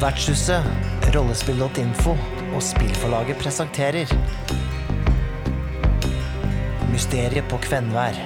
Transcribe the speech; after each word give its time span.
Vertshuset, 0.00 0.64
rollespill.info 1.12 2.14
og 2.54 2.62
spillforlaget 2.64 3.36
presenterer 3.36 4.08
Mysteriet 6.88 7.44
på 7.50 7.58
Kvenvær. 7.66 8.16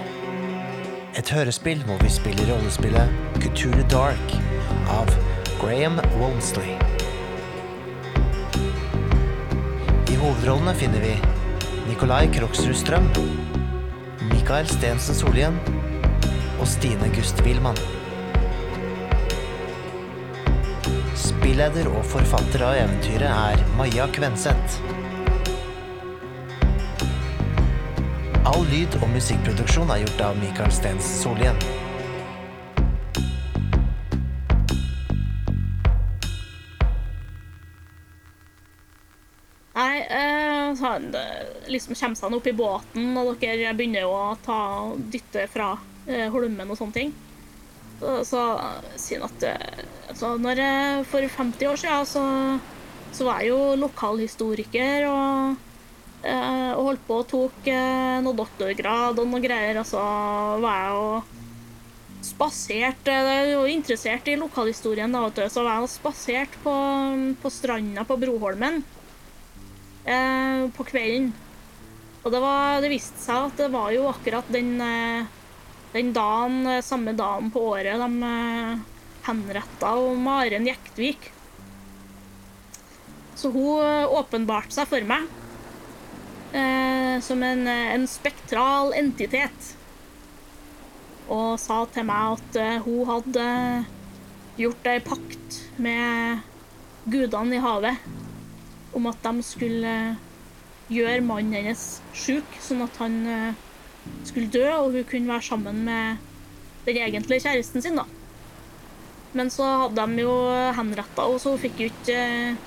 Et 1.19 1.33
hørespill 1.35 1.83
hvor 1.89 1.99
vi 1.99 2.13
spiller 2.15 2.53
rollespillet 2.53 3.11
Couture 3.43 3.83
Dark 3.91 4.37
av 4.95 5.11
Graham 5.59 5.99
Wolmsley. 6.21 6.77
I 10.07 10.21
hovedrollene 10.21 10.77
finner 10.79 11.03
vi 11.03 11.17
Nikolai 11.89 12.29
Kroksrud 12.39 12.79
Strøm, 12.85 13.11
Mikael 14.31 14.71
Stensen 14.71 15.19
Solien 15.19 15.59
og 16.61 16.71
Stine 16.71 17.11
Gust 17.19 17.43
Wilman. 17.43 17.94
Spilleder 21.55 21.87
og 21.87 22.01
forfatter 22.11 22.65
av 22.67 22.73
eventyret 22.75 23.31
er 23.31 23.61
Maja 23.79 24.09
Kvenseth. 24.11 24.81
All 28.51 28.65
lyd- 28.73 28.97
og 28.99 29.05
musikkproduksjon 29.13 29.93
er 29.95 30.01
gjort 30.03 30.25
av 30.27 30.41
Mikael 30.41 30.75
Stens 30.75 31.07
Solien. 31.21 31.55
Nei, 39.79 40.03
eh, 40.11 40.75
liksom 41.71 41.95
kommer 41.95 42.19
seg 42.19 42.35
opp 42.35 42.51
i 42.51 42.59
båten, 42.65 43.15
og 43.15 43.39
dere 43.39 43.77
begynner 43.79 44.11
å 44.11 44.35
ta, 44.43 44.91
dytte 44.99 45.47
fra 45.55 45.77
eh, 46.09 46.27
Holmen 46.35 46.75
og 46.75 46.83
sånne 46.83 46.99
ting. 46.99 47.15
Så, 48.29 48.41
han 48.61 49.27
at 49.29 49.47
eh, 49.49 49.85
altså, 50.11 50.35
når 50.41 50.63
jeg, 50.63 51.05
For 51.11 51.29
50 51.37 51.71
år 51.71 51.81
siden 51.81 52.09
så, 52.11 52.25
så 53.15 53.29
var 53.29 53.43
jeg 53.43 53.53
jo 53.55 53.77
lokalhistoriker 53.81 55.07
og, 55.11 55.63
eh, 56.25 56.73
og 56.75 56.91
holdt 56.91 57.07
på 57.09 57.21
og 57.23 57.31
tok 57.31 57.71
eh, 57.71 58.19
noe 58.25 58.37
doktorgrad 58.37 59.23
og 59.23 59.31
noe 59.31 59.45
greier. 59.45 59.81
Og 59.81 59.89
så 59.89 60.03
var 60.65 60.83
jeg 60.83 60.99
jo 60.99 61.09
spasert 62.25 63.09
eh, 63.11 63.31
er 63.35 63.53
jo 63.53 63.65
interessert 63.69 64.29
i 64.31 64.37
lokalhistorien, 64.41 65.13
da, 65.13 65.23
vet 65.27 65.41
du, 65.41 65.47
så 65.53 65.65
var 65.65 65.79
jeg 65.79 65.87
og 65.87 65.93
spasert 65.93 66.59
på, 66.65 66.75
på 67.43 67.53
stranda 67.53 68.05
på 68.09 68.19
Broholmen 68.21 68.83
eh, 70.05 70.65
på 70.75 70.87
kvelden. 70.89 71.33
Og 72.25 72.33
det, 72.33 72.41
var, 72.41 72.81
det 72.81 72.93
viste 72.93 73.21
seg 73.21 73.51
at 73.51 73.59
det 73.61 73.73
var 73.75 73.91
jo 73.93 74.07
akkurat 74.09 74.49
den, 74.53 74.79
eh, 74.81 75.27
den 75.95 76.13
dagen, 76.13 76.67
eh, 76.67 76.83
samme 76.83 77.13
dagen 77.13 77.51
på 77.55 77.61
året 77.71 78.01
de 78.03 78.23
eh, 78.23 78.79
henretta 79.29 79.95
Maren 80.19 80.67
Jektvik. 80.67 81.31
Så 83.35 83.51
hun 83.55 83.85
eh, 83.85 84.11
åpenbarte 84.11 84.75
seg 84.75 84.91
for 84.91 85.07
meg 85.07 85.29
eh, 86.51 87.21
som 87.23 87.43
en, 87.47 87.67
en 87.71 88.07
spektral 88.11 88.91
entitet. 88.99 89.71
Og 91.31 91.55
sa 91.63 91.85
til 91.95 92.09
meg 92.11 92.41
at 92.41 92.59
hun 92.85 93.07
hadde 93.09 93.47
gjort 94.59 94.91
ei 94.91 94.99
pakt 95.03 95.61
med 95.83 96.43
gudene 97.11 97.57
i 97.57 97.63
havet 97.63 98.93
om 98.95 99.09
at 99.11 99.23
de 99.25 99.47
skulle 99.47 99.95
gjøre 100.93 101.25
mannen 101.25 101.57
hennes 101.57 101.87
sjuk, 102.13 102.59
sånn 102.63 102.85
at 102.85 103.01
han 103.01 103.17
skulle 104.25 104.53
dø, 104.53 104.67
og 104.77 104.93
hun 104.93 105.09
kunne 105.09 105.33
være 105.33 105.49
sammen 105.49 105.85
med 105.87 106.23
den 106.85 107.01
egentlige 107.07 107.47
kjæresten 107.47 107.83
sin. 107.83 107.97
da. 107.97 108.05
Men 109.35 109.51
så 109.51 109.67
hadde 109.85 110.07
de 110.07 110.23
jo 110.23 110.35
henretta 110.77 111.27
henne, 111.27 111.41
så 111.43 111.55
hun 111.55 111.63
fikk 111.63 111.81
jo 111.83 111.91
ikke 111.91 112.19
eh, 112.23 112.59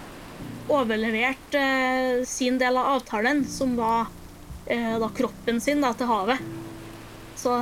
overlevert 0.73 1.55
eh, 1.55 2.23
sin 2.27 2.57
del 2.59 2.79
av 2.79 2.97
avtalen, 2.97 3.45
som 3.47 3.77
var 3.79 4.09
eh, 4.65 4.97
da 4.99 5.09
kroppen 5.15 5.61
sin 5.63 5.83
da, 5.83 5.93
til 5.95 6.11
havet. 6.11 6.43
Så 7.37 7.53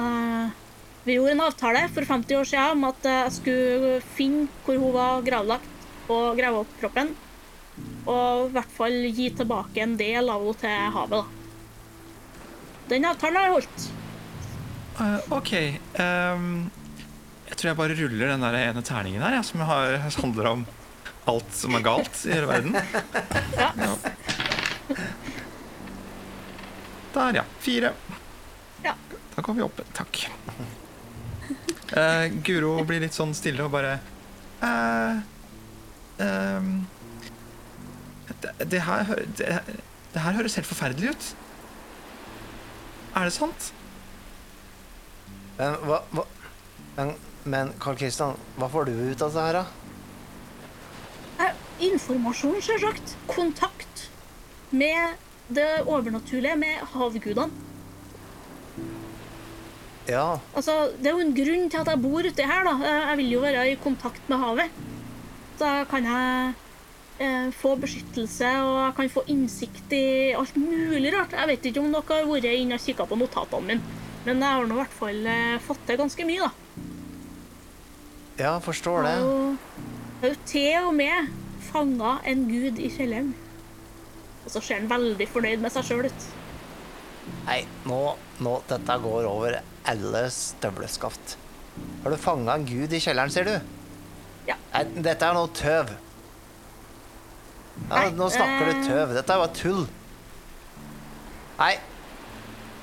vi 1.06 1.18
gjorde 1.18 1.36
en 1.36 1.46
avtale 1.46 1.86
for 1.94 2.08
50 2.08 2.40
år 2.40 2.50
siden 2.50 2.80
om 2.80 2.88
at 2.90 3.06
jeg 3.12 3.36
skulle 3.36 3.96
finne 4.16 4.48
hvor 4.66 4.80
hun 4.82 4.96
var 4.96 5.26
gravlagt, 5.28 5.72
og 6.10 6.38
grave 6.40 6.64
opp 6.64 6.76
kroppen. 6.82 7.14
Og 8.10 8.48
i 8.48 8.54
hvert 8.56 8.74
fall 8.74 9.02
gi 9.10 9.32
tilbake 9.38 9.84
en 9.84 9.98
del 10.00 10.32
av 10.32 10.42
henne 10.42 10.62
til 10.64 10.94
havet. 10.98 11.20
da. 11.20 11.45
Den 12.90 13.06
avtalen 13.10 13.42
har 13.42 13.54
holdt. 13.56 13.86
Uh, 15.00 15.20
ok. 15.34 15.54
Um, 16.00 16.50
jeg 17.50 17.58
tror 17.58 17.70
jeg 17.70 17.78
bare 17.80 17.98
ruller 17.98 18.32
den 18.32 18.46
der 18.46 18.58
ene 18.62 18.84
terningen 18.86 19.24
her, 19.26 19.38
ja, 19.40 19.44
som 19.46 19.64
har, 19.66 19.98
handler 20.20 20.52
om 20.52 20.66
alt 21.30 21.56
som 21.58 21.76
er 21.78 21.86
galt 21.86 22.26
i 22.26 22.34
hele 22.36 22.50
verden. 22.50 22.78
Ja. 23.56 23.72
Der, 27.16 27.38
ja. 27.40 27.44
Fire. 27.64 27.94
Ja. 28.84 28.92
Da 29.36 29.42
går 29.42 29.56
vi 29.56 29.64
opp. 29.64 29.80
Takk. 29.96 30.26
Uh, 31.96 32.28
Guro 32.44 32.76
blir 32.86 33.00
litt 33.02 33.16
sånn 33.16 33.32
stille 33.38 33.64
og 33.64 33.72
bare 33.74 33.96
uh, 34.60 35.22
um, 36.20 36.70
det, 38.44 38.52
det, 38.68 38.82
her, 38.84 39.12
det, 39.40 39.50
det 40.12 40.24
her 40.26 40.38
høres 40.38 40.58
helt 40.60 40.70
forferdelig 40.70 41.16
ut. 41.16 41.30
Er 43.16 43.30
det 43.30 43.34
sant? 43.36 43.70
Men 45.58 45.78
hva, 45.88 46.02
hva 46.12 46.26
Men, 46.98 47.14
men 47.44 47.72
Carl 47.84 47.98
Christian, 48.00 48.36
hva 48.60 48.70
får 48.72 48.88
du 48.88 48.94
ut 49.12 49.22
av 49.24 49.34
det 49.36 49.46
her, 49.46 49.58
da? 49.60 51.46
Eh, 51.46 51.62
Informasjon, 51.90 52.62
selvsagt. 52.64 53.16
Kontakt 53.28 54.06
med 54.72 55.20
det 55.52 55.68
overnaturlige, 55.84 56.56
med 56.60 56.80
havgudene. 56.94 57.52
Ja, 60.08 60.38
Altså, 60.54 60.92
det 61.02 61.10
er 61.10 61.16
jo 61.18 61.24
en 61.26 61.36
grunn 61.36 61.70
til 61.74 61.82
at 61.82 61.90
jeg 61.90 62.02
bor 62.04 62.28
uti 62.30 62.46
her, 62.46 62.68
da. 62.68 62.76
Jeg 63.10 63.18
vil 63.20 63.32
jo 63.36 63.42
være 63.44 63.64
i 63.72 63.78
kontakt 63.82 64.30
med 64.30 64.38
havet. 64.38 64.76
Da 65.60 65.72
kan 65.90 66.06
jeg 66.06 66.54
få 67.56 67.76
beskyttelse, 67.80 68.50
og 68.66 68.74
jeg 68.82 68.96
kan 68.98 69.12
få 69.14 69.24
innsikt 69.32 69.94
i 69.96 70.34
alt 70.36 70.58
mulig 70.60 71.14
rart. 71.16 71.36
Jeg 71.38 71.48
vet 71.54 71.70
ikke 71.70 71.84
om 71.84 71.94
dere 71.94 72.18
har 72.20 72.28
vært 72.28 72.50
inne 72.52 72.76
og 72.76 72.84
kikka 72.84 73.08
på 73.08 73.18
notatene 73.20 73.70
mine, 73.70 74.02
men 74.26 74.44
jeg 74.44 74.58
har 74.58 74.68
nå 74.68 74.76
i 74.76 74.82
hvert 74.82 74.98
fall 75.00 75.30
eh, 75.32 75.56
fått 75.64 75.86
til 75.88 76.00
ganske 76.02 76.28
mye, 76.28 76.50
da. 76.50 76.84
ja, 78.42 78.54
forstår 78.60 79.06
det. 79.08 79.16
Jeg 79.16 80.22
har 80.22 80.34
jo 80.34 80.40
til 80.52 80.90
og 80.90 80.94
med 80.98 81.34
fanga 81.70 82.18
en 82.28 82.48
gud 82.50 82.80
i 82.84 82.92
kjelleren. 82.92 83.34
Og 84.46 84.52
så 84.54 84.62
ser 84.62 84.82
han 84.82 84.92
veldig 84.92 85.28
fornøyd 85.32 85.64
med 85.64 85.74
seg 85.74 85.88
sjøl 85.88 86.10
ut. 86.10 86.28
Nei, 87.48 87.62
nå, 87.90 88.02
nå 88.46 88.60
Dette 88.70 89.00
går 89.02 89.26
over 89.30 89.58
alle 89.90 90.24
støvleskaft. 90.34 91.38
Har 92.04 92.14
du 92.14 92.22
fanga 92.22 92.56
en 92.58 92.68
gud 92.68 92.94
i 92.94 93.02
kjelleren, 93.02 93.34
sier 93.34 93.48
du? 93.48 93.56
Ja. 94.50 94.58
Nei, 94.74 94.84
dette 95.06 95.26
er 95.26 95.38
noe 95.38 95.50
tøv. 95.58 95.96
Ja, 97.90 98.10
nå 98.16 98.30
snakker 98.32 98.66
du 98.72 98.88
tøv. 98.88 99.14
Dette 99.14 99.34
er 99.36 99.42
bare 99.44 99.54
tull. 99.54 99.86
Nei, 101.60 101.76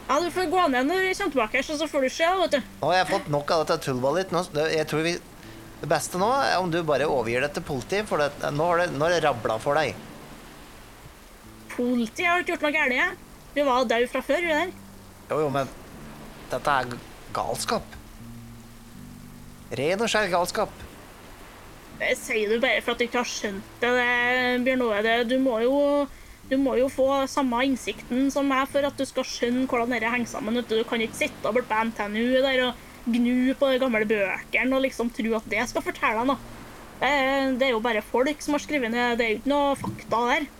Ja, 0.08 0.18
Du 0.20 0.28
får 0.30 0.50
gå 0.50 0.62
ned 0.70 0.86
når 0.90 1.00
vi 1.08 1.14
kommer 1.14 1.32
tilbake, 1.32 1.62
så 1.64 1.86
får 1.88 2.02
du 2.02 2.08
se. 2.10 2.24
vet 2.40 2.50
du. 2.50 2.58
nå 2.82 2.86
har 2.90 2.94
jeg 2.98 3.06
fått 3.12 3.28
nok 3.32 3.50
av 3.50 3.66
dette 3.66 3.80
tullballet 3.86 4.24
ditt. 4.28 4.32
Nå- 4.32 4.52
det- 4.52 4.72
Jeg 4.76 4.86
tror 4.88 5.02
vi 5.02 5.12
Det 5.80 5.88
beste 5.88 6.14
nå 6.18 6.28
er 6.44 6.58
om 6.60 6.70
du 6.70 6.80
bare 6.84 7.06
overgir 7.10 7.40
det 7.40 7.54
til 7.54 7.62
politiet, 7.62 8.06
for 8.06 8.16
det, 8.18 8.30
nå 8.52 8.64
har 8.68 8.78
det, 8.78 8.92
nå 8.92 9.00
har 9.02 9.10
det 9.10 9.24
rabla 9.24 9.58
for 9.58 9.74
deg. 9.74 9.94
Politiet 11.74 12.26
har 12.28 12.38
ikke 12.44 12.52
gjort 12.52 12.62
noe 12.62 12.72
galt. 12.72 12.92
jeg. 12.94 13.16
Vi 13.54 13.62
var 13.66 13.84
død 13.84 14.08
fra 14.12 14.20
før. 14.22 14.40
der. 14.48 14.72
Jo, 15.30 15.40
jo, 15.40 15.48
men 15.50 15.68
dette 16.50 16.68
er 16.70 16.84
galskap. 17.34 17.82
Ren 19.72 20.00
og 20.04 20.08
skjær 20.12 20.30
galskap. 20.30 20.68
Det 22.00 22.16
sier 22.18 22.50
du 22.50 22.58
bare 22.62 22.80
for 22.82 22.94
at 22.94 23.02
du 23.02 23.06
ikke 23.06 23.20
har 23.20 23.28
skjønt 23.28 23.82
det, 23.82 23.92
Bjørn 24.66 24.84
Ove. 24.88 25.16
Du 25.28 25.36
du 26.52 26.58
må 26.60 26.74
jo 26.76 26.88
få 26.92 27.06
samme 27.30 27.62
innsikten 27.64 28.26
som 28.34 28.48
meg 28.50 28.66
for 28.68 28.84
at 28.84 28.98
du 28.98 29.06
skal 29.08 29.24
skjønne 29.24 29.64
hvordan 29.70 29.94
dette 29.94 30.10
henger 30.10 30.28
sammen. 30.28 30.58
Du 30.68 30.82
kan 30.88 31.00
ikke 31.00 31.22
sitte 31.22 31.48
og 31.48 31.56
bli 31.56 31.62
på 31.68 31.84
NTNU 31.88 32.24
der 32.44 32.64
og 32.66 32.80
gnu 33.06 33.54
på 33.58 33.70
de 33.72 33.78
gamle 33.80 34.04
bøkene 34.10 34.76
og 34.76 34.84
liksom 34.84 35.10
tro 35.14 35.36
at 35.38 35.46
det 35.50 35.62
skal 35.70 35.86
fortelle 35.86 36.20
deg 36.20 36.28
noe. 36.28 36.58
Det 37.56 37.66
er 37.66 37.72
jo 37.72 37.80
bare 37.82 38.02
folk 38.04 38.44
som 38.44 38.58
har 38.58 38.62
skrevet 38.62 38.92
ned. 38.92 39.16
Det 39.18 39.24
er 39.24 39.32
jo 39.32 39.38
ikke 39.40 39.52
noe 39.54 39.78
fakta 39.80 40.20
der. 40.28 40.50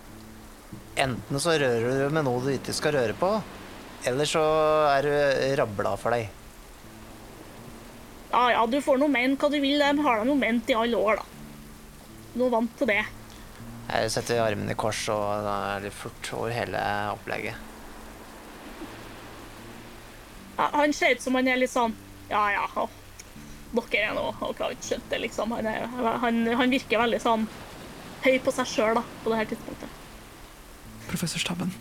Enten 1.03 1.43
så 1.45 1.59
rører 1.61 2.07
du 2.07 2.15
med 2.15 2.27
noe 2.27 2.41
du 2.45 2.51
ikke 2.55 2.75
skal 2.77 2.97
røre 2.97 3.15
på, 3.19 3.31
eller 4.09 4.29
så 4.29 4.43
er 4.95 5.07
du 5.07 5.13
rabla 5.61 5.95
for 6.01 6.17
deg. 6.17 6.31
Ja, 8.33 8.47
ja, 8.55 8.63
du 8.67 8.79
får 8.81 8.97
nå 9.01 9.09
mene 9.13 9.37
hva 9.37 9.51
du 9.53 9.59
vil. 9.61 9.83
De 9.83 10.07
har 10.07 10.23
da 10.23 10.25
nå 10.25 10.37
ment 10.39 10.71
i 10.73 10.77
alle 10.77 10.97
år, 10.97 11.21
da. 11.21 11.27
Nå 12.41 12.49
vant 12.53 12.73
til 12.81 12.89
det. 12.89 13.03
Jeg 13.93 14.13
setter 14.15 14.41
armene 14.41 14.73
i 14.73 14.79
kors, 14.79 15.03
og 15.13 15.45
da 15.45 15.57
er 15.75 15.85
det 15.85 15.93
fort 15.93 16.31
over 16.39 16.55
hele 16.55 16.81
opplegget. 17.13 17.69
Ja, 20.57 20.69
han 20.73 20.95
ser 20.97 21.17
ut 21.17 21.25
som 21.25 21.37
han 21.37 21.49
er 21.49 21.57
litt 21.57 21.73
sånn 21.73 21.95
Ja, 22.29 22.43
ja. 22.53 22.67
Å, 22.77 22.85
dere 23.73 24.11
er 24.11 24.17
nå 24.17 24.27
Dere 24.37 24.67
har 24.67 24.75
ikke 24.75 24.89
skjønt 24.91 25.07
det, 25.11 25.21
liksom. 25.25 25.55
Han, 25.57 25.69
er, 25.69 25.87
han, 26.25 26.41
han 26.61 26.73
virker 26.73 27.01
veldig 27.03 27.21
sånn 27.25 27.47
høy 28.23 28.37
på 28.45 28.53
seg 28.55 28.69
sjøl 28.71 29.01
på 29.25 29.33
det 29.33 29.39
her 29.41 29.49
tidspunktet. 29.51 30.01
Professor 31.09 31.43
Stabben. 31.43 31.73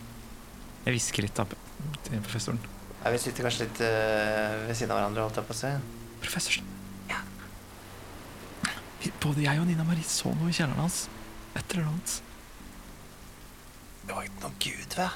Jeg 0.88 0.96
hvisker 0.96 1.28
litt 1.28 1.38
da 1.38 1.46
til 1.46 2.24
professoren. 2.26 2.62
Ja, 3.04 3.12
vi 3.14 3.20
sitter 3.22 3.46
kanskje 3.46 3.68
litt 3.68 3.82
eh, 3.86 4.56
ved 4.68 4.78
siden 4.78 4.94
av 4.96 5.00
hverandre, 5.00 5.28
holdt 5.28 5.38
jeg 5.38 5.48
på 5.48 5.56
å 5.56 5.60
si. 5.62 6.01
Professor 6.22 6.62
Ja. 7.10 7.22
Både 9.22 9.44
jeg 9.44 9.62
og 9.62 9.68
Nina 9.70 9.86
Marie 9.86 10.06
så 10.06 10.32
noe 10.38 10.50
i 10.52 10.56
kjelleren 10.56 10.82
hans. 10.82 11.04
Et 11.58 11.74
eller 11.74 11.90
annet. 11.90 12.22
Det 14.06 14.16
var 14.16 14.26
ikke 14.26 14.44
noe 14.46 14.58
gud, 14.62 14.96
hva? 14.98 15.10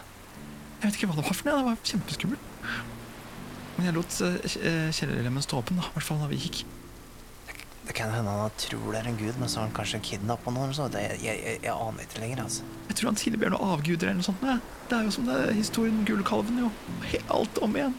Jeg 0.75 0.89
vet 0.89 0.97
ikke 0.99 1.09
hva 1.09 1.17
det 1.17 1.25
var 1.25 1.37
for 1.37 1.49
noe. 1.49 1.59
Det 1.59 1.67
var 1.69 1.83
kjempeskummelt. 1.91 2.51
Men 3.75 3.89
jeg 3.89 3.95
lot 3.97 4.17
eh, 4.23 4.35
eh, 4.61 4.89
kjellerlemmen 4.95 5.43
stå 5.43 5.59
åpen, 5.59 5.79
da. 5.79 5.87
I 5.89 5.95
hvert 5.97 6.07
fall 6.07 6.21
da 6.21 6.29
vi 6.31 6.39
gikk. 6.39 6.63
Det 7.85 7.93
kan 7.93 8.09
hende 8.09 8.31
han 8.33 8.53
tror 8.57 8.95
det 8.95 9.01
er 9.01 9.09
en 9.11 9.17
gud, 9.19 9.35
men 9.37 9.49
så 9.51 9.59
har 9.59 9.67
han 9.67 9.75
kanskje 9.75 10.01
kidnappa 10.07 10.53
noen. 10.53 10.71
eller. 10.73 10.89
Det, 10.93 11.03
jeg, 11.21 11.41
jeg, 11.43 11.59
jeg 11.65 11.73
aner 11.73 12.07
ikke 12.07 12.21
lenger, 12.23 12.43
altså. 12.45 12.65
Jeg 12.89 12.97
tror 12.97 13.11
han 13.11 13.19
tilber 13.21 13.53
noen 13.53 13.73
avguder 13.75 14.09
eller 14.09 14.21
noe 14.21 14.27
sånt. 14.29 14.41
Det 14.89 14.97
er 14.97 15.05
jo 15.05 15.13
som 15.13 15.29
det 15.29 15.37
er 15.43 15.53
historien 15.57 15.99
om 16.01 16.07
gullkalven, 16.07 16.61
jo. 16.65 16.71
Alt 17.35 17.61
om 17.65 17.77
igjen. 17.77 17.93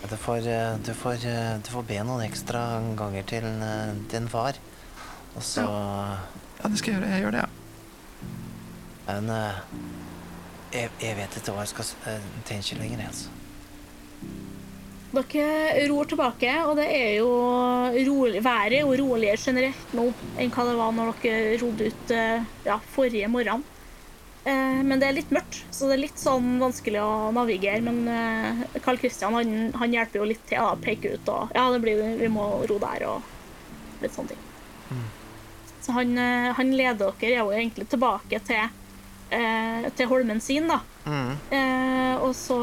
Ja. 0.00 0.06
Ja, 0.06 0.08
Du 0.08 0.16
får, 0.16 0.46
eh, 0.48 0.76
du, 0.84 0.94
får, 0.94 1.26
eh, 1.26 1.58
du 1.60 1.70
får 1.70 1.82
be 1.82 1.98
noen 2.04 2.24
ekstra 2.24 2.80
ganger 2.96 3.22
til 3.28 3.44
eh, 3.44 3.94
din 4.10 4.28
far. 4.28 4.56
Og 5.36 5.42
så 5.42 5.62
Ja, 5.62 6.68
det 6.68 6.78
skal 6.78 6.94
jeg 6.94 7.00
gjøre. 7.00 7.10
Jeg 7.10 7.22
gjør 7.22 7.30
det, 7.30 7.40
ja. 7.40 7.48
Men 9.06 9.30
eh, 9.30 9.60
jeg, 10.72 10.90
jeg 11.00 11.16
vet 11.16 11.36
ikke 11.36 11.52
hva 11.52 11.60
jeg 11.66 11.68
skal 11.74 11.84
tenke 12.48 12.78
lenger, 12.80 12.98
jeg, 12.98 13.06
altså. 13.06 13.28
Dere 15.10 15.88
ror 15.90 16.04
tilbake, 16.06 16.50
og 16.70 16.76
det 16.78 16.86
er 16.86 17.16
jo 17.18 17.30
rolig, 18.06 18.44
været 18.44 18.76
er 18.76 18.84
jo 18.84 18.92
roligere 18.94 19.36
generelt 19.42 19.94
nå 19.98 20.04
enn 20.38 20.52
hva 20.54 20.66
det 20.68 20.76
var 20.78 20.92
når 20.94 21.16
dere 21.24 21.56
rodde 21.58 21.88
ut 21.90 22.12
ja, 22.64 22.76
forrige 22.94 23.26
morgen. 23.28 23.64
Eh, 24.44 24.80
men 24.86 25.00
det 25.00 25.08
er 25.08 25.16
litt 25.18 25.32
mørkt, 25.34 25.58
så 25.74 25.88
det 25.90 25.98
er 25.98 26.04
litt 26.06 26.20
sånn 26.20 26.54
vanskelig 26.62 27.02
å 27.04 27.30
navigere. 27.36 27.82
Men 27.84 28.04
eh, 28.08 28.62
Carl 28.84 29.00
Christian 29.00 29.36
han, 29.36 29.56
han 29.76 29.96
hjelper 29.96 30.22
jo 30.22 30.28
litt 30.32 30.46
til 30.48 30.62
å 30.64 30.76
peke 30.80 31.16
ut 31.16 31.32
og 31.32 31.56
Ja, 31.56 31.68
det 31.74 31.82
blir, 31.84 32.00
vi 32.20 32.30
må 32.32 32.52
ro 32.70 32.78
der 32.80 33.08
og 33.10 34.00
litt 34.00 34.16
sånne 34.16 34.32
ting. 34.32 34.46
Så 35.80 35.92
han, 35.92 36.18
eh, 36.18 36.52
han 36.56 36.76
leder 36.76 37.12
dere 37.20 37.40
jo 37.40 37.52
egentlig 37.52 37.88
tilbake 37.88 38.40
til, 38.46 38.68
eh, 39.30 39.88
til 39.96 40.08
holmen 40.10 40.40
sin, 40.40 40.68
da. 40.68 40.80
Mm. 41.06 41.36
Eh, 41.50 42.16
og 42.20 42.34
så, 42.36 42.58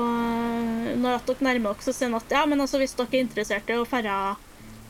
når 0.98 1.24
dere 1.26 1.48
nærmer 1.48 1.74
dere, 1.74 1.86
så 1.86 1.94
sier 1.94 2.12
han 2.12 2.20
at 2.20 2.36
ja, 2.38 2.46
men 2.46 2.62
altså, 2.62 2.78
hvis 2.82 2.94
dere 2.98 3.10
er 3.12 3.26
interessert 3.26 3.70
i 3.70 3.78
å 3.78 3.88
ferde 3.90 4.36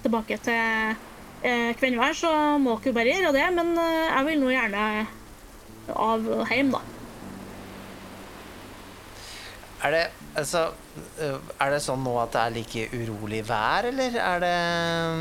tilbake 0.03 0.39
til 0.43 0.97
eh, 1.43 1.71
Kvenvær, 1.79 2.15
så 2.17 2.33
må 2.59 2.75
dere 2.77 2.91
jo 2.91 2.97
bare 2.99 3.15
gjøre 3.15 3.35
det. 3.37 3.47
Men 3.55 3.73
jeg 3.79 4.27
vil 4.27 4.43
nå 4.43 4.51
gjerne 4.51 4.83
av 5.95 6.25
hjem, 6.51 6.71
da. 6.75 6.81
Er 9.85 9.93
det 9.93 10.03
altså 10.41 10.61
eh, 11.21 11.35
Er 11.61 11.69
det 11.75 11.81
sånn 11.85 12.01
nå 12.01 12.15
at 12.17 12.31
det 12.33 12.41
er 12.41 12.53
like 12.55 12.85
urolig 12.97 13.43
vær, 13.45 13.85
eller 13.91 14.15
er 14.17 14.39
det 14.41 14.53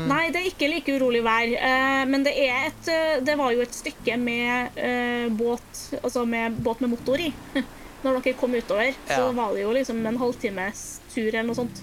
Nei, 0.09 0.23
det 0.33 0.41
er 0.41 0.47
ikke 0.49 0.69
like 0.71 0.95
urolig 0.97 1.21
vær. 1.25 1.51
Eh, 1.53 2.05
men 2.09 2.25
det 2.25 2.33
et 2.41 2.89
eh, 2.89 3.19
Det 3.25 3.35
var 3.37 3.53
jo 3.53 3.61
et 3.61 3.77
stykke 3.77 4.17
med 4.17 4.79
eh, 4.81 5.27
båt 5.37 5.83
Altså 6.01 6.25
med 6.25 6.57
båt 6.65 6.81
med 6.81 6.95
motor 6.95 7.21
i. 7.21 7.29
Når 8.03 8.17
dere 8.21 8.37
kom 8.37 8.53
utover, 8.57 8.93
så 9.09 9.27
Ja. 9.27 9.31
var 9.37 9.53
det 9.55 9.61
jo 9.63 9.71
liksom 9.73 10.01
en 10.05 10.17
halvtimes 10.21 10.81
tur 11.13 11.27
eller 11.31 11.47
noe 11.49 11.57
sånt. 11.57 11.79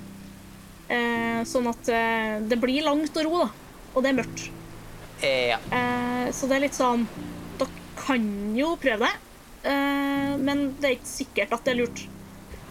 Eh, 0.88 1.40
sånn 1.50 1.66
at 1.70 1.88
eh, 1.90 2.36
det 2.46 2.58
blir 2.62 2.84
langt 2.86 3.16
å 3.18 3.24
ro, 3.26 3.40
da. 3.42 3.48
Og 3.94 4.02
det 4.04 4.12
er 4.12 4.18
mørkt. 4.20 4.44
Eh, 5.22 5.48
Ja. 5.50 5.58
Eh, 5.74 6.28
så 6.34 6.46
det 6.50 6.54
er 6.58 6.62
litt 6.68 6.78
sånn 6.78 7.02
kan 7.98 8.24
jo 8.56 8.74
prøve 8.80 9.06
det, 9.06 9.12
eh, 9.70 10.34
men 10.40 10.66
det 10.80 10.88
er 10.90 10.96
ikke 10.98 11.12
sikkert 11.12 11.52
at 11.56 11.64
det 11.64 11.74
er 11.74 11.80
lurt. 11.82 12.04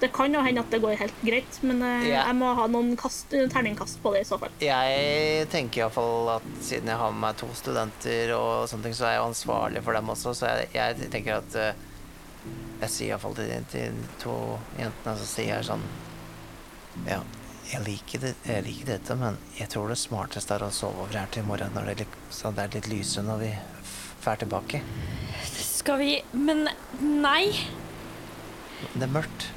Det 0.03 0.09
kan 0.11 0.33
jo 0.35 0.41
hende 0.43 0.59
at 0.59 0.69
det 0.73 0.81
går 0.83 0.97
helt 0.99 1.19
greit, 1.23 1.59
men 1.63 1.79
Ja. 1.79 2.25
jeg 2.27 2.35
må 2.35 2.49
ha 2.57 2.65
noen 2.67 2.97
kast, 2.99 3.29
terningkast 3.31 4.01
på 4.03 4.11
det 4.11 4.21
i 4.25 4.27
så 4.27 4.37
fall. 4.41 4.51
Jeg 4.59 5.47
tenker 5.53 5.83
iallfall 5.85 6.29
at 6.35 6.47
siden 6.65 6.89
jeg 6.91 6.97
har 6.99 7.11
med 7.11 7.21
meg 7.21 7.37
to 7.39 7.47
studenter, 7.55 8.33
og 8.35 8.67
sånne 8.67 8.83
ting, 8.89 8.93
så 8.97 9.05
er 9.07 9.13
jeg 9.15 9.23
ansvarlig 9.29 9.83
for 9.85 9.93
dem 9.95 10.09
også. 10.11 10.33
Så 10.35 10.49
jeg, 10.49 10.67
jeg 10.73 11.09
tenker 11.13 11.37
at 11.39 11.55
eh, 11.55 11.73
Jeg 12.83 12.89
sier 12.91 13.07
iallfall 13.13 13.35
til, 13.37 13.53
til 13.71 13.93
de 13.95 14.07
to 14.19 14.33
jentene, 14.77 15.13
så 15.15 15.23
sier 15.29 15.53
jeg 15.55 15.63
sånn 15.69 15.85
Ja, 17.07 17.21
jeg 17.71 17.81
liker, 17.85 18.19
det, 18.19 18.33
jeg 18.45 18.63
liker 18.65 18.85
dette, 18.97 19.15
men 19.15 19.37
jeg 19.57 19.69
tror 19.71 19.87
det 19.87 19.97
smarteste 19.97 20.53
er 20.57 20.65
å 20.67 20.71
sove 20.75 21.05
over 21.05 21.15
her 21.15 21.29
til 21.31 21.45
i 21.45 21.47
morgen, 21.47 21.71
når 21.73 21.93
det 21.95 22.01
er 22.03 22.17
så 22.29 22.51
det 22.51 22.65
er 22.65 22.73
litt 22.75 22.89
lysere 22.91 23.23
når 23.23 23.39
vi 23.39 23.53
drar 24.23 24.39
tilbake. 24.41 24.81
Skal 25.63 25.99
vi 25.99 26.11
Men 26.33 26.67
nei. 27.01 27.51
Det 28.93 29.03
er 29.07 29.11
mørkt. 29.11 29.49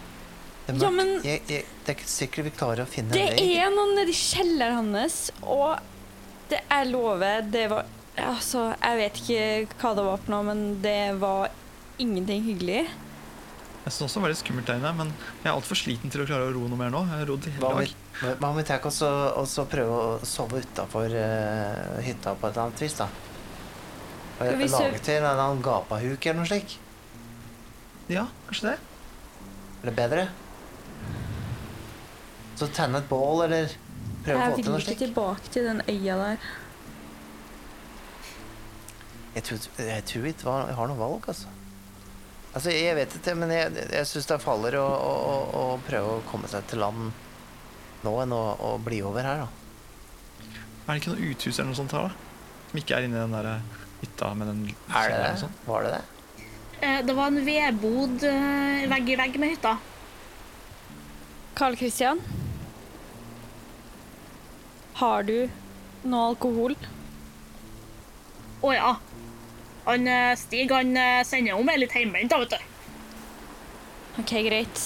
Det 0.67 0.75
er, 0.75 0.81
Ja, 0.83 0.91
men- 0.91 1.21
jeg, 1.23 1.43
jeg, 1.47 1.65
det 1.85 1.93
er 1.93 1.95
ikke 1.95 2.09
sikkert 2.11 2.45
vi 2.45 2.51
klarer 2.51 2.83
å 2.83 2.91
finne 2.91 3.13
Det 3.15 3.23
en 3.23 3.37
vei. 3.37 3.57
er 3.63 3.71
noen 3.71 3.95
nedi 3.95 4.13
kjelleren 4.13 4.95
hans, 4.95 5.31
og 5.43 5.79
det 6.51 6.61
jeg 6.71 6.91
lover, 6.93 7.43
det 7.51 7.69
var 7.71 7.87
Altså, 8.17 8.71
jeg 8.81 8.97
vet 8.97 9.19
ikke 9.21 9.77
hva 9.77 9.91
det 9.95 10.05
var 10.07 10.17
for 10.17 10.31
noe, 10.33 10.43
men 10.49 10.61
det 10.81 11.19
var 11.21 11.51
ingenting 12.01 12.43
hyggelig. 12.47 12.87
Jeg 13.85 13.93
syns 13.93 14.07
også 14.09 14.17
det 14.17 14.23
var 14.25 14.33
litt 14.33 14.41
skummelt 14.41 14.67
der 14.71 14.79
inne, 14.81 14.93
men 14.97 15.11
jeg 15.43 15.51
er 15.51 15.53
altfor 15.53 15.77
sliten 15.77 16.11
til 16.11 16.23
å 16.25 16.27
klare 16.27 16.47
å 16.49 16.55
ro 16.55 16.63
noe 16.67 16.79
mer 16.81 16.89
nå. 16.95 17.03
Jeg 17.05 17.21
har 17.21 17.29
rodd 17.29 17.45
hele 17.45 17.61
dag. 17.61 17.93
hva 18.41 18.49
om 18.49 18.57
vi 18.57 18.65
tar 18.65 18.89
oss 18.89 19.03
og, 19.05 19.69
prøver 19.69 19.93
å 20.17 20.25
sove 20.25 20.63
utafor 20.65 21.13
hytta 22.09 22.33
på 22.41 22.49
et 22.49 22.57
eller 22.57 22.65
annet 22.65 22.81
vis, 22.87 22.97
da? 22.97 23.07
Skal 24.37 24.59
vi 24.61 24.69
Lage 24.69 24.99
til 25.01 25.17
en 25.17 25.25
eller 25.25 25.43
annen 25.47 25.63
gapahuk 25.65 26.27
eller 26.27 26.43
noe 26.43 26.49
slikt? 26.51 26.77
Ja, 28.13 28.27
kanskje 28.47 28.75
det. 28.75 28.77
Eller 29.83 29.97
bedre? 29.97 30.27
Så 32.57 32.69
tenne 32.73 33.01
et 33.01 33.09
bål, 33.09 33.47
eller 33.47 33.73
prøve 34.25 34.45
å 34.45 34.53
få 34.53 34.61
til 34.61 34.71
noe 34.73 34.85
slikt. 34.85 34.93
Jeg 34.93 34.93
vil 34.93 34.93
ikke 34.93 35.05
tilbake 35.07 35.53
til 35.57 35.69
den 35.71 35.83
øya 35.89 36.19
der. 36.21 36.49
Jeg 39.37 39.45
tror, 39.45 39.65
jeg 39.85 40.05
tror 40.09 40.29
ikke 40.31 40.57
vi 40.69 40.77
har 40.79 40.91
noe 40.93 41.01
valg, 41.01 41.29
altså. 41.33 41.53
Altså, 42.57 42.71
Jeg 42.73 42.97
vet 42.97 43.17
ikke, 43.19 43.35
men 43.37 43.51
jeg, 43.53 43.73
jeg 43.93 44.09
syns 44.09 44.29
det 44.31 44.39
faller 44.41 44.79
å, 44.81 44.85
å, 44.85 45.11
å, 45.21 45.65
å 45.77 45.81
prøve 45.85 46.15
å 46.15 46.23
komme 46.31 46.49
seg 46.49 46.65
til 46.71 46.81
land 46.81 47.11
nå 48.05 48.13
enn 48.23 48.33
å, 48.33 48.45
å 48.65 48.71
bli 48.81 49.03
over 49.05 49.27
her, 49.29 49.45
da. 49.45 49.49
Er 50.87 50.95
det 50.95 51.03
ikke 51.03 51.17
noe 51.17 51.33
uthus 51.33 51.59
eller 51.59 51.73
noe 51.73 51.81
sånt 51.81 51.97
her, 51.97 52.09
da? 52.09 52.63
Som 52.71 52.81
ikke 52.81 52.97
er 52.97 53.09
inni 53.09 53.19
den 53.19 53.35
der 53.37 53.51
eh, 53.51 53.86
hytta 54.03 54.35
med 54.35 54.49
den 54.53 54.63
Er 54.95 55.09
det 55.13 55.19
det? 55.23 55.33
sånn? 55.43 55.55
Var 55.67 55.83
det 55.87 55.93
det? 55.97 56.03
Eh, 56.87 56.99
det 57.09 57.15
var 57.17 57.31
en 57.33 57.41
vedbod 57.47 58.25
eh, 58.29 58.87
vegg 58.93 59.09
i 59.15 59.17
vegg 59.23 59.39
med 59.41 59.55
hytta. 59.55 59.77
Carl 61.57 61.77
Christian? 61.81 62.21
Har 65.01 65.23
du 65.29 65.49
noe 66.07 66.31
alkohol? 66.33 66.75
Å 68.65 68.73
ja. 68.75 68.93
Han 69.87 70.07
eh, 70.11 70.33
Stig 70.41 70.73
han 70.73 70.97
eh, 70.99 71.23
sender 71.29 71.57
om 71.61 71.69
er 71.73 71.81
litt 71.83 71.95
hjemmebrent, 71.95 72.33
da, 72.33 72.39
vet 72.43 72.57
du. 72.57 74.23
OK, 74.23 74.33
greit. 74.49 74.85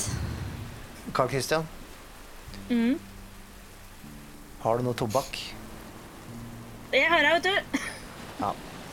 Carl 1.14 1.30
Christian, 1.30 1.66
Mm. 2.70 3.00
har 4.62 4.78
du 4.78 4.84
noe 4.86 4.94
tobakk? 4.94 5.38
Det 6.92 7.00
har 7.10 7.18
jeg, 7.26 7.40
vet 7.40 7.48
du. 7.48 7.78
Ja, 8.38 8.50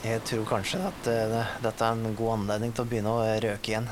jeg 0.07 0.23
tror 0.27 0.45
kanskje 0.49 0.79
at 0.89 1.09
uh, 1.09 1.57
dette 1.63 1.83
er 1.83 1.97
en 1.97 2.15
god 2.17 2.33
anledning 2.37 2.73
til 2.75 2.85
å 2.85 2.89
begynne 2.89 3.13
å 3.13 3.25
røke 3.43 3.73
igjen. 3.73 3.89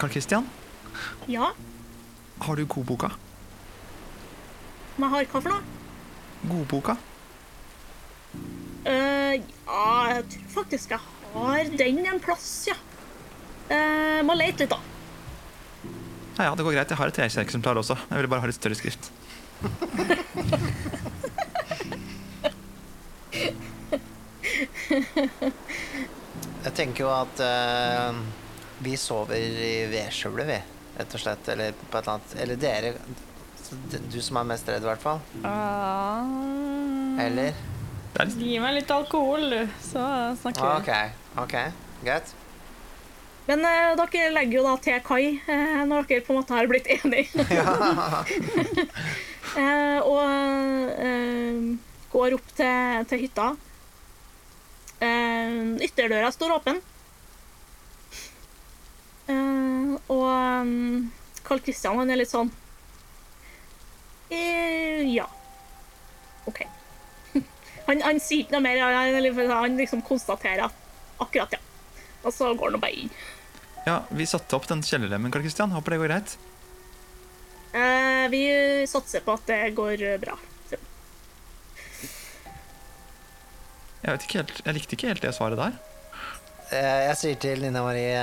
Karl-Christian? 0.00 0.48
Ja, 1.30 1.52
har 2.42 2.56
du 2.58 2.66
godboka? 2.66 3.12
men 4.96 5.08
jeg 5.08 5.14
har 5.14 5.28
hva 5.32 5.40
for 5.40 5.50
noe? 5.50 5.62
Godboka? 6.50 6.94
Uh, 8.82 9.34
ja, 9.38 9.84
jeg 10.10 10.24
tror 10.34 10.48
faktisk 10.56 10.94
jeg 10.94 11.02
har 11.32 11.70
den 11.80 12.00
en 12.06 12.20
plass, 12.22 12.48
ja. 12.68 12.76
Uh, 13.70 14.20
må 14.26 14.36
lete 14.36 14.66
litt, 14.66 14.74
da. 14.74 14.80
Ja, 16.36 16.48
ja, 16.48 16.54
det 16.56 16.64
går 16.64 16.76
greit. 16.76 16.92
Jeg 16.92 16.98
har 16.98 17.12
et 17.12 17.18
treeksemplar 17.18 17.80
også. 17.80 17.96
Jeg 18.08 18.20
ville 18.20 18.30
bare 18.32 18.44
ha 18.44 18.50
litt 18.50 18.58
større 18.58 18.78
skrift. 18.78 19.12
Jeg 26.62 26.72
tenker 26.78 27.04
jo 27.04 27.10
at 27.10 27.42
uh, 27.42 28.14
vi 28.82 28.96
sover 28.98 29.36
i 29.38 29.86
vedskjulet, 29.90 30.46
vi. 30.48 30.58
Rett 30.98 31.16
og 31.16 31.22
slett. 31.22 31.48
Eller 31.52 31.74
på 31.74 31.98
et 31.98 32.02
eller 32.02 32.14
annet 32.14 32.34
Eller 32.44 32.60
dere. 32.60 32.94
Du 34.12 34.18
som 34.20 34.36
er 34.40 34.48
mest 34.52 34.68
redd, 34.68 34.84
i 34.84 34.90
hvert 34.90 35.02
fall. 35.02 35.20
Ah, 35.48 36.26
Eller? 37.24 37.56
Er 38.20 38.32
Gi 38.36 38.58
meg 38.60 38.74
litt 38.76 38.90
alkohol, 38.92 39.46
du, 39.48 39.62
så 39.80 40.02
snakker 40.42 40.60
vi. 40.60 40.72
OK. 40.76 40.90
ok, 41.46 41.54
Greit. 42.04 42.34
Men 43.48 43.64
eh, 43.64 43.94
dere 43.98 44.28
legger 44.36 44.58
jo 44.58 44.66
da 44.66 44.74
til 44.84 45.00
kai 45.06 45.22
eh, 45.40 45.80
når 45.88 46.04
dere 46.10 46.24
på 46.26 46.34
en 46.34 46.42
måte 46.42 46.54
har 46.58 46.68
blitt 46.70 46.90
enige. 47.00 47.32
Eh, 49.52 49.98
og 50.00 50.22
eh, 50.96 51.56
går 52.08 52.36
opp 52.38 52.46
til, 52.56 53.02
til 53.10 53.18
hytta. 53.26 53.50
Eh, 55.02 55.54
ytterdøra 55.82 56.30
står 56.30 56.56
åpen. 56.58 56.78
Eh, 59.26 59.94
og 60.12 60.28
um, 60.62 61.10
Carl 61.46 61.62
Christian 61.62 61.98
han 61.98 62.10
er 62.10 62.18
litt 62.18 62.30
sånn 62.30 62.50
eh, 64.30 65.02
Ja. 65.14 65.28
OK. 66.50 66.62
Han, 67.86 68.02
han 68.02 68.18
sier 68.22 68.44
ikke 68.44 68.56
noe 68.56 68.64
mer. 68.64 69.50
Han, 69.50 69.78
liksom 69.78 70.04
konstaterer 70.06 70.70
akkurat, 71.22 71.54
ja. 71.54 71.60
Og 72.22 72.34
så 72.34 72.52
går 72.54 72.74
han 72.74 72.82
bare 72.82 73.04
inn. 73.04 73.10
Ja, 73.82 74.04
vi 74.14 74.26
satte 74.30 74.54
opp 74.54 74.68
den 74.70 74.84
kjellerlemmen, 74.86 75.34
Carl 75.34 75.42
Christian. 75.42 75.74
Håper 75.74 75.94
det 75.94 75.98
går 76.02 76.10
greit. 76.12 76.36
Eh, 77.74 78.24
vi 78.30 78.42
satser 78.86 79.24
på 79.26 79.34
at 79.34 79.50
det 79.50 79.60
går 79.74 80.06
bra. 80.22 80.38
Jeg 84.02 84.16
vet 84.16 84.24
ikke 84.26 84.40
helt, 84.40 84.60
jeg 84.66 84.74
likte 84.76 84.96
ikke 84.96 85.10
helt 85.12 85.22
det 85.22 85.34
svaret 85.36 85.60
der. 85.60 85.76
Eh, 86.72 87.00
Jeg 87.08 87.16
sier 87.20 87.36
til 87.42 87.62
Nina 87.62 87.82
Marie 87.84 88.22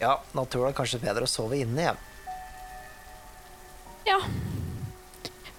Ja, 0.00 0.16
nå 0.34 0.44
tror 0.50 0.66
jeg 0.66 0.74
det 0.74 0.78
kanskje 0.80 1.02
bedre 1.04 1.26
å 1.28 1.30
sove 1.30 1.58
inne 1.60 1.84
igjen. 1.84 2.00
Ja. 4.06 4.18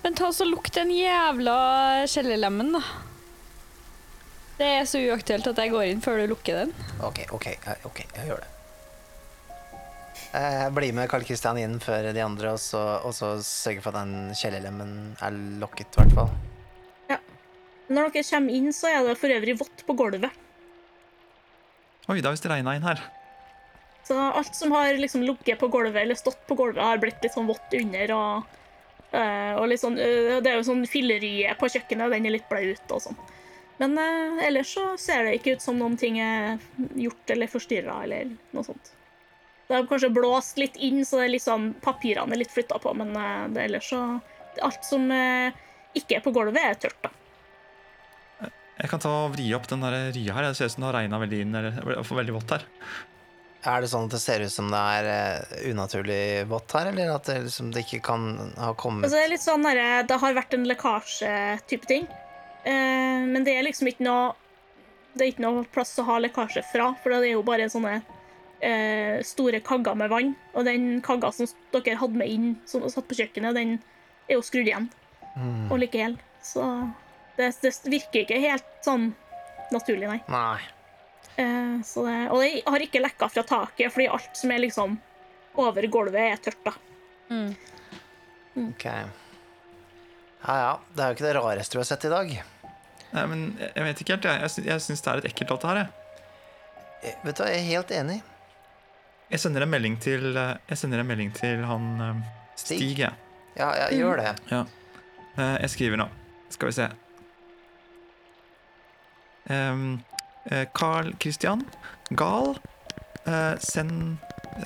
Men 0.03 0.15
ta 0.15 0.29
så 0.31 0.45
lukk 0.47 0.69
den 0.75 0.91
jævla 0.95 1.55
skjellelemmen, 2.07 2.75
da. 2.77 2.83
Det 4.57 4.67
er 4.79 4.85
så 4.89 5.01
uaktuelt 5.03 5.47
at 5.51 5.59
jeg 5.61 5.73
går 5.73 5.89
inn 5.91 5.99
før 6.01 6.21
du 6.21 6.31
lukker 6.31 6.61
den. 6.63 6.71
OK, 7.05 7.23
OK, 7.35 7.47
eh, 7.55 7.83
ok, 7.87 8.03
jeg 8.15 8.29
gjør 8.31 8.43
det. 8.43 8.53
Jeg 10.27 10.71
blir 10.75 10.93
med 10.93 11.09
Karl 11.09 11.23
Kristian 11.25 11.57
inn 11.61 11.77
før 11.81 12.09
de 12.13 12.21
andre, 12.23 12.51
og 12.57 12.59
så, 12.61 12.81
og 13.05 13.13
så 13.15 13.35
sørger 13.45 13.83
for 13.85 13.95
at 13.95 14.03
den 14.05 14.33
kjellerlemmen 14.37 14.93
er 15.23 15.37
lokket, 15.61 15.93
i 15.95 16.01
hvert 16.01 16.15
fall. 16.17 16.31
Når 17.87 18.11
dere 18.11 18.27
kommer 18.27 18.57
inn, 18.57 18.73
så 18.75 18.89
er 18.91 19.05
det 19.07 19.15
for 19.19 19.31
øvrig 19.31 19.55
vått 19.59 19.85
på 19.87 19.95
gulvet. 19.97 20.43
Oi, 22.07 22.19
det 22.19 22.27
har 22.27 22.35
visst 22.35 22.47
regna 22.47 22.75
inn 22.75 22.87
her. 22.87 22.99
Så 24.07 24.15
alt 24.15 24.55
som 24.55 24.71
har 24.71 24.93
liksom 24.95 25.23
ligget 25.23 25.59
på 25.59 25.67
gulvet 25.67 26.01
eller 26.01 26.15
stått 26.15 26.39
på 26.47 26.55
gulvet, 26.55 26.83
har 26.83 26.99
blitt 27.01 27.23
litt 27.23 27.35
sånn 27.35 27.49
vått 27.49 27.73
under. 27.75 28.13
Og, 28.15 28.59
eh, 29.11 29.53
og 29.59 29.67
litt 29.67 29.83
sånn, 29.83 29.97
eh, 29.99 30.37
det 30.39 30.51
er 30.51 30.59
jo 30.59 30.67
sånn 30.69 30.85
fillerye 30.87 31.55
på 31.59 31.67
kjøkkenet, 31.73 32.13
den 32.15 32.29
er 32.29 32.37
litt 32.37 32.47
blaut 32.51 32.95
og 32.95 33.03
sånn. 33.03 33.19
Men 33.81 33.97
eh, 33.99 34.45
ellers 34.47 34.71
så 34.73 34.85
ser 34.97 35.27
det 35.27 35.35
ikke 35.37 35.57
ut 35.57 35.65
som 35.65 35.77
noen 35.79 35.97
ting 35.99 36.21
er 36.23 36.57
gjort 36.95 37.35
eller 37.35 37.51
forstyrra 37.51 37.99
eller 38.07 38.31
noe 38.55 38.63
sånt. 38.65 38.93
Det 39.67 39.75
har 39.75 39.87
kanskje 39.89 40.13
blåst 40.15 40.57
litt 40.57 40.79
inn, 40.79 41.03
så 41.05 41.19
det 41.19 41.27
er 41.27 41.35
liksom, 41.35 41.73
papirene 41.83 42.31
er 42.33 42.39
litt 42.39 42.53
flytta 42.53 42.79
på, 42.79 42.93
men 42.95 43.11
eh, 43.11 43.45
det, 43.51 43.67
ellers 43.67 43.93
så 43.93 44.07
Alt 44.65 44.81
som 44.87 45.03
eh, 45.13 45.53
ikke 45.93 46.15
er 46.17 46.21
på 46.25 46.31
gulvet, 46.33 46.57
er 46.57 46.77
tørt, 46.81 46.97
da. 47.03 47.11
Jeg 48.77 48.89
kan 48.91 49.01
ta 49.01 49.11
og 49.25 49.31
vri 49.33 49.47
opp 49.57 49.67
den 49.71 49.81
der 49.81 50.11
rya 50.13 50.33
her. 50.37 50.47
Det 50.51 50.57
ser 50.59 50.69
ut 50.69 50.75
som 50.75 50.83
det 50.83 50.89
har 50.91 50.97
regna 50.99 51.19
veldig 51.21 51.39
inn. 51.43 51.55
Eller 51.57 51.77
veldig 52.05 52.35
vått 52.35 52.51
her. 52.53 52.65
Er 53.67 53.81
det 53.83 53.89
sånn 53.91 54.05
at 54.07 54.13
det 54.13 54.19
ser 54.21 54.43
ut 54.45 54.53
som 54.53 54.67
det 54.71 54.79
er 54.79 55.07
eh, 55.11 55.71
unaturlig 55.73 56.19
vått 56.47 56.71
her, 56.77 56.91
eller 56.91 57.09
at 57.15 57.25
det, 57.27 57.39
liksom, 57.47 57.71
det 57.73 57.81
ikke 57.83 57.99
kan 58.05 58.27
ha 58.61 58.69
kommet 58.79 59.07
Altså, 59.07 59.17
det 59.17 59.23
er 59.25 59.31
litt 59.33 59.43
sånn 59.43 59.65
der, 59.65 59.79
det 60.07 60.19
har 60.21 60.35
vært 60.37 60.53
en 60.55 60.67
lekkasje-type 60.69 61.89
ting. 61.89 62.05
Eh, 62.63 63.25
men 63.27 63.43
det 63.47 63.57
er 63.57 63.65
liksom 63.65 63.89
ikke 63.89 64.05
noe 64.05 64.29
Det 65.17 65.25
er 65.25 65.31
ikke 65.33 65.43
noe 65.47 65.65
plass 65.73 65.95
å 65.99 66.05
ha 66.07 66.19
lekkasje 66.21 66.61
fra, 66.69 66.91
for 67.01 67.09
det 67.15 67.31
er 67.31 67.33
jo 67.33 67.41
bare 67.47 67.65
sånne 67.73 67.95
eh, 68.61 69.17
store 69.25 69.59
kagger 69.65 69.97
med 69.97 70.13
vann. 70.13 70.31
Og 70.53 70.67
den 70.69 71.01
kagga 71.05 71.33
som 71.33 71.49
dere 71.73 71.97
hadde 71.97 72.21
med 72.21 72.29
inn, 72.29 72.47
som 72.69 72.85
satt 72.85 73.09
på 73.09 73.17
kjøkkenet, 73.17 73.57
den 73.57 73.79
er 74.29 74.37
jo 74.37 74.45
skrudd 74.45 74.69
igjen 74.69 74.89
Mm. 75.37 75.67
og 75.69 75.77
like 75.77 75.99
hel. 76.01 76.15
Så 76.41 76.63
det, 77.37 77.51
det 77.61 77.71
virker 77.91 78.23
ikke 78.25 78.39
helt 78.43 78.67
sånn 78.85 79.09
naturlig, 79.73 80.07
nei. 80.09 80.19
Nei. 80.31 80.59
Eh, 81.37 81.77
så 81.85 82.03
det, 82.07 82.15
og 82.33 82.41
det 82.41 82.51
har 82.65 82.83
ikke 82.85 83.01
lekka 83.03 83.27
fra 83.29 83.43
taket, 83.45 83.91
fordi 83.93 84.07
alt 84.09 84.37
som 84.39 84.51
er 84.55 84.63
liksom 84.63 84.95
over 85.61 85.87
gulvet, 85.93 86.31
er 86.33 86.41
tørt, 86.41 86.59
da. 86.65 86.73
OK. 88.57 88.85
Ja 88.87 90.55
ja. 90.61 90.71
Det 90.95 91.03
er 91.03 91.09
jo 91.11 91.17
ikke 91.17 91.25
det 91.27 91.35
rareste 91.37 91.77
du 91.77 91.81
har 91.81 91.87
sett 91.89 92.05
i 92.07 92.11
dag. 92.13 92.31
Nei, 93.11 93.23
men 93.31 93.43
jeg 93.61 93.83
vet 93.85 94.01
ikke 94.03 94.15
helt, 94.17 94.27
jeg. 94.27 94.41
Jeg, 94.43 94.53
sy- 94.53 94.65
jeg 94.67 94.83
syns 94.85 95.03
det 95.05 95.11
er 95.11 95.19
litt 95.21 95.29
ekkelt, 95.31 95.53
alt 95.55 95.63
det 95.65 95.69
her. 95.71 95.79
Jeg. 95.81 95.89
jeg. 97.07 97.15
Vet 97.23 97.37
du 97.37 97.43
hva, 97.43 97.49
jeg 97.53 97.61
er 97.63 97.69
helt 97.71 97.93
enig. 98.01 98.17
jeg 99.31 99.39
sender 99.43 99.65
en 99.65 99.71
melding 99.73 99.97
til, 100.03 100.29
eh, 100.37 100.53
jeg 100.71 100.77
sender 100.81 101.03
en 101.03 101.09
melding 101.09 101.33
til 101.35 101.63
han 101.67 101.87
eh, 102.01 102.21
Stig? 102.57 102.77
Stig, 102.81 102.99
jeg. 103.05 103.13
Ja, 103.57 103.71
ja 103.83 103.87
gjør 103.93 104.21
det. 104.23 104.31
Ja. 104.51 104.63
Eh, 105.37 105.55
Jeg 105.63 105.69
skriver 105.73 105.97
nå. 106.01 106.07
Skal 106.53 106.69
vi 106.71 106.77
se. 106.79 106.87
Ehm, 109.49 109.99
eh, 110.51 110.67
Carl 110.73 111.15
Christian. 111.19 111.63
Gal. 112.09 112.59
Eh, 113.25 113.59
send 113.59 114.17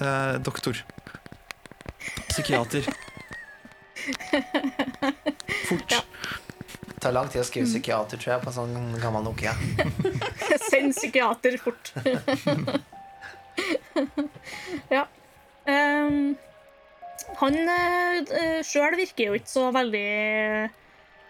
eh, 0.02 0.40
doktor. 0.40 0.86
Psykiater. 2.30 2.82
Fort. 5.68 6.06
Det 6.86 7.08
tar 7.08 7.14
lang 7.18 7.30
tid 7.34 7.42
å 7.42 7.44
skrive 7.46 7.66
psykiater, 7.66 8.18
tror 8.22 8.36
jeg, 8.36 8.42
på 8.44 8.50
en 8.52 8.54
sånn 8.54 9.00
gammel 9.02 9.24
Nokia. 9.26 9.54
Send 10.70 10.94
psykiater 10.94 11.58
fort. 11.58 11.94
ja. 14.96 15.08
Um, 15.66 16.38
han 17.42 17.58
uh, 17.58 18.62
sjøl 18.66 18.96
virker 19.00 19.32
jo 19.32 19.38
ikke 19.40 19.50
så 19.50 19.72
veldig 19.74 20.06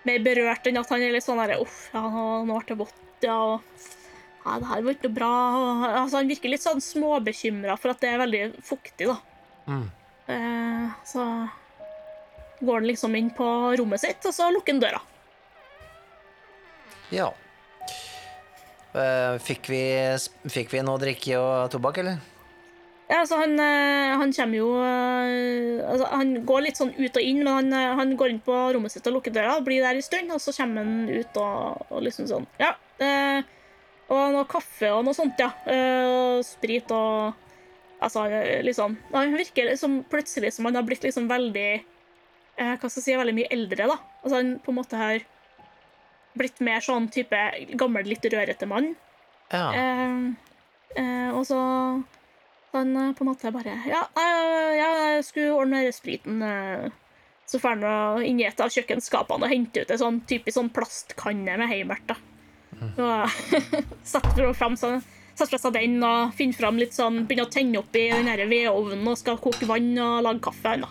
mer 0.07 0.23
berørt 0.25 0.67
enn 0.67 0.79
at 0.81 0.89
han 0.91 1.03
er 1.05 1.13
litt 1.15 1.25
sånn 1.25 1.39
herre 1.39 1.59
Uff, 1.63 1.77
ja, 1.93 2.01
nå 2.03 2.43
nå 2.47 2.57
ble 2.57 2.67
det 2.71 2.77
vått, 2.79 2.97
ja, 3.27 3.37
og 3.55 3.61
ja, 4.45 4.57
det 4.57 4.69
her 4.71 4.81
var 4.85 4.95
ikke 4.95 5.07
noe 5.09 5.17
bra. 5.17 5.31
Og, 5.57 5.83
altså, 5.89 6.17
han 6.21 6.31
virker 6.31 6.53
litt 6.53 6.63
sånn 6.65 6.81
småbekymra 6.81 7.75
for 7.79 7.93
at 7.93 8.01
det 8.01 8.09
er 8.13 8.21
veldig 8.23 8.43
fuktig, 8.65 9.09
da. 9.11 9.17
Mm. 9.69 9.85
Eh, 10.31 10.87
så 11.05 11.27
går 12.61 12.81
han 12.81 12.89
liksom 12.89 13.15
inn 13.17 13.29
på 13.37 13.47
rommet 13.77 14.01
sitt, 14.01 14.25
og 14.25 14.33
så 14.35 14.49
lukker 14.53 14.75
han 14.75 14.81
døra. 14.83 15.01
Ja. 17.11 17.29
Eh, 18.95 19.37
Fikk 19.43 19.69
vi, 19.71 19.83
fikk 20.51 20.73
vi 20.73 20.83
noe 20.85 21.01
drikke 21.01 21.37
og 21.39 21.71
tobakk, 21.73 22.01
eller? 22.03 22.19
Ja, 23.11 23.25
altså 23.25 23.41
han, 23.41 23.57
eh, 23.59 24.13
han 24.21 24.31
kommer 24.31 24.55
jo 24.57 24.67
eh, 24.79 25.81
altså 25.83 26.05
Han 26.13 26.29
går 26.47 26.61
litt 26.63 26.77
sånn 26.79 26.93
ut 26.95 27.17
og 27.19 27.25
inn, 27.25 27.41
men 27.43 27.49
han, 27.51 27.73
eh, 27.75 27.95
han 27.99 28.13
går 28.15 28.31
inn 28.31 28.43
på 28.45 28.55
rommet 28.71 28.93
sitt 28.93 29.07
og 29.09 29.17
lukker 29.17 29.33
døra, 29.35 29.57
blir 29.65 29.83
der 29.83 29.97
en 29.99 30.05
stund, 30.05 30.31
og 30.31 30.39
så 30.39 30.53
kommer 30.55 30.85
han 30.85 31.09
ut 31.11 31.39
og, 31.41 31.81
og 31.91 32.05
liksom 32.05 32.29
sånn 32.29 32.47
Ja. 32.61 32.71
Eh, 33.03 33.41
og 34.11 34.21
noe 34.35 34.47
kaffe 34.47 34.93
og 34.95 35.03
noe 35.07 35.15
sånt, 35.17 35.39
ja. 35.43 35.49
Eh, 35.67 36.07
og 36.07 36.45
sprit 36.47 36.91
og 36.95 37.47
Altså, 38.01 38.23
liksom 38.65 38.95
Han 39.11 39.35
virker 39.37 39.67
liksom 39.69 39.99
plutselig 40.09 40.55
som 40.55 40.65
han 40.65 40.79
har 40.79 40.87
blitt 40.87 41.03
liksom 41.05 41.27
veldig 41.29 41.67
eh, 41.75 42.71
Hva 42.79 42.87
skal 42.87 42.97
jeg 42.97 43.03
si, 43.05 43.17
veldig 43.19 43.35
mye 43.37 43.51
eldre, 43.53 43.91
da. 43.91 43.99
Altså 44.23 44.39
han 44.39 44.55
på 44.63 44.73
en 44.73 44.79
måte 44.79 44.97
har 44.97 45.27
blitt 46.39 46.63
mer 46.63 46.81
sånn 46.81 47.11
type 47.11 47.43
gammel, 47.75 48.07
litt 48.07 48.23
rørete 48.31 48.65
mann. 48.71 48.93
Ja. 49.51 49.67
Og 51.35 51.43
så 51.45 51.59
han 52.79 52.95
eh, 52.97 53.13
på 53.17 53.23
en 53.25 53.29
måte 53.31 53.51
bare 53.53 53.73
Ja, 53.89 54.01
eh, 54.17 54.71
jeg 54.79 55.23
skulle 55.27 55.53
ordne 55.57 55.83
spriten. 55.95 56.41
eh. 56.41 56.89
Så 57.51 57.59
drar 57.59 57.73
han 57.75 57.83
og 57.83 58.23
inn 58.23 58.39
i 58.39 58.45
et 58.47 58.61
av 58.63 58.69
kjøkkenskapene 58.71 59.43
og 59.43 59.51
henter 59.51 59.83
ut 59.83 59.89
en 59.91 59.99
sånn 59.99 60.19
typisk 60.29 60.55
sånn 60.55 60.69
plastkanne 60.71 61.57
med 61.59 61.67
heimert. 61.67 62.05
da. 62.07 62.15
Og 62.95 63.29
setter 64.13 64.53
fram 64.55 64.77
sånn 64.79 65.01
Setter 65.31 65.51
fra 65.57 65.59
seg 65.63 65.73
den 65.75 65.97
og 66.03 66.33
finner 66.35 66.53
fram 66.57 66.77
litt 66.79 66.93
sånn 66.95 67.21
Begynner 67.27 67.47
å 67.47 67.51
tenne 67.51 67.79
opp 67.79 67.95
i 67.95 68.05
den 68.11 68.27
vedovnen 68.49 69.07
og 69.07 69.17
skal 69.19 69.37
koke 69.41 69.67
vann 69.67 69.91
og 69.99 70.23
lage 70.25 70.41
kaffe. 70.43 70.77
Da. 70.81 70.89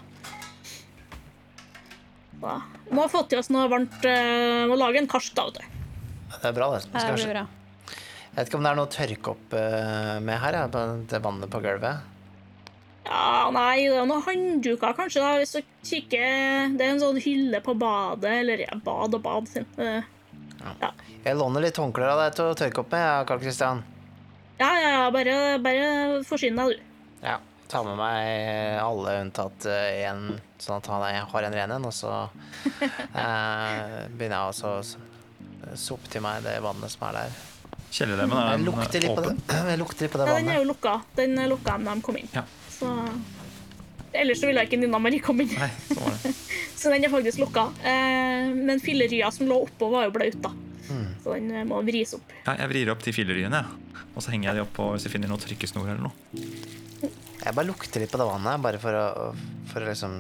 da. 2.41 2.55
Må 2.91 3.05
Må 3.05 3.09
fått 3.13 3.33
i 3.33 3.39
oss 3.41 3.51
noe 3.53 3.69
varmt. 3.71 3.97
Må 4.71 4.77
lage 4.81 4.99
en 5.01 5.09
karsk, 5.11 5.35
da. 5.37 5.47
vet 5.49 5.61
du. 5.61 5.81
Det 6.41 6.49
er 6.49 6.57
bra, 6.57 6.71
det. 6.75 6.85
Vi 6.87 6.93
Det 6.93 7.01
skal 7.05 7.19
blir 7.21 7.33
bra. 7.35 7.47
Jeg 8.31 8.37
vet 8.39 8.49
ikke 8.51 8.59
om 8.61 8.65
det 8.65 8.71
er 8.71 8.79
noe 8.79 8.87
å 8.87 8.95
tørke 8.95 9.33
opp 9.35 9.55
eh, 9.59 10.17
med 10.23 10.39
her, 10.39 10.57
ja, 10.61 10.67
det 11.11 11.19
vannet 11.25 11.51
på 11.51 11.61
gulvet. 11.65 12.07
Ja, 13.11 13.49
nei, 13.51 13.89
det 13.89 13.97
er 13.99 14.07
noen 14.07 14.23
håndduker, 14.23 14.93
kanskje. 14.95 15.23
da, 15.25 15.33
Hvis 15.41 15.57
du 15.57 15.63
kikker 15.89 16.77
Det 16.79 16.85
er 16.87 16.93
en 16.93 17.01
sånn 17.03 17.19
hylle 17.25 17.59
på 17.65 17.75
badet. 17.81 18.31
Eller 18.45 18.63
ja, 18.63 18.77
bad 18.85 19.17
og 19.19 19.23
bad. 19.25 19.49
sin. 19.51 19.67
Ja. 19.81 20.93
Jeg 21.25 21.37
låner 21.41 21.65
litt 21.65 21.81
håndklær 21.81 22.13
av 22.15 22.21
deg 22.23 22.37
til 22.39 22.51
å 22.53 22.57
tørke 22.61 22.85
opp 22.85 22.93
med, 22.95 23.27
Karl 23.27 23.41
Kristian. 23.43 23.83
Ja, 24.61 24.69
ja, 24.79 24.91
ja, 25.01 25.05
bare, 25.11 25.37
bare 25.65 25.89
forsyn 26.29 26.59
deg, 26.61 26.77
du. 26.77 27.17
Ja. 27.25 27.39
Ta 27.71 27.83
med 27.87 27.95
meg 28.01 28.79
alle 28.83 29.13
unntatt 29.25 29.63
én, 29.71 30.25
sånn 30.59 30.81
at 30.81 30.89
er- 30.91 31.27
har 31.33 31.43
en 31.47 31.55
ren 31.55 31.71
en, 31.77 31.85
og 31.87 31.93
så 31.95 32.11
eh, 33.15 34.09
begynner 34.11 34.37
jeg 34.37 34.51
også 34.55 34.73
å 34.75 34.83
soppe 34.87 35.77
sope 35.79 36.09
til 36.11 36.23
meg 36.25 36.43
det 36.43 36.57
vannet 36.65 36.91
som 36.91 37.05
er 37.11 37.19
der. 37.21 37.39
Kjellerlemmen 37.91 38.39
er 38.39 38.51
den, 38.55 38.65
lukter 38.69 39.03
litt 39.03 39.15
på 39.17 39.25
det, 39.25 39.35
åpen. 39.35 39.69
jeg 39.73 39.79
lukter 39.81 40.07
litt 40.07 40.13
på 40.15 40.21
det 40.21 40.27
Ja, 40.31 40.39
den 40.39 40.49
er 40.53 40.59
jo 40.61 40.67
lukka. 40.71 40.95
Den 41.19 41.39
er 41.43 41.51
lukka 41.51 41.77
når 41.83 41.99
de 41.99 42.05
kom 42.07 42.19
inn. 42.21 42.31
Ja. 42.37 42.45
Så 42.71 42.91
Ellers 44.13 44.41
så 44.43 44.49
ville 44.51 44.63
ikke 44.67 44.79
Nina 44.81 44.99
Marie 44.99 45.23
komme 45.23 45.45
inn. 45.47 45.53
Nei, 45.55 45.69
så 45.87 46.01
var 46.03 46.17
det. 46.19 46.33
Så 46.81 46.91
den 46.91 47.05
er 47.07 47.13
faktisk 47.13 47.39
lukka. 47.45 47.67
Eh, 47.87 48.49
men 48.57 48.81
fillerya 48.83 49.29
som 49.31 49.47
lå 49.47 49.59
oppå, 49.67 49.91
var 49.93 50.09
jo 50.09 50.15
blaut, 50.17 50.39
da. 50.43 50.51
Så 51.23 51.35
den 51.37 51.51
eh, 51.55 51.67
må 51.69 51.79
vris 51.87 52.15
opp. 52.17 52.33
Ja, 52.47 52.57
jeg 52.63 52.71
vrir 52.73 52.91
opp 52.91 53.05
de 53.05 53.13
filleryene, 53.15 53.61
jeg. 53.61 54.05
Og 54.17 54.25
så 54.25 54.33
henger 54.33 54.49
jeg 54.51 54.59
de 54.59 54.63
opp 54.65 54.73
på 54.75 54.87
hvis 54.95 55.07
jeg 55.07 55.13
finner 55.13 55.31
noe 55.31 55.39
trykkesnor 55.39 55.87
eller 55.93 56.09
noe. 56.09 56.49
Jeg 57.41 57.55
bare 57.55 57.69
lukter 57.69 58.03
litt 58.03 58.11
på 58.11 58.19
det 58.19 58.27
vannet, 58.33 58.63
bare 58.65 58.81
for 58.83 58.97
å, 58.99 59.05
for 59.71 59.85
å 59.85 59.91
liksom 59.93 60.17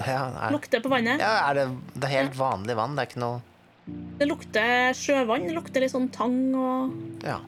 Ja, 0.00 0.22
er, 0.46 0.54
Lukter 0.54 0.80
på 0.82 0.90
vannet. 0.90 1.20
ja, 1.20 1.34
er 1.50 1.58
det, 1.60 1.66
det 1.94 2.08
er 2.08 2.14
helt 2.16 2.38
vanlig 2.38 2.78
vann? 2.78 2.96
Det 2.96 3.04
er 3.04 3.10
ikke 3.12 3.22
noe 3.22 3.42
Det 3.86 4.26
lukter 4.28 4.94
sjøvann. 4.96 5.46
Det 5.48 5.54
lukter 5.56 5.82
litt 5.84 5.92
sånn 5.92 6.08
tang 6.14 6.38
og 6.56 7.24
Ja. 7.24 7.40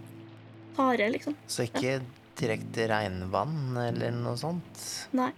tare, 0.77 1.09
liksom. 1.13 1.35
Så 1.49 1.65
ikke 1.65 2.01
direkte 2.37 2.85
regnvann 2.91 3.77
eller 3.81 4.11
noe 4.13 4.37
sånt? 4.37 4.83
Nei. 5.17 5.31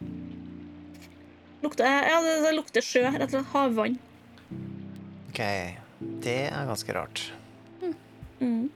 Lukter, 1.62 1.84
ja, 1.86 2.18
det, 2.22 2.36
det 2.44 2.54
lukter 2.56 2.82
sjø, 2.82 3.04
rett 3.10 3.22
og 3.28 3.30
slett. 3.30 3.52
Havvann. 3.52 3.98
Ok, 5.28 5.40
det 6.24 6.38
er 6.50 6.66
ganske 6.70 6.94
rart. 6.94 7.24
Mm. 8.40 8.70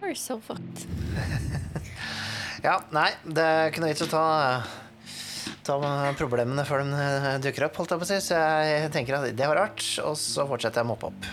We're 0.00 0.14
so 0.16 0.38
fucked. 0.40 0.86
Ja, 2.60 2.74
nei, 2.92 3.08
det 3.24 3.40
er 3.40 3.70
ikke 3.70 3.80
noe 3.80 3.88
vits 3.94 4.02
å 4.04 4.08
ta, 4.10 4.22
ta 5.70 6.10
problemene 6.18 6.64
før 6.66 6.82
de 6.84 6.98
eh, 6.98 7.38
dukker 7.44 7.68
opp, 7.68 7.78
holdt 7.80 7.94
jeg 7.94 8.02
på 8.02 8.06
å 8.06 8.10
si. 8.10 8.18
Så 8.30 8.40
jeg 8.66 8.90
tenker 8.94 9.18
at 9.18 9.30
det 9.36 9.48
var 9.50 9.58
rart, 9.62 9.84
og 10.04 10.18
så 10.18 10.46
fortsetter 10.48 10.82
jeg 10.82 10.88
å 10.88 10.90
moppe 10.90 11.10
opp. 11.12 11.30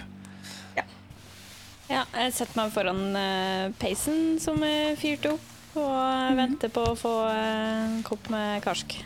Ja, 1.88 2.02
jeg 2.12 2.34
setter 2.36 2.58
meg 2.60 2.74
foran 2.76 3.16
uh, 3.16 3.70
peisen 3.80 4.42
som 4.44 4.60
er 4.68 4.98
fyrt 5.00 5.24
opp, 5.30 5.46
og 5.80 6.36
venter 6.36 6.72
på 6.74 6.84
å 6.84 6.98
få 7.00 7.14
eh, 7.30 7.86
en 7.86 8.02
kopp 8.04 8.28
med 8.34 8.60
karsk. 8.66 8.98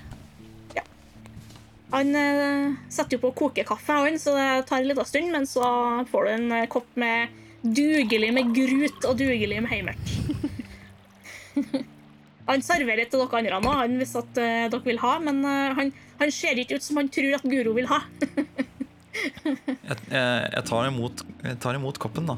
Ja. 0.74 0.82
Han 1.94 2.10
setter 2.90 3.18
jo 3.20 3.22
på 3.28 3.30
å 3.30 3.38
koke 3.44 3.68
kaffe, 3.68 4.00
han, 4.08 4.18
så 4.18 4.34
det 4.34 4.48
tar 4.72 4.82
en 4.82 4.90
liten 4.90 5.06
stund, 5.06 5.30
men 5.36 5.46
så 5.46 5.68
får 6.10 6.26
du 6.26 6.34
en 6.40 6.56
kopp 6.74 6.90
med 6.98 7.38
dugelig 7.62 8.32
med 8.34 8.56
grut 8.56 9.06
og 9.06 9.20
dugelig 9.20 9.62
med 9.62 9.70
heimert. 9.76 10.16
han 12.52 12.66
serverer 12.66 13.10
til 13.10 13.24
dere 13.24 13.42
andre 13.42 13.60
nå, 13.64 13.74
han 13.82 13.98
hvis 14.00 14.16
at 14.20 14.40
uh, 14.40 14.70
dere 14.72 14.84
vil 14.86 15.02
ha, 15.02 15.14
men 15.24 15.44
uh, 15.46 15.72
han, 15.78 15.92
han 16.22 16.34
ser 16.36 16.60
ikke 16.62 16.78
ut 16.80 16.86
som 16.86 17.00
han 17.02 17.10
tror 17.12 17.40
at 17.40 17.48
Guro 17.48 17.76
vil 17.78 17.90
ha. 17.92 18.04
Jeg, 19.12 19.98
jeg, 20.08 20.44
jeg, 20.56 20.64
tar 20.70 20.86
imot, 20.88 21.22
jeg 21.44 21.58
tar 21.62 21.76
imot 21.76 21.98
koppen, 22.02 22.30
da. 22.30 22.38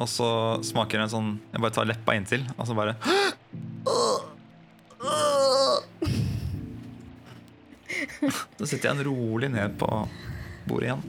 Og 0.00 0.08
så 0.08 0.28
smaker 0.64 1.02
en 1.02 1.10
sånn 1.12 1.28
Jeg 1.52 1.60
bare 1.60 1.74
tar 1.76 1.84
leppa 1.90 2.14
inntil, 2.16 2.46
og 2.56 2.64
så 2.66 2.72
bare 2.78 2.94
Så 8.56 8.64
sitter 8.64 8.88
jeg 8.88 8.94
en 8.94 9.04
rolig 9.10 9.48
ned 9.52 9.76
på 9.80 9.88
bordet 10.68 10.86
igjen. 10.88 11.04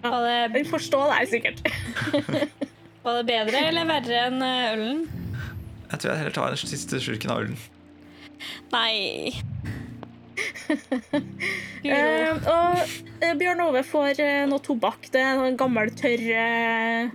Ja, 0.00 0.12
det, 0.24 0.36
Han 0.54 0.68
forstår 0.70 1.10
deg 1.12 1.28
sikkert. 1.30 1.58
var 3.04 3.18
det 3.18 3.26
bedre 3.28 3.58
eller 3.68 3.88
verre 3.88 4.20
enn 4.28 4.44
eh, 4.46 4.72
ølen? 4.74 5.00
Jeg 5.90 6.00
tror 6.00 6.12
jeg 6.12 6.20
heller 6.20 6.34
tar 6.36 6.54
den 6.54 6.70
siste 6.70 7.00
slurken 7.02 7.32
av 7.34 7.44
ølen. 7.44 7.60
Nei. 8.74 9.34
Eh, 11.80 12.36
og 12.36 12.80
eh, 13.24 13.32
Bjørn 13.40 13.62
Ove 13.64 13.80
får 13.88 14.18
uh, 14.20 14.44
noe 14.48 14.60
tobakk. 14.62 15.06
Det 15.12 15.20
er 15.24 15.38
en 15.40 15.56
gammel, 15.58 15.88
tørr 15.96 16.20
uh, 16.28 17.14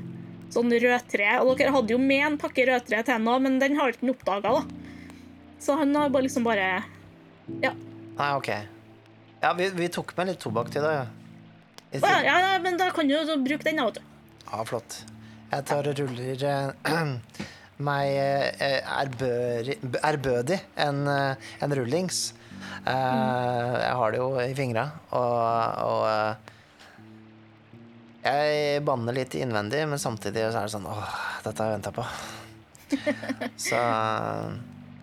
sånn 0.54 0.74
rødtre. 0.82 1.28
Og 1.46 1.54
dere 1.60 1.74
hadde 1.76 1.94
jo 1.94 2.00
med 2.02 2.24
en 2.26 2.38
pakke 2.42 2.66
rødtre 2.66 3.04
til 3.06 3.14
henne, 3.14 3.36
men 3.46 3.60
den 3.62 3.78
har 3.78 3.94
ikke 3.94 4.08
han 4.08 4.14
oppdaga. 4.16 4.56
Så 5.62 5.78
han 5.78 5.94
har 5.96 6.10
bare 6.14 6.26
liksom 6.26 6.48
bare 6.48 6.66
Ja. 7.62 7.76
Nei, 8.18 8.32
ok. 8.34 8.50
Ja, 9.44 9.54
vi, 9.54 9.70
vi 9.78 9.92
tok 9.94 10.16
med 10.18 10.32
litt 10.32 10.42
tobakk 10.42 10.74
til 10.74 10.86
deg. 10.86 11.14
Å, 12.02 12.14
ja, 12.26 12.38
ja, 12.42 12.54
men 12.64 12.82
da 12.82 12.90
kan 12.96 13.08
du 13.08 13.16
bruke 13.46 13.70
den, 13.70 13.78
da, 13.80 13.86
vet 13.92 14.02
du. 14.02 14.16
Ja, 14.50 14.64
flott. 14.66 15.04
Jeg 15.52 15.68
tar 15.70 15.88
og 15.88 16.02
ruller 16.02 16.48
meg 17.84 18.08
eh, 18.16 18.82
ærbødig 18.86 20.60
en, 20.80 21.08
eh, 21.12 21.48
en 21.62 21.76
rullings. 21.76 22.34
Mm. 22.56 22.86
Jeg 22.86 23.96
har 24.00 24.14
det 24.14 24.20
jo 24.22 24.30
i 24.40 24.54
fingra, 24.56 24.86
og, 25.18 25.34
og 25.86 26.04
eh, 26.10 26.54
Jeg 28.26 28.84
banner 28.86 29.14
litt 29.14 29.36
innvendig, 29.38 29.84
men 29.90 30.02
samtidig 30.02 30.48
så 30.50 30.62
er 30.62 30.70
det 30.70 30.74
sånn 30.74 30.88
Åh, 30.90 31.18
dette 31.46 31.62
har 31.62 31.74
jeg 31.74 31.78
venta 31.80 31.94
på. 31.94 32.06
Så 33.68 33.82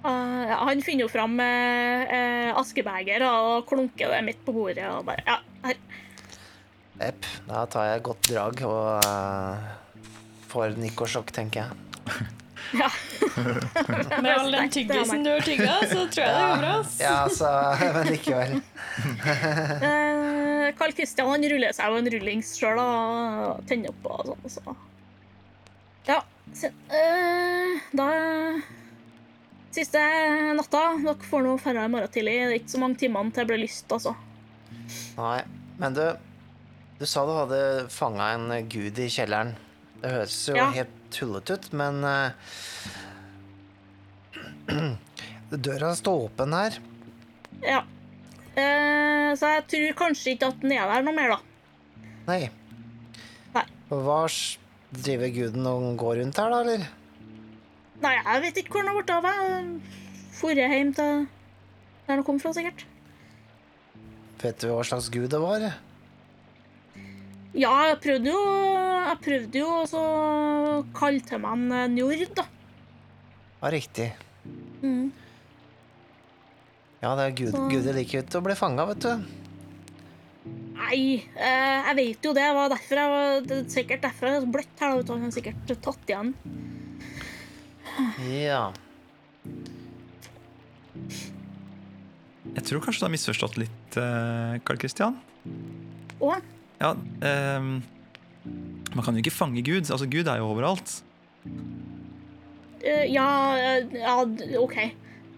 Uh, 0.02 0.50
han 0.66 0.80
finner 0.82 1.04
jo 1.04 1.10
fram 1.12 1.36
uh, 1.38 2.02
eh, 2.10 2.48
askebeger 2.58 3.22
og 3.22 3.68
klunker 3.70 4.10
det 4.10 4.18
midt 4.26 4.40
på 4.42 4.54
bordet. 4.56 4.88
Og 4.90 5.06
bare, 5.06 5.22
ja, 5.28 5.38
her. 5.62 5.78
epp, 7.06 7.28
da 7.46 7.62
tar 7.70 7.86
jeg 7.92 8.02
godt 8.08 8.30
drag 8.32 8.64
og 8.66 9.06
eh, 9.06 9.70
får 10.50 10.74
nikosjokk, 10.82 11.30
tenker 11.34 11.68
jeg. 11.68 12.32
Ja. 12.72 12.88
Med 14.22 14.30
all 14.32 14.52
den 14.52 14.70
tyggisen 14.72 15.24
du 15.24 15.30
har 15.30 15.40
tygga, 15.44 15.74
så 15.90 16.06
tror 16.08 16.22
jeg 16.24 16.34
det 16.34 16.42
går 16.48 16.60
bra. 16.62 16.74
Ja, 17.00 17.16
så 17.32 17.50
Men 17.96 18.10
likevel. 18.12 18.60
Eh, 19.82 20.68
Carl 20.78 20.92
Christian 20.94 21.28
han 21.30 21.44
ruller 21.48 21.72
seg 21.74 21.90
jo 21.90 21.98
en 21.98 22.08
rullings 22.12 22.50
sjøl 22.58 22.78
og 22.80 23.62
tenner 23.68 23.90
opp 23.92 24.06
og 24.12 24.28
sånn. 24.28 24.50
Så. 24.52 24.74
Ja, 26.06 26.18
se, 26.56 26.70
eh, 26.92 27.80
da 27.96 28.06
Siste 29.72 30.00
natta. 30.58 30.82
Dere 31.00 31.16
får 31.24 31.44
nå 31.46 31.54
dra 31.64 31.86
i 31.86 31.92
morgen 31.92 32.10
tidlig. 32.12 32.34
Det 32.36 32.48
er 32.50 32.58
ikke 32.58 32.74
så 32.74 32.80
mange 32.82 33.00
timene 33.00 33.32
til 33.32 33.40
det 33.42 33.48
blir 33.48 33.62
lyst, 33.64 33.88
altså. 33.96 34.12
Nei, 35.16 35.38
men 35.80 35.96
du 35.96 36.04
Du 37.00 37.06
sa 37.08 37.24
du 37.26 37.32
hadde 37.34 37.88
fanga 37.90 38.28
en 38.36 38.68
gud 38.70 38.98
i 39.02 39.08
kjelleren. 39.10 39.54
Det 40.02 40.10
høres 40.12 40.36
jo 40.48 40.54
Ja. 40.56 40.68
helt 40.76 40.92
tullete 41.14 41.56
ut, 41.58 41.68
men 41.78 42.04
eh, 42.08 42.30
Døra 45.68 45.92
står 45.98 46.26
åpen 46.28 46.56
her. 46.56 46.78
Ja. 47.62 47.82
Eh, 48.56 49.28
så 49.38 49.54
jeg 49.56 49.66
tror 49.72 49.98
kanskje 50.00 50.34
ikke 50.34 50.50
at 50.52 50.64
den 50.64 50.74
er 50.76 50.88
der 50.90 51.06
noe 51.06 51.16
mer, 51.16 51.36
da. 51.36 51.38
Nei. 52.30 52.42
Nei. 53.56 53.66
Hva 53.92 54.22
driver 54.92 55.32
guden 55.32 55.68
og 55.68 55.86
går 56.00 56.20
rundt 56.22 56.40
her, 56.40 56.52
da, 56.52 56.62
eller? 56.64 56.88
Nei, 58.02 58.16
jeg 58.18 58.42
vet 58.46 58.58
ikke 58.62 58.74
hvor 58.74 58.82
den 58.82 58.90
har 58.90 58.98
blitt 58.98 59.14
av. 59.14 59.24
Forrige 60.36 60.72
hjem 60.72 60.90
til 60.96 61.22
der 62.06 62.18
den 62.18 62.24
kom 62.26 62.40
fra, 62.42 62.52
sikkert. 62.56 62.84
Vet 64.42 64.58
du 64.60 64.72
hva 64.72 64.82
slags 64.86 65.08
gud 65.12 65.30
det 65.30 65.38
var? 65.40 65.68
Ja, 67.54 67.72
jeg 67.90 67.98
prøvde 68.00 68.30
jo 68.32 68.42
Jeg 69.02 69.18
prøvde 69.26 69.58
jo 69.60 69.68
også 69.82 70.00
å 70.00 70.84
kalle 70.96 71.20
til 71.26 71.38
meg 71.42 71.52
en 71.58 71.72
eh, 71.76 71.88
Njord, 71.92 72.34
da. 72.38 72.44
Ja, 73.62 73.70
riktig. 73.74 74.08
Mm. 74.82 75.10
Ja, 77.02 77.12
det 77.18 77.24
er 77.26 77.36
gud, 77.36 77.50
Så- 77.52 77.68
guder 77.70 77.94
liker 77.98 78.22
ut 78.24 78.36
å 78.38 78.42
bli 78.46 78.54
fanga, 78.58 78.86
vet 78.88 79.00
du. 79.04 79.24
Nei, 80.78 81.22
eh, 81.36 81.82
jeg 81.90 81.96
vet 81.98 82.24
jo 82.26 82.32
det. 82.34 82.42
Det 82.42 82.54
var 82.56 82.68
derfor 82.72 83.00
jeg 83.02 83.10
var, 83.12 83.40
det 83.46 83.58
er 83.58 83.68
sikkert 83.70 84.02
derfor 84.06 84.26
jeg 84.28 84.36
er 84.36 84.40
så 84.46 84.52
bløtt 84.56 84.80
her. 84.82 85.02
da. 85.02 85.18
Han 85.18 85.34
sikkert 85.34 85.74
tatt 85.82 86.10
igjen. 86.10 86.32
Ja. 88.32 88.72
Jeg 92.52 92.64
tror 92.68 92.82
kanskje 92.84 93.00
du 93.02 93.06
har 93.06 93.12
misforstått 93.14 93.56
litt, 93.60 93.96
eh, 93.96 94.58
Karl 94.66 94.78
Kristian. 94.82 95.20
Å, 96.20 96.34
Ja, 96.82 96.96
ehm, 97.22 97.82
man 98.92 99.04
kan 99.04 99.14
jo 99.14 99.22
ikke 99.22 99.34
fange 99.34 99.62
Gud. 99.62 99.86
Altså, 99.86 100.08
Gud 100.10 100.26
er 100.26 100.42
jo 100.42 100.50
overalt. 100.50 100.98
eh, 102.82 103.06
ja, 103.12 103.28
eh, 103.58 103.86
ja, 104.00 104.16
OK. 104.58 104.76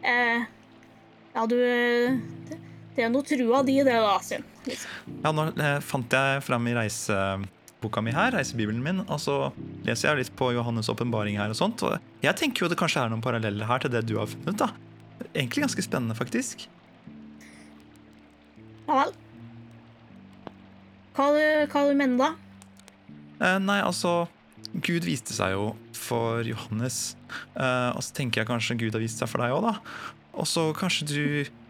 Eh, 0.03 0.47
ja, 1.35 1.47
du 1.51 1.57
eh, 1.61 2.17
det, 2.95 3.03
er 3.05 3.11
noe 3.13 3.27
trua 3.27 3.61
di, 3.67 3.77
det, 3.85 3.99
da. 4.01 4.15
Liksom. 4.65 4.95
Ja, 5.21 5.35
nå 5.35 5.51
eh, 5.53 5.81
fant 5.85 6.17
jeg 6.17 6.45
fram 6.47 6.71
i 6.71 6.77
reiseboka 6.79 8.01
mi 8.05 8.15
her, 8.17 8.33
reisebibelen 8.39 8.81
min, 8.85 9.03
og 9.05 9.21
så 9.21 9.39
leser 9.85 10.11
jeg 10.13 10.23
litt 10.23 10.37
på 10.39 10.53
Johannes' 10.57 10.89
åpenbaring 10.93 11.37
her 11.41 11.53
og 11.53 11.61
sånt. 11.61 11.85
Og 11.85 12.25
jeg 12.25 12.41
tenker 12.41 12.65
jo 12.65 12.73
det 12.73 12.81
kanskje 12.81 13.05
er 13.05 13.13
noen 13.13 13.25
paralleller 13.25 13.69
her 13.69 13.85
til 13.85 13.93
det 13.93 14.07
du 14.09 14.17
har 14.21 14.31
funnet, 14.31 14.57
da. 14.65 14.73
Egentlig 15.35 15.67
ganske 15.67 15.85
spennende, 15.85 16.17
faktisk. 16.17 16.65
Ja 18.89 19.03
vel. 19.03 19.15
Hva, 21.15 21.29
du- 21.35 21.67
hva 21.73 21.83
du 21.89 21.95
mener 21.99 22.19
da? 22.19 22.31
Eh, 23.41 23.59
nei, 23.63 23.81
altså 23.83 24.27
Gud 24.75 25.05
viste 25.07 25.35
seg 25.37 25.53
jo 25.55 25.69
for 25.95 26.43
Johannes, 26.47 27.15
eh, 27.57 27.91
og 27.95 28.03
så 28.03 28.13
tenker 28.17 28.43
jeg 28.43 28.49
kanskje 28.51 28.77
Gud 28.81 28.93
har 28.97 29.01
vist 29.03 29.19
seg 29.23 29.29
for 29.31 29.39
deg 29.45 29.55
òg, 29.55 29.63
da. 29.63 29.75
Og 30.35 30.47
så 30.51 30.65
kanskje 30.75 31.07
du, 31.07 31.21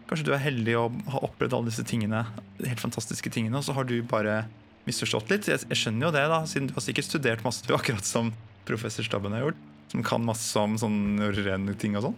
kanskje 0.09 0.25
du 0.25 0.33
er 0.33 0.41
heldig 0.41 0.75
og 0.79 0.97
har 1.13 1.27
opplevd 1.27 1.53
alle 1.53 1.69
disse 1.69 1.85
tingene, 1.85 2.23
helt 2.65 2.81
fantastiske 2.81 3.29
tingene, 3.33 3.57
og 3.61 3.63
så 3.67 3.75
har 3.77 3.85
du 3.85 3.99
bare 4.01 4.45
misforstått 4.89 5.29
litt. 5.29 5.47
Jeg, 5.49 5.61
jeg 5.69 5.77
skjønner 5.77 6.07
jo 6.09 6.13
det, 6.15 6.25
da, 6.33 6.41
siden 6.49 6.67
du 6.69 6.73
har 6.77 6.85
sikkert 6.85 7.05
studert 7.09 7.45
masse, 7.45 7.65
du, 7.65 7.73
akkurat 7.77 8.05
som 8.05 8.33
professor 8.65 9.05
Stabben 9.05 9.33
har 9.37 9.45
gjort, 9.47 9.61
som 9.93 10.01
kan 10.05 10.25
masse 10.25 10.57
om 10.57 10.73
sånn 10.81 10.97
norrøne 11.21 11.77
ting 11.77 11.95
og 11.99 12.07
sånn. 12.09 12.17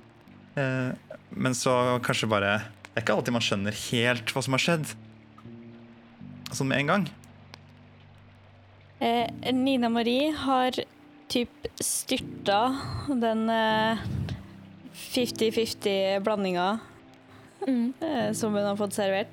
Eh, 0.58 1.18
men 1.36 1.54
så 1.54 2.00
kanskje 2.02 2.30
bare 2.32 2.54
Det 2.96 3.02
er 3.02 3.04
ikke 3.04 3.18
alltid 3.20 3.36
man 3.36 3.44
skjønner 3.46 3.76
helt 3.92 4.32
hva 4.34 4.42
som 4.42 4.56
har 4.56 4.64
skjedd. 4.64 4.94
Sånn 6.52 6.70
med 6.72 6.80
en 6.84 6.92
gang. 6.94 7.08
Eh, 9.00 9.28
Nina 9.54 9.90
Marie 9.94 10.32
har 10.34 10.72
typ 11.30 11.68
styrta 11.84 12.62
den 13.12 13.50
eh, 13.52 13.98
50-50 14.94 16.20
blandinga 16.26 16.70
Mm. 17.68 17.94
eh, 18.00 18.32
som 18.38 18.54
hun 18.54 18.64
har 18.64 18.76
fått 18.78 18.94
servert. 18.94 19.28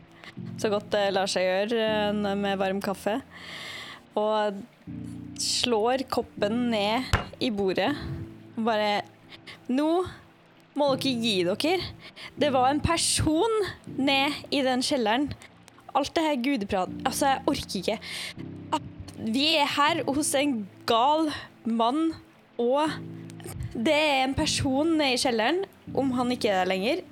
Så 0.59 0.71
godt 0.73 0.89
det 0.91 1.11
lar 1.13 1.29
seg 1.31 1.45
gjøre 1.45 1.81
eh, 2.09 2.35
med 2.41 2.59
varm 2.59 2.81
kaffe. 2.83 3.19
Og 4.19 4.57
slår 5.39 6.07
koppen 6.11 6.71
ned 6.73 7.05
i 7.45 7.51
bordet. 7.55 7.93
Og 8.57 8.65
bare 8.67 9.03
Nå 9.69 10.05
må 10.77 10.89
dere 10.97 11.13
gi 11.21 11.37
dere. 11.47 11.77
Det 12.37 12.51
var 12.53 12.71
en 12.73 12.81
person 12.85 13.55
ned 13.97 14.33
i 14.51 14.63
den 14.67 14.83
kjelleren. 14.85 15.29
Alt 15.95 16.15
det 16.17 16.25
her 16.27 16.41
gudeprat 16.43 16.95
Altså, 17.07 17.33
jeg 17.33 17.43
orker 17.47 17.81
ikke. 17.81 17.99
Vi 19.25 19.47
er 19.57 19.69
her 19.77 20.03
hos 20.11 20.35
en 20.37 20.57
gal 20.91 21.31
mann, 21.65 22.13
og 22.61 22.91
det 23.73 23.95
er 23.95 24.25
en 24.25 24.35
person 24.37 24.91
nede 24.99 25.15
i 25.17 25.21
kjelleren. 25.23 25.63
Om 25.95 26.11
han 26.19 26.33
ikke 26.35 26.51
er 26.51 26.63
der 26.65 26.71
lenger, 26.73 27.03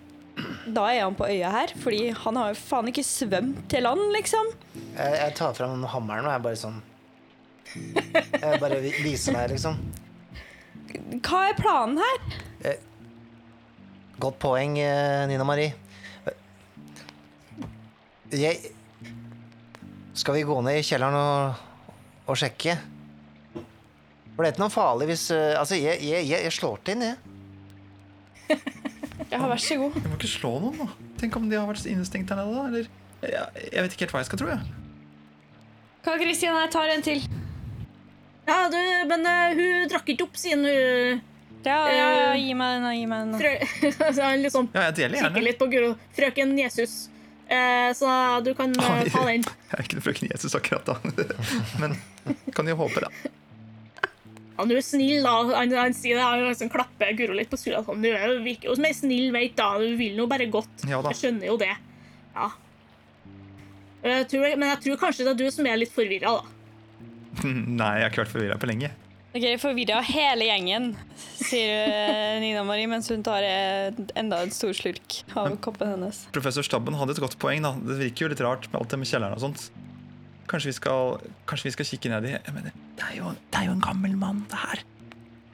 da 0.66 0.88
er 0.90 1.04
han 1.04 1.16
på 1.16 1.28
øya 1.30 1.50
her, 1.54 1.72
fordi 1.80 2.10
han 2.24 2.36
har 2.40 2.52
jo 2.52 2.58
faen 2.58 2.88
ikke 2.90 3.04
svømt 3.06 3.62
til 3.70 3.86
land, 3.86 4.02
liksom. 4.16 4.50
Jeg, 4.96 5.16
jeg 5.18 5.34
tar 5.38 5.54
fram 5.56 5.84
hammeren 5.88 6.26
og 6.28 6.32
jeg 6.34 6.44
bare 6.44 6.58
sånn 6.60 6.80
Jeg 7.72 8.60
bare 8.60 8.80
viser 9.04 9.36
meg, 9.36 9.52
liksom. 9.54 9.78
Hva 11.24 11.46
er 11.48 11.56
planen 11.56 12.00
her? 12.02 12.80
Godt 14.20 14.38
poeng, 14.42 14.76
eh, 14.78 15.24
Nina 15.30 15.44
Marie. 15.48 15.72
Jeg 18.32 18.72
Skal 20.16 20.38
vi 20.38 20.44
gå 20.48 20.56
ned 20.64 20.78
i 20.80 20.84
kjelleren 20.86 21.16
og, 21.16 21.60
og 22.30 22.38
sjekke? 22.40 22.76
For 24.32 24.40
det 24.40 24.48
er 24.48 24.54
ikke 24.54 24.62
noe 24.64 24.72
farlig 24.72 25.08
hvis 25.10 25.26
eh, 25.34 25.52
Altså, 25.60 25.76
jeg, 25.76 26.00
jeg, 26.04 26.24
jeg, 26.30 26.46
jeg 26.48 26.54
slår 26.56 26.80
til 26.86 26.96
inn, 26.96 27.04
jeg. 27.10 27.16
Ja, 29.32 29.38
vær 29.48 29.60
så 29.60 29.76
god. 29.80 29.94
Jeg 29.96 30.10
må 30.10 30.16
ikke 30.18 30.28
slå 30.28 30.50
noen, 30.60 30.76
da. 30.82 30.86
Tenk 31.20 31.36
om 31.38 31.46
de 31.48 31.56
har 31.56 31.68
vært 31.68 31.86
innestengt 31.88 32.28
her 32.32 32.40
nede, 32.40 32.52
da? 32.52 32.64
Eller 32.68 32.88
jeg, 33.32 33.68
jeg 33.72 33.84
vet 33.84 33.94
ikke 33.94 34.04
helt 34.06 34.14
hva 34.16 34.20
jeg 34.22 34.28
skal 34.28 34.40
tro, 34.42 34.48
jeg. 34.52 34.62
Hva, 36.02 36.16
Kristian, 36.20 36.58
Jeg 36.58 36.72
tar 36.74 36.92
en 36.92 37.04
til. 37.06 37.22
Ja, 38.48 38.58
du, 38.72 38.78
men 39.08 39.28
uh, 39.28 39.54
hun 39.56 39.88
drakk 39.92 40.10
ikke 40.12 40.26
opp 40.26 40.36
siden 40.40 40.66
hun 40.66 41.20
Ja, 41.62 41.76
ja, 41.86 41.94
ja, 41.94 42.06
Eh, 42.32 42.40
gi 42.42 42.56
meg 42.58 42.80
den, 42.80 42.88
gi 42.98 43.04
meg 43.06 43.28
den. 43.28 43.36
frø... 43.38 43.52
altså, 44.08 44.30
liksom 44.42 44.68
Ja, 44.74 44.88
jeg 44.88 44.96
deler 44.98 45.22
kikker 45.28 45.44
litt 45.46 45.60
på 45.60 45.68
Guro. 45.70 45.92
Frøken 46.16 46.56
Jesus. 46.58 46.96
Eh, 47.52 47.92
så 47.96 48.08
du 48.44 48.54
kan 48.56 48.72
eh, 48.72 48.90
Oi. 49.02 49.10
ta 49.12 49.24
den. 49.28 49.44
Jeg 49.72 49.76
er 49.76 49.84
ikke 49.84 49.98
noe 49.98 50.06
frøken 50.06 50.32
Jesus 50.32 50.56
akkurat 50.56 50.88
da. 50.88 50.96
Men 51.82 51.96
kan 52.56 52.68
jo 52.70 52.78
håpe, 52.80 53.04
det. 53.04 53.32
Du 54.62 54.74
er 54.76 54.84
snill, 54.84 55.24
da. 55.24 55.32
Han, 55.56 55.72
han 55.74 55.94
han 55.96 56.42
liksom 56.46 56.70
klapper 56.70 57.12
Guro 57.18 57.34
litt 57.36 57.50
på 57.50 57.58
skuldra. 57.58 57.82
Sånn, 57.86 58.04
du 58.04 58.10
er 58.12 58.36
virker 58.44 58.70
jo 58.70 58.76
som 58.78 58.86
ei 58.86 58.94
snill, 58.94 59.32
veit, 59.34 59.56
da. 59.58 59.74
Du 59.80 59.96
vil 59.98 60.14
nå 60.18 60.28
bare 60.30 60.46
godt. 60.52 60.84
Ja. 60.86 61.00
Jeg 61.10 61.18
skjønner 61.18 61.50
jo 61.50 61.56
det. 61.60 61.72
Ja. 62.36 62.50
Jeg 64.02 64.26
tror, 64.30 64.48
men 64.58 64.68
jeg 64.70 64.80
tror 64.86 65.00
kanskje 65.04 65.26
det 65.26 65.32
er 65.34 65.40
du 65.40 65.54
som 65.54 65.66
er 65.68 65.80
litt 65.80 65.92
forvirra, 65.94 66.36
da. 66.40 66.58
Nei, 67.48 67.92
jeg 67.98 68.06
har 68.06 68.12
ikke 68.12 68.24
vært 68.24 68.34
forvirra 68.36 68.60
på 68.62 68.70
lenge. 68.70 68.92
Ok, 69.32 69.44
Forvirra 69.62 70.02
hele 70.04 70.44
gjengen, 70.44 70.90
sier 71.40 71.86
eh, 71.88 72.40
Nina 72.42 72.60
Marie 72.68 72.84
mens 72.90 73.06
hun 73.08 73.22
tar 73.24 73.40
eh, 73.46 73.88
enda 74.20 74.42
en 74.44 74.50
stor 74.52 74.74
slurk 74.76 75.22
av 75.40 75.54
koppen 75.64 75.94
hennes. 75.94 76.18
Professor 76.36 76.66
Stabben 76.66 76.98
hadde 77.00 77.14
et 77.16 77.20
godt 77.22 77.38
poeng. 77.40 77.62
da. 77.64 77.70
Det 77.80 77.96
virker 77.96 78.26
jo 78.26 78.32
litt 78.34 78.42
rart 78.44 78.66
med 78.68 78.82
alt 78.82 78.92
det 78.92 78.98
med 79.00 79.08
kjelleren 79.08 79.38
og 79.38 79.40
sånt. 79.40 79.70
Kanskje 80.52 80.68
vi 80.68 80.74
skal, 80.76 81.14
kanskje 81.48 81.70
vi 81.70 81.72
skal 81.78 81.88
kikke 81.88 82.10
ned 82.12 82.26
i 82.28 82.32
jeg 82.34 82.52
mener, 82.52 82.74
det, 82.98 83.06
er 83.06 83.14
jo, 83.22 83.30
det 83.32 83.62
er 83.62 83.70
jo 83.70 83.76
en 83.78 83.84
gammel 83.86 84.18
mann, 84.20 84.42
det 84.52 84.60
her. 84.66 84.82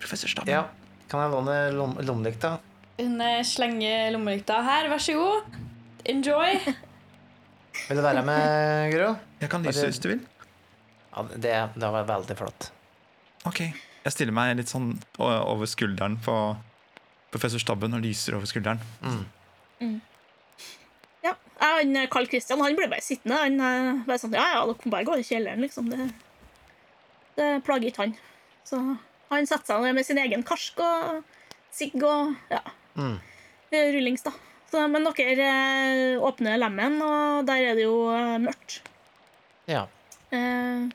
Professor 0.02 0.32
Stabben. 0.32 0.50
Ja. 0.56 0.64
Kan 1.12 1.22
jeg 1.22 1.32
låne 1.36 1.58
lom 1.76 1.92
lommelykta? 2.02 2.56
Hun 2.98 3.22
eh, 3.22 3.44
slenger 3.46 4.10
lommelykta 4.16 4.56
her, 4.66 4.88
vær 4.90 5.04
så 5.04 5.14
god. 5.14 5.60
Enjoy. 6.08 6.58
Vil 7.84 8.00
du 8.00 8.02
være 8.02 8.26
med, 8.26 8.90
Guro? 8.90 9.12
Jeg 9.38 9.52
kan 9.54 9.62
lyse 9.70 9.86
hvis 9.86 10.02
du 10.02 10.10
vil. 10.16 10.26
Ja, 11.14 11.24
det, 11.36 11.54
det 11.78 11.92
var 11.94 12.10
veldig 12.10 12.38
flott. 12.42 12.72
Ok. 13.46 13.60
Jeg 14.04 14.12
stiller 14.14 14.32
meg 14.34 14.56
litt 14.56 14.70
sånn 14.70 14.94
over 15.20 15.66
skulderen 15.68 16.16
på 16.24 16.34
professor 17.30 17.60
Stabben 17.60 17.94
og 17.94 18.00
lyser 18.02 18.34
over 18.38 18.48
skulderen. 18.48 18.80
Ja, 21.22 21.34
han, 21.60 21.96
eh, 21.96 22.08
Carl 22.10 22.26
Christian 22.30 22.60
han 22.62 22.76
ble 22.78 22.88
bare 22.88 23.04
sittende. 23.04 23.36
Han 23.42 23.60
eh, 23.60 24.02
bare 24.06 24.18
sånn, 24.22 24.34
ja, 24.38 24.46
ja, 24.54 24.64
dere 24.68 24.78
kan 24.82 24.94
bare 24.94 25.06
gå 25.08 25.18
i 25.20 25.26
kjelleren, 25.26 25.62
liksom. 25.64 25.90
Det, 25.92 26.08
det 27.38 27.48
plager 27.66 27.90
ikke 27.90 28.06
han. 28.06 28.14
Så 28.66 28.80
han 29.32 29.46
setter 29.48 29.74
seg 29.74 29.84
ned 29.84 29.98
med 29.98 30.06
sin 30.08 30.20
egen 30.22 30.44
karsk 30.46 30.80
og 30.84 31.24
sigg 31.74 31.98
og 32.02 32.34
ja, 32.52 32.62
Mm. 32.98 33.18
rullings, 33.70 34.24
da. 34.26 34.32
Så, 34.72 34.80
men 34.90 35.04
dere 35.06 35.44
eh, 35.44 36.16
åpner 36.24 36.56
lemmen, 36.58 36.96
og 37.04 37.44
der 37.46 37.60
er 37.70 37.76
det 37.78 37.84
jo 37.84 38.08
eh, 38.10 38.38
mørkt. 38.42 38.80
Ja. 39.70 39.84
Eh, 40.34 40.88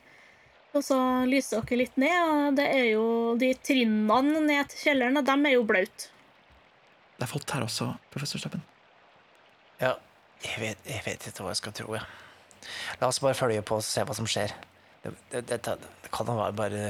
og 0.73 0.83
så 0.85 0.97
lyser 1.29 1.61
dere 1.61 1.79
litt 1.83 1.99
ned, 2.01 2.17
og 2.29 2.57
det 2.57 2.65
er 2.73 2.87
jo 2.93 3.05
de 3.39 3.51
trinnene 3.61 4.41
ned 4.47 4.71
til 4.71 4.87
kjelleren, 4.87 5.19
og 5.21 5.27
dem 5.27 5.45
er 5.45 5.55
jo 5.55 5.67
blaute. 5.69 6.09
Det 7.17 7.27
er 7.27 7.29
folk 7.29 7.53
her 7.55 7.65
også, 7.67 7.93
professor 8.13 8.41
Stappen. 8.41 8.65
ja. 9.81 9.95
Jeg 10.43 10.59
vet, 10.59 10.79
jeg 10.83 10.99
vet 11.05 11.25
ikke 11.29 11.43
hva 11.45 11.53
jeg 11.53 11.59
skal 11.61 11.71
tro, 11.77 11.93
jeg. 11.95 12.03
La 12.99 13.07
oss 13.07 13.21
bare 13.23 13.37
følge 13.37 13.61
på 13.63 13.77
og 13.79 13.85
se 13.87 14.01
hva 14.03 14.15
som 14.17 14.25
skjer. 14.27 14.51
Det, 15.03 15.13
det, 15.31 15.43
det, 15.47 15.59
det 16.03 16.09
kan 16.11 16.27
jo 16.27 16.35
være 16.35 16.55
bare 16.55 16.81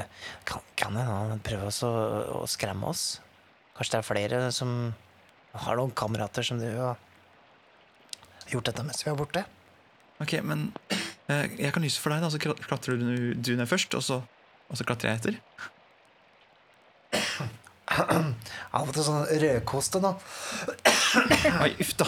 Kan, 0.45 0.61
kan 0.77 0.97
hende 0.97 1.13
han 1.33 1.43
prøver 1.45 1.69
også 1.69 1.89
å, 1.89 2.01
å 2.41 2.47
skremme 2.49 2.89
oss? 2.89 3.19
Kanskje 3.77 3.93
det 3.93 3.99
er 3.99 4.07
flere 4.07 4.41
som 4.53 4.73
har 5.53 5.77
noen 5.77 5.93
kamerater 5.97 6.45
som 6.45 6.57
du 6.61 6.65
har 6.65 6.97
gjort 8.49 8.71
dette 8.71 8.85
mens 8.85 9.05
vi 9.05 9.11
er 9.13 9.21
borte? 9.21 9.45
Ok, 10.21 10.33
men 10.45 10.71
jeg 11.29 11.71
kan 11.73 11.83
lyse 11.85 12.01
for 12.01 12.13
deg, 12.13 12.23
da, 12.23 12.29
så 12.33 12.39
klatrer 12.41 12.99
du, 12.99 13.33
du 13.35 13.53
ned 13.59 13.69
først, 13.69 13.95
og 13.95 14.03
så, 14.03 14.19
og 14.69 14.79
så 14.79 14.83
klatrer 14.87 15.13
jeg 15.13 15.21
etter. 15.21 15.35
Av 18.73 18.87
og 18.87 18.93
til 18.95 19.05
sånn 19.05 19.27
rødkoste, 19.43 20.01
da. 20.03 20.15
Oi, 21.63 21.71
uff 21.83 21.93
da. 21.99 22.07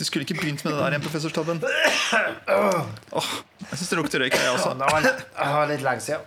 Du 0.00 0.04
skulle 0.06 0.24
ikke 0.24 0.38
begynt 0.40 0.62
med 0.64 0.72
det 0.72 0.78
der 0.80 0.94
igjen, 0.94 1.04
professor 1.04 1.32
Stabben. 1.32 1.58
Oh, 1.60 3.32
jeg 3.66 3.74
syns 3.80 3.90
det 3.92 3.98
lukter 3.98 4.22
røyk, 4.24 4.36
jeg 4.36 4.54
også. 4.54 4.72
Det 4.80 4.86
var 4.88 5.00
litt, 5.04 5.20
litt 5.74 5.84
lenge 5.84 6.02
siden. 6.04 6.22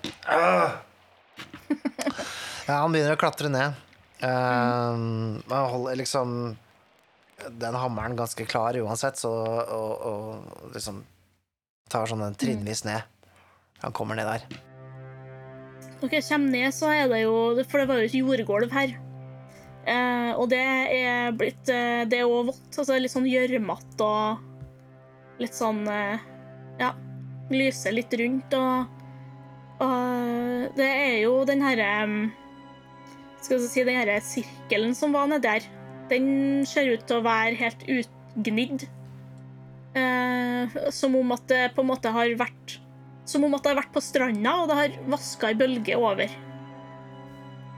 Ja, 2.68 2.78
han 2.80 2.94
begynner 2.94 3.16
å 3.18 3.20
klatre 3.20 3.50
ned. 3.52 3.80
Um, 4.24 5.42
Han 5.50 5.66
holder 5.74 5.98
liksom 6.00 6.56
den 7.60 7.76
hammeren 7.76 8.16
ganske 8.16 8.46
klar 8.48 8.78
uansett, 8.80 9.18
så 9.20 9.32
og, 9.34 9.92
og 10.08 10.72
liksom 10.78 11.02
tar 11.94 12.10
sånn 12.10 12.38
trinnvis 12.40 12.84
ned. 12.88 13.06
Han 13.84 13.96
kommer 13.96 14.18
ned 14.18 14.30
der. 14.30 14.46
Når 16.02 16.18
jeg 16.18 16.26
kommer 16.28 16.52
ned, 16.52 16.74
så 16.76 16.92
er 16.92 17.08
det 17.12 17.24
jo 17.24 17.36
For 17.70 17.80
det 17.80 17.88
var 17.88 18.02
jo 18.02 18.08
et 18.10 18.18
jordgulv 18.18 18.74
her. 18.76 18.96
Eh, 19.84 20.32
og 20.40 20.48
det 20.52 20.62
er 20.64 21.34
blitt 21.36 21.68
eh, 21.72 22.04
Det 22.08 22.22
er 22.22 22.24
jo 22.24 22.44
vått. 22.50 22.78
Altså 22.78 23.00
litt 23.00 23.12
sånn 23.12 23.28
gjørmete 23.28 24.08
og 24.08 25.40
litt 25.44 25.58
sånn 25.58 25.84
eh, 25.92 26.24
Ja. 26.80 26.94
Lyser 27.52 27.96
litt 27.96 28.14
rundt 28.20 28.56
og 28.56 29.84
Og 29.84 30.76
det 30.78 30.88
er 30.88 31.18
jo 31.26 31.42
den 31.48 31.64
herre 31.64 31.92
Skal 33.44 33.60
vi 33.60 33.68
si 33.68 33.84
den 33.84 34.00
herre 34.00 34.22
sirkelen 34.24 34.96
som 34.96 35.16
var 35.16 35.28
nedi 35.28 35.48
der. 35.48 35.72
Den 36.12 36.28
ser 36.68 36.94
ut 36.94 37.04
til 37.08 37.20
å 37.20 37.26
være 37.26 37.60
helt 37.60 37.84
utgnidd. 37.92 38.86
Eh, 39.94 40.90
som 40.90 41.16
om 41.16 41.36
at 41.36 41.46
det 41.52 41.68
på 41.76 41.84
en 41.84 41.92
måte 41.92 42.10
har 42.10 42.32
vært 42.40 42.80
Som 43.30 43.44
om 43.46 43.54
at 43.54 43.62
det 43.62 43.70
har 43.70 43.78
vært 43.78 43.94
på 43.94 44.02
stranda, 44.02 44.56
og 44.64 44.72
det 44.72 44.76
har 44.76 44.96
vaska 45.14 45.52
ei 45.52 45.56
bølge 45.56 45.96
over. 45.96 46.32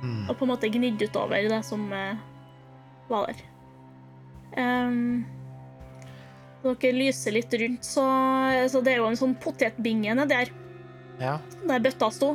Mm. 0.02 0.24
Og 0.30 0.32
på 0.40 0.46
en 0.46 0.52
måte 0.54 0.70
gnidd 0.74 1.04
utover 1.06 1.46
det 1.52 1.60
som 1.68 1.84
eh, 1.94 2.18
var 3.12 3.30
der. 3.30 3.44
Um, 4.56 5.26
dere 6.64 6.96
lyser 6.96 7.36
litt 7.36 7.54
rundt, 7.62 7.86
så, 7.86 8.06
så 8.72 8.82
det 8.82 8.96
er 8.96 9.04
jo 9.04 9.10
en 9.12 9.20
sånn 9.20 9.36
potetbinge 9.38 10.16
nedi 10.18 10.32
der, 10.34 10.52
Ja. 11.22 11.36
der 11.68 11.84
bøtta 11.84 12.10
sto. 12.10 12.32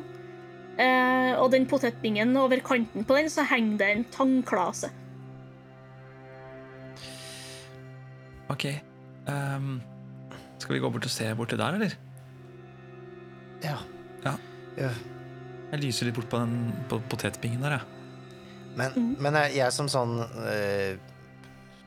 Eh, 0.78 1.32
og 1.34 1.50
den 1.50 1.66
potetbingen, 1.68 2.36
over 2.38 2.62
kanten 2.64 3.04
på 3.04 3.18
den, 3.18 3.26
så 3.32 3.42
henger 3.42 3.82
det 3.82 3.90
en 3.90 4.06
tangklase. 4.14 4.92
Ok. 8.50 8.68
Ehm, 9.30 9.78
skal 10.60 10.76
vi 10.76 10.82
gå 10.82 10.90
bort 10.92 11.06
og 11.08 11.12
se 11.14 11.28
borti 11.38 11.58
der, 11.60 11.78
eller? 11.78 11.96
Ja. 13.64 13.78
Ja. 14.24 14.34
Ja. 14.78 14.90
Jeg 15.70 15.82
lyser 15.84 16.08
litt 16.08 16.18
bort 16.18 16.30
på 16.32 16.40
den 16.42 16.74
på 16.90 16.98
potetbingen 17.12 17.62
der, 17.64 17.78
jeg. 17.78 17.96
Men, 18.78 19.16
men 19.18 19.38
jeg, 19.42 19.56
jeg 19.58 19.74
som 19.74 19.88
sånn 19.90 20.20
eh, 20.46 20.94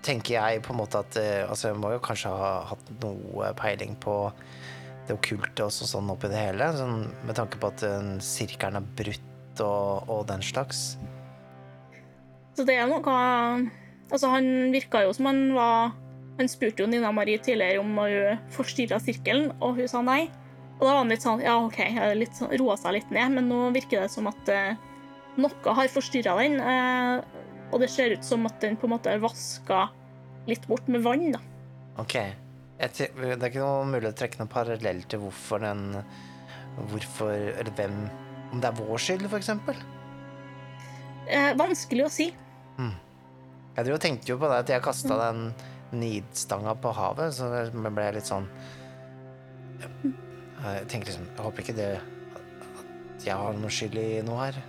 Tenker 0.03 0.35
jeg 0.35 0.63
på 0.65 0.73
en 0.73 0.81
måte 0.81 0.99
at 0.99 1.15
eh, 1.15 1.45
Altså, 1.47 1.69
jeg 1.69 1.79
må 1.79 1.93
jo 1.93 2.01
kanskje 2.03 2.33
ha 2.35 2.49
hatt 2.73 2.89
noe 2.99 3.53
peiling 3.55 3.95
på 4.03 4.17
det 5.07 5.15
okkulte 5.17 5.65
også 5.65 5.87
sånn 5.87 6.11
oppi 6.13 6.29
det 6.31 6.39
hele? 6.39 6.69
Sånn, 6.79 7.07
med 7.27 7.35
tanke 7.35 7.59
på 7.59 7.67
at 7.73 7.81
uh, 7.83 8.13
sirkelen 8.23 8.79
er 8.79 8.85
brutt 8.95 9.63
og, 9.63 10.07
og 10.07 10.21
den 10.29 10.43
slags? 10.45 10.93
Så 12.55 12.63
det 12.67 12.77
er 12.79 12.87
noe 12.87 13.15
Altså, 14.13 14.29
han 14.29 14.71
virka 14.71 15.01
jo 15.03 15.11
som 15.15 15.27
han 15.27 15.41
var 15.55 15.91
Han 16.39 16.49
spurte 16.49 16.83
jo 16.83 16.89
Nina 16.89 17.11
Marie 17.13 17.41
tidligere 17.41 17.81
om 17.83 17.91
hun 17.99 18.39
forstyrra 18.55 18.99
sirkelen, 19.03 19.51
og 19.61 19.77
hun 19.77 19.89
sa 19.89 20.01
nei. 20.05 20.25
Og 20.79 20.87
da 20.87 20.89
var 20.89 21.03
han 21.03 21.13
litt 21.13 21.23
sånn 21.25 21.43
Ja, 21.43 21.59
OK, 21.61 21.77
jeg 21.79 22.17
litt 22.17 22.37
sånn, 22.37 22.53
roa 22.59 22.77
seg 22.79 22.97
litt 22.97 23.13
ned, 23.13 23.35
men 23.37 23.49
nå 23.51 23.67
virker 23.75 24.03
det 24.03 24.11
som 24.11 24.27
at 24.31 24.49
eh, 24.51 24.73
noe 25.37 25.75
har 25.77 25.91
forstyrra 25.93 26.35
den. 26.41 26.57
Eh, 26.59 27.43
og 27.73 27.81
det 27.81 27.89
ser 27.93 28.17
ut 28.17 28.25
som 28.25 28.45
at 28.49 28.57
den 28.61 28.77
på 28.77 28.89
en 28.89 28.95
måte 28.95 29.13
er 29.13 29.21
vaska 29.21 29.87
litt 30.49 30.65
bort 30.69 30.89
med 30.91 31.05
vann, 31.05 31.31
da. 31.35 31.41
Ok. 32.01 32.17
Det 32.83 33.05
er 33.13 33.47
ikke 33.47 33.61
noe 33.61 33.85
mulig 33.87 34.09
å 34.09 34.17
trekke 34.17 34.41
noen 34.41 34.51
parallell 34.51 35.03
til 35.07 35.21
hvorfor 35.23 35.61
den 35.63 35.91
Hvorfor 36.89 37.29
Eller 37.29 37.69
hvem 37.77 37.93
Om 38.49 38.63
det 38.63 38.71
er 38.71 38.79
vår 38.79 38.99
skyld, 38.99 39.27
for 39.29 39.37
eksempel? 39.37 39.77
Eh, 41.29 41.53
vanskelig 41.55 42.07
å 42.07 42.11
si. 42.11 42.25
Jeg 43.73 43.87
drev 43.87 43.97
og 43.97 44.03
tenkte 44.03 44.33
jo 44.33 44.39
på 44.41 44.49
det 44.51 44.57
at 44.63 44.71
jeg 44.75 44.85
kasta 44.85 45.15
den 45.17 45.45
nidstanga 45.93 46.75
på 46.81 46.91
havet, 46.95 47.33
så 47.37 47.49
det 47.51 47.63
ble 47.73 48.07
litt 48.15 48.29
sånn 48.29 48.47
Jeg 49.83 50.85
tenker 50.91 51.09
liksom 51.09 51.25
Jeg 51.27 51.43
håper 51.43 51.63
ikke 51.63 51.75
det 51.77 51.89
At 51.97 53.25
jeg 53.27 53.35
har 53.39 53.57
noe 53.59 53.71
skyld 53.71 53.97
i 53.99 54.07
noe 54.25 54.39
her. 54.45 54.61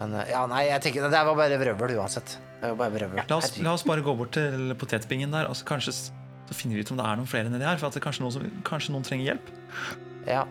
Men 0.00 0.14
eh, 0.18 0.30
ja, 0.32 0.44
nei, 0.50 0.64
jeg 0.70 0.82
tenker 0.86 1.04
det 1.06 1.24
var 1.28 1.36
bare 1.38 1.58
vrøvl 1.60 1.98
uansett. 1.98 2.38
Det 2.60 2.72
var 2.72 2.78
bare 2.80 2.94
vrøvl. 2.96 3.20
La 3.20 3.36
oss, 3.36 3.52
la 3.60 3.74
oss 3.76 3.84
bare 3.86 4.02
gå 4.04 4.14
bort 4.18 4.32
til 4.34 4.74
potetbingen 4.80 5.34
der, 5.34 5.50
og 5.50 5.58
så 5.58 5.68
kanskje 5.68 5.94
så 6.50 6.56
finner 6.56 6.78
vi 6.80 6.82
ut 6.82 6.90
om 6.90 6.98
det 6.98 7.06
er 7.06 7.20
noen 7.20 7.30
flere 7.30 7.52
nedi 7.52 7.66
her. 7.68 7.78
For 7.78 7.90
at 7.90 7.98
det 7.98 8.02
kanskje, 8.02 8.24
noen 8.24 8.34
som, 8.34 8.48
kanskje 8.66 8.96
noen 8.96 9.06
trenger 9.06 9.30
hjelp. 9.30 9.52
Ja. 10.26 10.42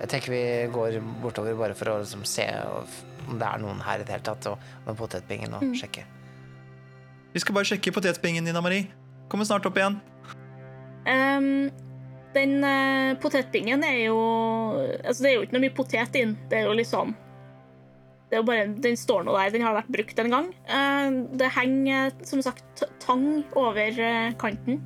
Jeg 0.00 0.10
tenker 0.10 0.34
vi 0.34 0.44
går 0.74 0.98
bortover 1.22 1.54
bare 1.60 1.76
for 1.78 1.92
å 1.92 2.00
liksom 2.02 2.24
se 2.26 2.48
om 3.28 3.38
det 3.38 3.46
er 3.46 3.62
noen 3.62 3.80
her 3.84 4.02
i 4.02 4.08
det 4.08 4.16
hele 4.16 4.26
tatt, 4.26 4.48
og 4.50 4.88
med 4.88 4.98
potetbingen 4.98 5.54
og 5.56 5.70
sjekke. 5.78 6.02
Vi 7.34 7.42
skal 7.42 7.56
bare 7.56 7.68
sjekke 7.68 7.92
potetbingen, 7.94 8.46
Nina 8.46 8.62
Marie. 8.62 8.86
Kommer 9.30 9.48
snart 9.48 9.66
opp 9.66 9.78
igjen. 9.78 9.98
Um, 11.04 11.68
den 12.34 12.56
uh, 12.64 13.12
potetbingen 13.20 13.82
er 13.84 13.98
jo 14.06 14.16
Altså, 15.04 15.18
det 15.20 15.28
er 15.28 15.34
jo 15.34 15.42
ikke 15.44 15.56
noe 15.58 15.64
mye 15.66 15.74
potet 15.76 16.16
inn. 16.16 16.32
Det 16.48 16.62
er 16.62 16.70
jo 16.70 16.78
liksom 16.78 17.12
det 18.30 18.38
er 18.38 18.40
jo 18.40 18.46
bare, 18.48 18.68
Den 18.82 18.96
står 18.98 19.26
nå 19.26 19.34
der. 19.36 19.52
Den 19.54 19.62
har 19.62 19.76
vært 19.76 19.92
brukt 19.94 20.18
en 20.18 20.32
gang. 20.32 20.48
Uh, 20.70 21.22
det 21.38 21.52
henger 21.54 22.14
som 22.26 22.40
sagt 22.42 22.86
tang 23.04 23.44
over 23.58 23.98
uh, 24.00 24.32
kanten. 24.40 24.80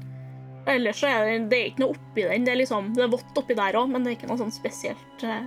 Ellers 0.68 1.00
så 1.00 1.08
er 1.08 1.24
det, 1.24 1.37
det 1.52 1.58
er 1.58 1.70
ikke 1.70 1.84
noe 1.84 1.94
oppi 1.96 2.24
den. 2.28 2.44
Det 2.44 2.52
er 2.52 2.61
liksom, 2.61 2.90
det 2.96 3.06
er 3.06 3.12
vått 3.12 3.38
oppi 3.40 3.56
der 3.56 3.78
òg, 3.78 3.88
men 3.92 4.04
det 4.04 4.11
er 4.11 4.18
ikke 4.18 4.28
noe 4.28 4.40
sånn 4.40 4.52
spesielt 4.52 5.24
eh, 5.24 5.46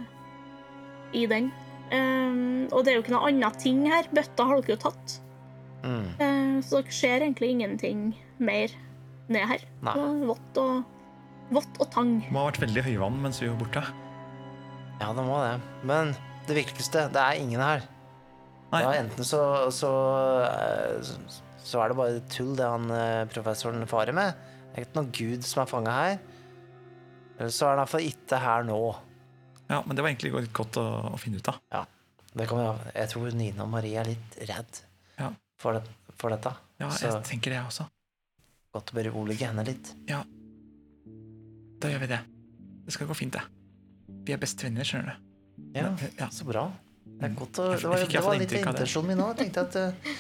i 1.13 1.27
den. 1.29 1.51
Um, 1.91 2.65
og 2.71 2.81
det 2.81 2.93
er 2.93 2.97
jo 2.97 3.03
ikke 3.03 3.13
noe 3.13 3.29
annet 3.29 3.59
ting 3.61 3.83
her. 3.91 4.09
Bøtta 4.15 4.47
har 4.49 4.63
dere 4.63 4.73
jo 4.73 4.79
tatt. 4.87 5.19
Mm. 5.83 6.07
Eh, 6.21 6.57
så 6.65 6.81
dere 6.81 6.95
ser 6.95 7.25
egentlig 7.25 7.51
ingenting 7.55 8.01
mer 8.41 8.73
ned 9.31 9.47
her. 9.49 9.63
Nei. 9.85 9.93
Det 9.97 10.29
vått 10.29 10.59
og, 10.61 10.97
vått 11.53 11.79
og 11.81 11.91
tang. 11.93 12.17
Det 12.25 12.33
må 12.33 12.43
ha 12.43 12.49
vært 12.51 12.61
veldig 12.65 12.85
høyvann 12.89 13.21
mens 13.23 13.41
vi 13.41 13.49
var 13.49 13.59
borte. 13.61 13.85
Ja, 15.01 15.11
det 15.17 15.25
må 15.25 15.39
det. 15.41 15.55
Men 15.87 16.13
det 16.47 16.57
viktigste, 16.59 17.07
det 17.13 17.21
er 17.21 17.39
ingen 17.41 17.63
her. 17.63 17.85
Nei. 18.71 18.83
Ja, 18.85 18.91
enten 19.01 19.27
så, 19.27 19.41
så, 19.75 19.91
eh, 20.47 20.99
så, 21.03 21.41
så 21.65 21.81
er 21.83 21.91
det 21.91 21.97
bare 21.99 22.21
tull 22.31 22.53
det 22.59 22.67
han 22.67 22.91
eh, 22.95 23.23
professoren 23.31 23.83
farer 23.89 24.15
med. 24.15 24.37
Det 24.71 24.79
er 24.79 24.85
ikke 24.87 24.99
noen 25.01 25.15
gud 25.15 25.47
som 25.47 25.63
er 25.63 25.71
fanga 25.71 25.95
her. 25.95 26.19
Eller 27.39 27.51
så 27.51 27.65
er 27.67 27.73
han 27.73 27.81
iallfall 27.83 28.05
ikke 28.05 28.39
her 28.39 28.67
nå. 28.67 28.77
Ja, 29.71 29.81
Men 29.87 29.95
det 29.95 30.03
var 30.03 30.11
egentlig 30.11 30.31
litt 30.35 30.53
godt 30.55 30.77
å, 30.79 30.85
å 31.11 31.17
finne 31.19 31.41
ut 31.41 31.49
av. 31.51 31.59
Det 32.31 32.47
kan 32.47 32.61
vi. 32.61 32.93
Jeg 32.95 33.11
tror 33.11 33.35
Nina 33.35 33.65
og 33.65 33.71
Marie 33.73 33.99
er 33.99 34.07
litt 34.13 34.39
redd 34.47 34.79
Ja. 34.79 34.90
For, 35.61 35.77
det, 35.77 36.13
for 36.19 36.33
dette. 36.33 36.51
Ja, 36.81 36.89
så 36.91 37.07
jeg 37.11 37.23
tenker 37.29 37.53
det 37.53 37.59
jeg 37.61 37.69
også. 37.69 37.85
godt 38.73 38.91
å 38.93 38.97
berolige 38.97 39.47
henne 39.49 39.65
litt. 39.67 39.93
Ja, 40.09 40.23
Da 41.81 41.89
gjør 41.89 42.01
vi 42.03 42.07
det. 42.11 42.19
Det 42.85 42.93
skal 42.93 43.07
gå 43.09 43.15
fint, 43.17 43.33
det. 43.33 43.41
Vi 44.27 44.33
er 44.35 44.39
bestevenner, 44.41 44.85
skjønner 44.85 45.15
du. 45.15 45.29
Ja, 45.77 45.87
Men, 45.89 45.97
ja. 46.19 46.27
så 46.33 46.45
bra. 46.45 46.67
Det 47.05 47.25
er 47.29 47.33
godt 47.37 47.57
å, 47.61 47.65
Jeg 47.73 47.81
det 47.81 47.89
var, 47.89 47.97
fikk 48.01 48.09
i 48.09 48.11
det 48.11 48.17
hvert 48.17 48.25
fall 48.25 48.31
var 48.31 48.39
litt 48.41 48.47
inntrykk 48.51 48.61
av 48.67 48.73
det. 48.73 48.79
intensjonen 48.81 49.09
min 49.11 49.21
òg. 49.23 49.31
Jeg 49.31 49.39
tenkte 49.41 49.63
at 49.65 49.73
det 49.77 50.15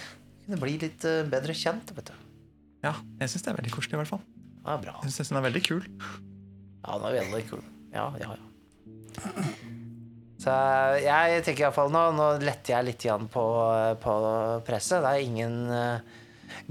kunne 0.45 0.59
bli 0.63 0.73
litt 0.81 1.05
eh, 1.09 1.21
bedre 1.29 1.55
kjent. 1.57 1.93
vet 1.97 2.09
du. 2.11 2.13
Ja, 2.85 2.93
jeg 3.21 3.29
syns 3.33 3.45
det 3.45 3.51
er 3.53 3.57
veldig 3.61 3.73
koselig, 3.75 3.93
i 3.97 4.01
hvert 4.01 4.11
fall. 4.13 4.23
Ja, 4.65 4.77
bra. 4.81 4.95
Jeg 5.05 5.13
synes 5.17 5.29
den 5.33 5.39
er 5.41 5.45
veldig 5.47 5.63
kul. 5.67 5.83
Ja, 6.81 6.97
den 6.97 7.05
er 7.11 7.17
veldig 7.19 7.43
kul. 7.51 7.61
Ja, 7.93 8.07
ja, 8.21 8.33
ja. 8.37 9.31
Så 10.41 10.53
jeg 11.03 11.43
tenker 11.45 11.67
iallfall 11.67 11.91
nå 11.93 12.01
Nå 12.17 12.27
letter 12.41 12.73
jeg 12.73 12.87
litt 12.87 13.05
igjen 13.05 13.27
på, 13.31 13.43
på 14.01 14.13
presset. 14.65 15.03
Det 15.03 15.11
er 15.11 15.25
ingen 15.25 15.57
uh, 15.69 16.01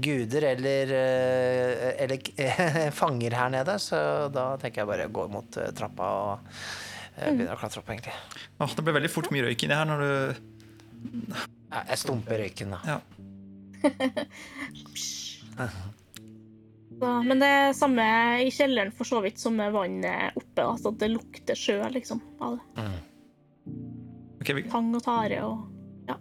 guder 0.01 0.47
eller, 0.51 0.91
uh, 0.91 1.91
eller 2.03 2.17
fanger 3.01 3.37
her 3.37 3.53
nede, 3.53 3.77
så 3.79 4.27
da 4.33 4.51
tenker 4.61 4.83
jeg 4.83 4.91
bare 4.91 5.11
gå 5.13 5.27
mot 5.31 5.59
eh, 5.61 5.71
trappa 5.77 6.09
og 6.19 6.33
uh, 6.41 7.29
begynne 7.29 7.53
å 7.53 7.59
klatre 7.59 7.83
opp, 7.83 7.91
egentlig. 7.93 8.15
Oh, 8.59 8.67
det 8.67 8.83
ble 8.83 8.97
veldig 8.99 9.13
fort 9.13 9.31
mye 9.33 9.47
røyk 9.47 9.65
inni 9.67 9.77
her 9.79 9.87
når 9.89 10.03
du 10.03 10.11
Ja, 11.71 11.85
jeg 11.93 12.01
stumper 12.01 12.43
røyken, 12.43 12.75
da. 12.75 12.79
Ja. 12.91 12.99
Da, 17.01 17.15
men 17.25 17.39
det 17.41 17.47
er 17.49 17.71
samme 17.73 18.03
i 18.45 18.51
kjelleren 18.53 18.91
for 18.93 19.09
så 19.09 19.23
vidt 19.23 19.39
som 19.41 19.55
med 19.57 19.71
vannet 19.73 20.35
oppe. 20.37 20.61
Altså 20.61 20.91
at 20.91 20.99
det 21.01 21.07
lukter 21.09 21.57
sjø, 21.57 21.79
liksom. 21.95 22.19
Av 22.45 22.59
det. 22.59 22.83
Ok, 24.41 24.49
vi, 24.57 24.63
Tang 24.71 24.89
og 24.97 25.03
tare 25.05 25.41
og 25.45 25.67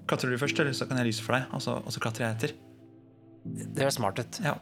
Klatrer 0.07 0.31
du 0.31 0.39
først, 0.39 0.59
eller 0.63 0.75
så 0.77 0.87
kan 0.87 1.01
jeg 1.01 1.09
lyse 1.09 1.23
for 1.25 1.35
deg? 1.35 1.47
Og 1.57 1.63
så, 1.65 1.73
og 1.83 1.91
så 1.91 1.99
klatrer 2.05 2.27
jeg 2.29 2.37
etter. 2.37 2.53
Det 3.75 3.81
høres 3.83 3.97
smart 3.97 4.21
ut. 4.21 4.39
Ja. 4.45 4.53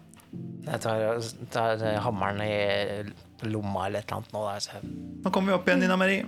Jeg 0.69 0.81
tar, 0.85 1.19
tar 1.53 1.83
hammeren 2.05 2.39
i 2.45 3.49
lomma 3.51 3.89
eller 3.89 4.01
et 4.05 4.09
eller 4.09 4.23
annet 4.23 4.33
nå. 4.33 4.45
Der, 4.47 4.63
så 4.65 4.81
Nå 5.25 5.33
kommer 5.35 5.53
vi 5.53 5.57
opp 5.59 5.69
igjen, 5.69 5.83
Nina 5.85 5.99
Marie. 6.01 6.25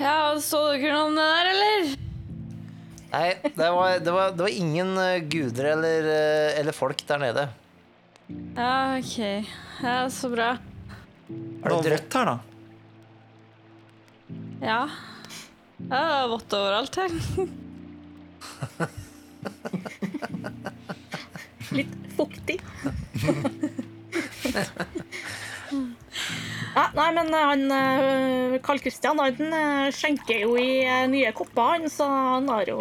Ja, 0.00 0.34
så 0.42 0.64
dere 0.74 0.96
det 1.04 1.20
der, 1.20 1.50
eller? 1.52 1.92
Nei, 3.14 3.28
det 3.54 3.68
var, 3.76 3.98
det 4.02 4.14
var, 4.16 4.32
det 4.34 4.42
var 4.48 4.50
ingen 4.64 4.96
eh, 4.98 5.20
guder 5.30 5.68
eller, 5.76 6.08
eh, 6.10 6.56
eller 6.58 6.74
folk 6.74 7.04
der 7.06 7.20
nede. 7.22 7.44
Ja, 8.56 8.72
OK. 8.98 9.20
Ja, 9.84 9.98
så 10.10 10.32
bra. 10.32 10.48
Er 11.28 11.70
det 11.70 11.76
du 11.78 11.86
drø- 11.86 11.94
vått 12.00 12.18
her, 12.18 12.32
da? 12.32 12.38
Ja. 14.64 14.88
Jeg 15.76 15.92
har 15.92 16.28
vått 16.30 16.54
overalt 16.56 16.96
her. 16.96 17.12
litt 21.74 21.94
fuktig. 22.16 22.56
Ja, 26.74 26.88
nei, 26.96 27.08
men 27.14 27.28
han 27.34 27.64
eh, 27.70 28.56
Karl 28.64 28.80
Kristian 28.82 29.20
han 29.22 29.52
eh, 29.54 29.90
skjenker 29.94 30.40
jo 30.46 30.56
i 30.58 30.82
eh, 30.82 31.04
nye 31.10 31.30
kopper, 31.36 31.76
han, 31.76 31.90
så 31.90 32.06
han 32.08 32.48
har 32.50 32.70
jo 32.70 32.80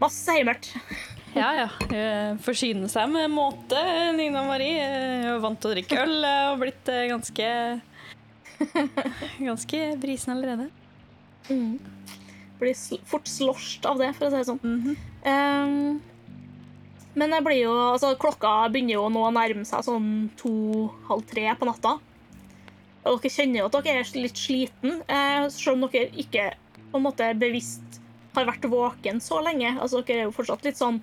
masse 0.00 0.32
heimert. 0.32 0.70
Ja, 1.34 1.50
ja. 1.56 1.68
Eh, 1.92 2.36
Forsyne 2.44 2.88
seg 2.92 3.08
med 3.12 3.32
måte, 3.32 3.80
Nina 4.16 4.44
Marie. 4.46 4.80
Eh, 4.84 5.28
er 5.32 5.42
vant 5.42 5.60
til 5.60 5.72
å 5.72 5.74
drikke 5.76 6.00
øl 6.04 6.16
eh, 6.28 6.48
og 6.52 6.60
blitt 6.62 6.92
eh, 6.92 7.08
ganske 7.12 7.48
Ganske 9.48 9.82
brisen 10.02 10.34
allerede. 10.36 10.68
Blir 12.60 12.74
sl 12.78 13.00
fort 13.08 13.28
slosht 13.28 13.86
av 13.88 14.00
det, 14.00 14.12
for 14.16 14.28
å 14.28 14.32
si 14.32 14.40
det 14.40 14.48
sånn. 14.48 14.62
Mm 14.62 14.80
-hmm. 14.82 14.96
um, 15.32 16.00
men 17.14 17.30
jeg 17.36 17.44
blir 17.44 17.60
jo, 17.60 17.72
altså, 17.92 18.14
klokka 18.16 18.68
begynner 18.72 18.94
jo 18.94 19.08
nå 19.12 19.26
å 19.26 19.34
nærme 19.34 19.64
seg 19.68 19.84
sånn 19.84 20.30
to-halv 20.40 21.26
tre 21.28 21.54
på 21.58 21.68
natta. 21.68 21.98
Og 23.04 23.20
dere 23.20 23.34
kjenner 23.34 23.60
jo 23.60 23.66
at 23.66 23.84
dere 23.84 24.00
er 24.00 24.12
litt 24.14 24.38
sliten, 24.38 25.02
uh, 25.10 25.48
selv 25.50 25.74
om 25.74 25.88
dere 25.90 26.08
ikke 26.16 26.52
på 26.92 27.00
en 27.00 27.06
måte 27.08 27.34
bevisst 27.34 28.00
har 28.34 28.46
vært 28.48 28.64
våken 28.64 29.20
så 29.20 29.40
lenge. 29.44 29.74
Altså, 29.78 30.02
dere 30.06 30.24
er 30.24 30.30
jo 30.30 30.36
fortsatt 30.36 30.64
litt 30.64 30.80
sånn 30.80 31.02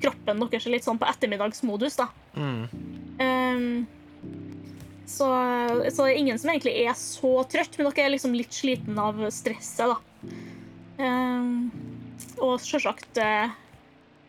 Kroppen 0.00 0.38
deres 0.40 0.64
er 0.64 0.72
litt 0.72 0.86
sånn 0.86 0.96
på 0.96 1.04
ettermiddagsmodus, 1.10 1.98
da. 1.98 2.06
Mm. 2.38 2.62
Ehm, 3.20 3.86
så, 5.08 5.28
så 5.88 6.04
det 6.04 6.10
er 6.12 6.18
ingen 6.20 6.38
som 6.40 6.50
egentlig 6.52 6.74
er 6.84 6.96
så 6.98 7.30
trøtt, 7.48 7.78
men 7.80 7.88
dere 7.88 8.06
er 8.08 8.12
liksom 8.12 8.34
litt 8.36 8.52
sliten 8.54 8.98
av 9.00 9.18
stresset, 9.32 9.88
da. 9.94 9.96
Um, 10.98 11.70
og 12.42 12.56
selvsagt 12.60 13.18
uh, 13.22 13.52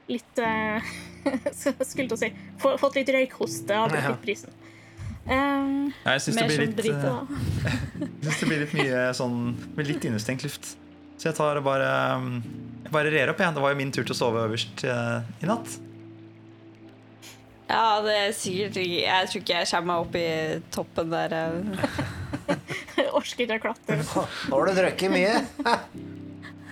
litt 0.10 0.42
uh, 0.46 0.92
Skulle 1.50 2.06
til 2.06 2.14
å 2.14 2.20
si 2.22 2.30
få- 2.62 2.76
Fått 2.80 3.00
litt 3.00 3.10
røykhoste 3.14 3.74
og 3.82 3.90
blitt 3.92 4.06
litt 4.08 4.22
brisen. 4.24 4.54
Ehm, 5.30 5.90
Ja, 6.06 6.14
jeg 6.16 6.24
syns 6.28 6.38
det, 6.38 6.46
blir 6.50 6.56
som 6.56 6.66
litt, 6.66 6.78
drit, 6.78 7.04
eh, 7.10 7.34
jeg 8.06 8.30
synes 8.30 8.40
det 8.40 8.50
blir 8.50 8.62
litt 8.64 8.76
mye 8.80 9.02
sånn 9.18 9.36
Med 9.78 9.90
litt 9.90 10.06
innestengt 10.10 10.46
luft. 10.46 10.72
Så 11.20 11.28
jeg 11.32 11.36
tar 11.38 11.60
og 11.60 11.66
bare 11.68 11.90
um, 12.22 12.30
bare 12.94 13.12
rer 13.14 13.30
opp, 13.34 13.42
igjen. 13.44 13.58
Det 13.58 13.62
var 13.66 13.74
jo 13.76 13.78
min 13.82 13.92
tur 13.94 14.06
til 14.08 14.16
å 14.16 14.18
sove 14.18 14.46
øverst 14.48 14.86
eh, 14.88 15.18
i 15.44 15.50
natt. 15.50 15.74
Ja, 17.70 18.02
det 18.02 18.14
er 18.18 18.32
sikkert 18.34 18.78
ikke 18.82 19.02
Jeg 19.04 19.30
tror 19.30 19.42
ikke 19.44 19.58
jeg 19.60 19.70
kommer 19.70 19.90
meg 19.90 20.06
opp 20.06 20.16
i 20.18 20.28
toppen 20.74 21.12
der. 21.14 21.36
Jeg 22.98 23.10
orker 23.20 23.44
ikke 23.46 23.60
å 23.60 23.64
klatre. 23.68 24.00
Nå 24.02 24.24
har 24.56 24.70
du 24.70 24.80
drukket 24.82 25.14
mye. 25.14 25.36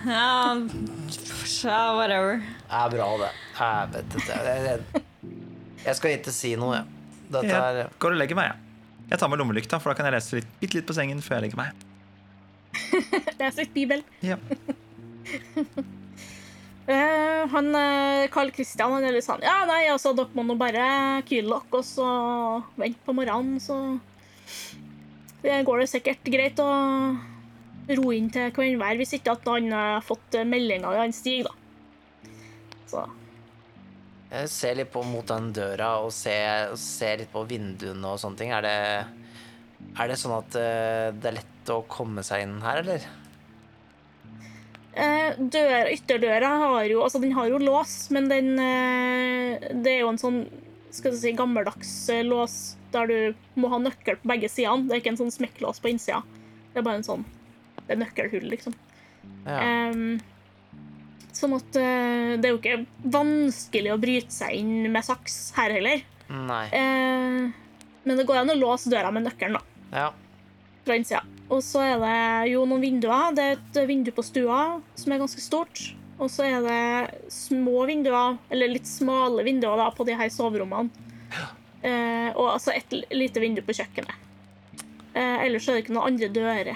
Ja, 0.06 0.54
ja 0.54 1.78
whatever. 1.96 2.36
Det 2.38 2.76
er 2.78 2.92
bra, 2.92 3.06
det. 3.18 3.30
Jeg 3.58 3.88
vet 3.96 4.14
ikke. 4.20 4.36
Jeg, 4.46 4.60
jeg, 4.62 5.02
jeg 5.88 5.98
skal 5.98 6.14
ikke 6.14 6.34
si 6.36 6.52
noe, 6.60 6.78
jeg. 6.78 6.86
Dette 7.34 7.58
er 7.58 7.80
Jeg 7.80 7.98
går 8.00 8.14
og 8.14 8.20
legger 8.22 8.38
meg, 8.38 8.52
jeg. 8.52 9.02
Jeg 9.10 9.20
tar 9.20 9.32
med 9.32 9.42
lommelykta, 9.42 9.80
for 9.82 9.90
da 9.90 9.98
kan 9.98 10.06
jeg 10.06 10.14
lese 10.14 10.38
litt, 10.38 10.54
bitte 10.62 10.78
litt 10.78 10.86
på 10.88 10.94
sengen 10.96 11.18
før 11.24 11.40
jeg 11.40 11.48
legger 11.48 11.60
meg. 11.64 11.82
Lese 13.40 13.64
litt 13.64 13.74
Bibel. 13.74 14.06
Ja. 14.22 14.38
Eh, 16.88 17.42
han 17.52 17.74
eh, 17.76 18.30
Carl 18.32 18.48
Christian 18.56 18.94
han 18.94 19.04
er 19.04 19.12
litt 19.12 19.26
sånn 19.26 19.42
Ja, 19.44 19.58
nei, 19.68 19.82
altså, 19.92 20.14
dere 20.16 20.32
må 20.32 20.46
nå 20.48 20.54
bare 20.56 21.20
kyle 21.28 21.50
dere, 21.50 21.66
og 21.76 21.84
så 21.84 22.06
vente 22.80 23.02
på 23.04 23.12
morgenen, 23.12 23.58
så 23.60 23.98
det 25.42 25.58
går 25.68 25.82
det 25.82 25.90
sikkert 25.92 26.30
greit 26.32 26.62
å 26.64 26.70
ro 27.98 28.12
inn 28.16 28.32
til 28.32 28.48
hverandre 28.56 28.96
hvis 29.02 29.18
ikke 29.18 29.36
at 29.36 29.52
han 29.52 29.68
har 29.72 30.00
fått 30.04 30.40
meldinger 30.48 30.96
av 31.04 31.12
Stig, 31.12 31.44
da. 31.44 31.52
Så 32.88 33.04
Jeg 34.32 34.48
ser 34.52 34.80
litt 34.80 34.92
på 34.92 35.04
mot 35.04 35.28
den 35.28 35.52
døra 35.56 35.92
og 36.00 36.10
ser, 36.16 36.72
ser 36.80 37.20
litt 37.20 37.32
på 37.32 37.44
vinduene 37.48 38.14
og 38.14 38.20
sånne 38.20 38.40
ting. 38.40 38.56
Er 38.56 38.64
det, 38.64 38.76
er 39.92 40.08
det 40.08 40.18
sånn 40.20 40.38
at 40.40 40.56
eh, 40.56 41.08
det 41.12 41.34
er 41.34 41.40
lett 41.42 41.72
å 41.76 41.82
komme 41.88 42.24
seg 42.24 42.48
inn 42.48 42.58
her, 42.64 42.80
eller? 42.80 43.08
Eh, 44.98 45.38
døra, 45.38 45.84
Ytterdøra 45.92 46.50
har 46.62 46.88
jo 46.90 47.02
Altså, 47.04 47.20
den 47.22 47.34
har 47.36 47.48
jo 47.50 47.60
lås, 47.62 48.08
men 48.14 48.28
den 48.30 48.58
eh, 48.62 49.68
Det 49.72 49.94
er 49.94 50.02
jo 50.02 50.12
en 50.12 50.20
sånn 50.20 50.42
skal 50.94 51.12
du 51.12 51.18
si, 51.20 51.34
gammeldags 51.36 51.92
eh, 52.10 52.24
lås 52.26 52.74
der 52.94 53.10
du 53.10 53.60
må 53.60 53.68
ha 53.68 53.76
nøkkel 53.76 54.16
på 54.22 54.30
begge 54.30 54.48
sidene. 54.48 54.88
Det 54.88 54.94
er 54.96 55.02
ikke 55.02 55.10
en 55.12 55.18
sånn 55.20 55.34
smekklås 55.34 55.82
på 55.84 55.90
innsida. 55.90 56.22
Det 56.72 56.80
er 56.80 56.86
bare 56.86 57.02
en 57.02 57.04
sånn 57.04 57.26
Det 57.82 57.92
er 57.92 58.00
nøkkelhull, 58.00 58.46
liksom. 58.48 58.74
Ja. 59.44 59.92
Um, 59.92 60.16
sånn 61.36 61.54
at 61.58 61.76
det 61.76 62.48
er 62.48 62.54
jo 62.54 62.58
ikke 62.58 62.80
vanskelig 63.04 63.92
å 63.92 64.00
bryte 64.00 64.32
seg 64.32 64.56
inn 64.56 64.88
med 64.88 65.04
saks 65.06 65.36
her 65.60 65.76
heller. 65.76 66.02
Nei. 66.32 66.64
Uh, 66.72 67.68
men 68.08 68.16
det 68.16 68.26
går 68.28 68.40
an 68.40 68.56
å 68.56 68.58
låse 68.58 68.88
døra 68.92 69.12
med 69.12 69.28
nøkkelen, 69.28 69.60
da. 69.60 69.84
Ja. 69.92 70.08
Fra 70.88 70.96
innsida. 70.96 71.22
Og 71.48 71.62
så 71.64 71.80
er 71.80 72.02
det 72.02 72.52
jo 72.52 72.64
noen 72.68 72.82
vinduer. 72.84 73.32
Det 73.36 73.44
er 73.44 73.56
et 73.56 73.78
vindu 73.88 74.10
på 74.12 74.24
stua 74.26 74.80
som 74.98 75.14
er 75.14 75.22
ganske 75.22 75.40
stort. 75.40 75.80
Og 76.18 76.30
så 76.32 76.44
er 76.44 76.64
det 76.64 77.32
små 77.32 77.84
vinduer, 77.88 78.36
eller 78.50 78.72
litt 78.72 78.88
smale 78.90 79.44
vinduer 79.46 79.78
da, 79.78 79.86
på 79.94 80.04
de 80.08 80.16
her 80.18 80.30
soverommene. 80.34 80.90
Eh, 81.78 82.30
og 82.34 82.56
altså 82.56 82.72
et 82.74 82.90
lite 83.14 83.38
vindu 83.38 83.62
på 83.62 83.76
kjøkkenet. 83.78 84.24
Eh, 85.14 85.44
ellers 85.46 85.68
er 85.68 85.78
det 85.78 85.84
ikke 85.84 85.94
noen 85.94 86.12
andre 86.12 86.28
dører 86.34 86.72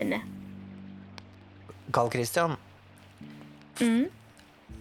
inni. 0.00 0.22
Carl 1.94 2.10
Christian, 2.10 2.56
Mm. 3.80 4.06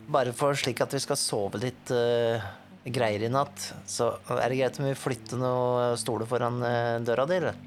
bare 0.07 0.33
for 0.37 0.53
slik 0.53 0.79
at 0.81 0.93
vi 0.93 0.99
skal 1.01 1.17
sove 1.17 1.57
litt 1.57 1.89
uh, 1.89 2.37
greier 2.85 3.23
i 3.25 3.29
natt, 3.33 3.73
så 3.89 4.11
er 4.29 4.51
det 4.51 4.59
greit 4.59 4.77
om 4.77 4.85
vi 4.85 4.93
flytter 4.93 5.39
noen 5.41 5.97
stoler 5.97 6.29
foran 6.29 6.59
uh, 6.61 6.99
døra 7.01 7.25
di, 7.25 7.39
eller? 7.41 7.57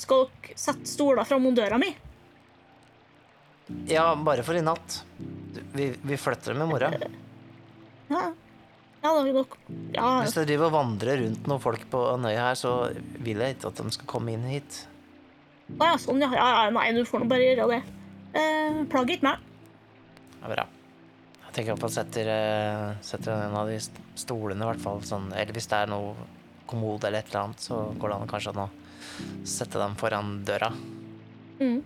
Skal 0.00 0.26
dere 0.28 0.56
sette 0.58 0.88
stoler 0.88 1.26
fram 1.28 1.44
mot 1.44 1.56
døra 1.56 1.78
mi? 1.80 1.90
Ja, 3.88 4.10
bare 4.16 4.44
for 4.44 4.56
i 4.56 4.62
natt. 4.64 5.02
Vi, 5.72 5.90
vi 6.02 6.16
flytter 6.20 6.52
dem 6.54 6.64
i 6.64 6.70
morgen. 6.70 6.96
Ja. 8.08 8.24
Ja, 9.04 9.10
da 9.12 9.20
vil 9.24 9.36
dere 9.36 9.76
Ja, 9.92 10.08
Hvis 10.24 10.34
dere 10.36 10.48
driver 10.48 10.70
og 10.70 10.76
vandrer 10.78 11.20
rundt 11.20 11.48
noen 11.48 11.60
folk 11.60 11.82
på 11.92 12.02
Nøya 12.20 12.50
her, 12.50 12.56
så 12.56 12.74
vil 13.24 13.42
jeg 13.44 13.56
ikke 13.56 13.72
at 13.72 13.82
de 13.82 13.96
skal 13.96 14.08
komme 14.08 14.32
inn 14.32 14.46
hit. 14.48 14.78
Å 15.76 15.90
ja, 15.90 15.98
sånn, 16.00 16.22
ja. 16.24 16.30
ja. 16.32 16.46
ja, 16.64 16.70
Nei, 16.72 16.86
du 16.96 17.02
får 17.08 17.24
nå 17.24 17.28
bare 17.28 17.50
gjøre 17.50 17.68
det. 17.72 17.82
Eh, 18.40 18.80
Plager 18.92 19.16
ikke 19.18 19.28
meg. 19.28 19.50
Er 20.40 20.54
bra. 20.54 20.64
Jeg 21.44 21.56
tenker 21.58 21.80
på 21.80 21.92
setter, 21.92 22.30
eh, 22.32 22.86
setter 23.04 23.44
en 23.46 23.58
av 23.60 23.68
de 23.70 23.76
stolene, 24.18 24.64
i 24.64 24.70
hvert 24.72 24.82
fall. 24.82 25.04
Sånn, 25.06 25.28
eller 25.32 25.52
hvis 25.56 25.68
det 25.70 25.84
er 25.84 25.92
noe 25.92 26.16
kommode 26.68 27.08
eller 27.08 27.20
et 27.20 27.30
eller 27.30 27.44
annet, 27.44 27.64
så 27.64 27.84
går 28.00 28.10
det 28.10 28.18
an 28.18 28.32
kanskje 28.32 28.54
an 28.54 28.64
å 28.64 28.70
sette 29.44 29.78
dem 29.78 29.94
foran 30.00 30.44
døra. 30.46 30.70
Mm. 31.60 31.82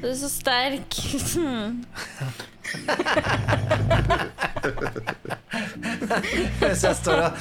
Du 0.00 0.06
er 0.08 0.14
så 0.18 0.28
sterk. 0.32 0.94
Hvis 6.60 6.84
jeg 6.84 6.96
står 6.96 7.18
og 7.20 7.32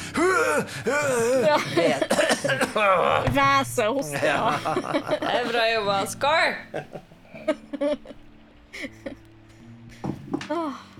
Hvæser 3.33 3.87
og 3.87 3.95
hoster. 3.99 4.19
Det 4.19 5.29
er 5.29 5.43
bra 5.49 5.63
jobba. 5.73 5.97
Scar! 6.09 6.45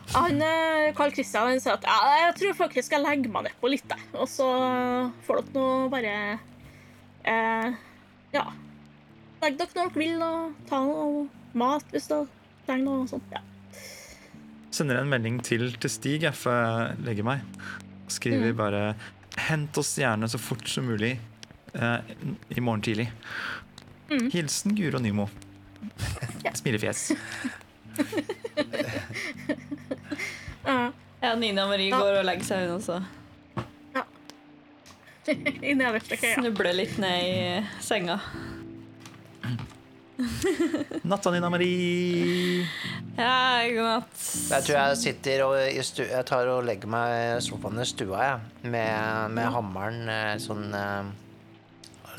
Han, 0.10 0.42
eh, 0.42 0.94
Carl 0.98 1.12
Christian 1.14 1.52
han 1.52 1.60
sier 1.62 1.76
at 1.78 1.86
ja, 1.86 1.98
jeg 2.26 2.34
tror 2.40 2.54
faktisk 2.64 2.80
jeg 2.80 2.88
skal 2.88 3.04
legge 3.06 3.30
meg 3.32 3.46
nedpå 3.46 3.70
litt. 3.70 3.92
Og 4.18 4.28
så 4.30 4.48
får 5.28 5.42
dere 5.42 5.54
nå 5.58 5.66
bare 5.94 6.14
eh, 7.30 7.78
Ja. 8.36 8.46
Legg 9.42 9.56
dere 9.60 9.72
når 9.76 9.94
dere 9.94 10.02
vil, 10.02 10.24
og 10.26 10.56
ta 10.70 10.82
noe 10.84 11.28
mat 11.58 11.86
hvis 11.94 12.10
dere 12.12 12.28
trenger 12.66 12.86
noe 12.90 13.08
sånt. 13.10 13.30
Ja. 13.32 13.42
Sender 14.76 15.00
en 15.00 15.10
melding 15.10 15.40
til 15.46 15.72
til 15.82 15.90
Stig 15.90 16.26
jeg, 16.28 16.36
før 16.38 16.60
jeg 16.60 17.00
legger 17.08 17.26
meg. 17.26 17.40
Skriver 18.10 18.54
bare 18.58 18.84
'Hent 19.40 19.78
oss 19.80 19.96
gjerne 19.98 20.28
så 20.28 20.38
fort 20.42 20.68
som 20.68 20.86
mulig 20.90 21.14
eh, 21.74 22.00
i 22.50 22.60
morgen 22.60 22.82
tidlig'. 22.82 23.10
Hilsen 24.34 24.76
Guro 24.76 25.00
Nymo. 25.00 25.30
Smilefjes. 26.54 27.12
Ja. 30.66 30.92
Ja, 31.22 31.36
Nina 31.36 31.66
Marie 31.68 31.90
går 31.92 32.20
og 32.20 32.26
legger 32.28 32.46
seg, 32.46 32.68
hun 32.68 32.76
også. 32.78 33.00
I 35.70 35.76
nederste 35.78 36.18
køya. 36.20 36.40
Snubler 36.40 36.76
litt 36.76 36.98
ned 37.02 37.26
i 37.26 37.84
senga. 37.84 38.20
Natta, 41.08 41.32
Nina 41.32 41.50
Marie. 41.50 42.66
Ja, 43.16 43.64
god 43.72 43.86
natt. 43.88 44.24
Jeg 44.52 44.66
tror 44.66 44.76
jeg 44.76 44.98
sitter 45.00 45.44
og 45.46 45.56
i 45.64 45.84
stu, 45.86 46.04
Jeg 46.04 46.26
tar 46.28 46.50
og 46.52 46.66
legger 46.68 46.92
meg 46.92 47.14
i 47.38 47.44
sofaen 47.44 47.80
i 47.80 47.88
stua, 47.88 48.26
jeg. 48.26 48.70
Med, 48.76 49.36
med 49.38 49.52
hammeren 49.56 50.12
eh, 50.12 50.34
sånn 50.44 50.68
eh, 50.76 51.12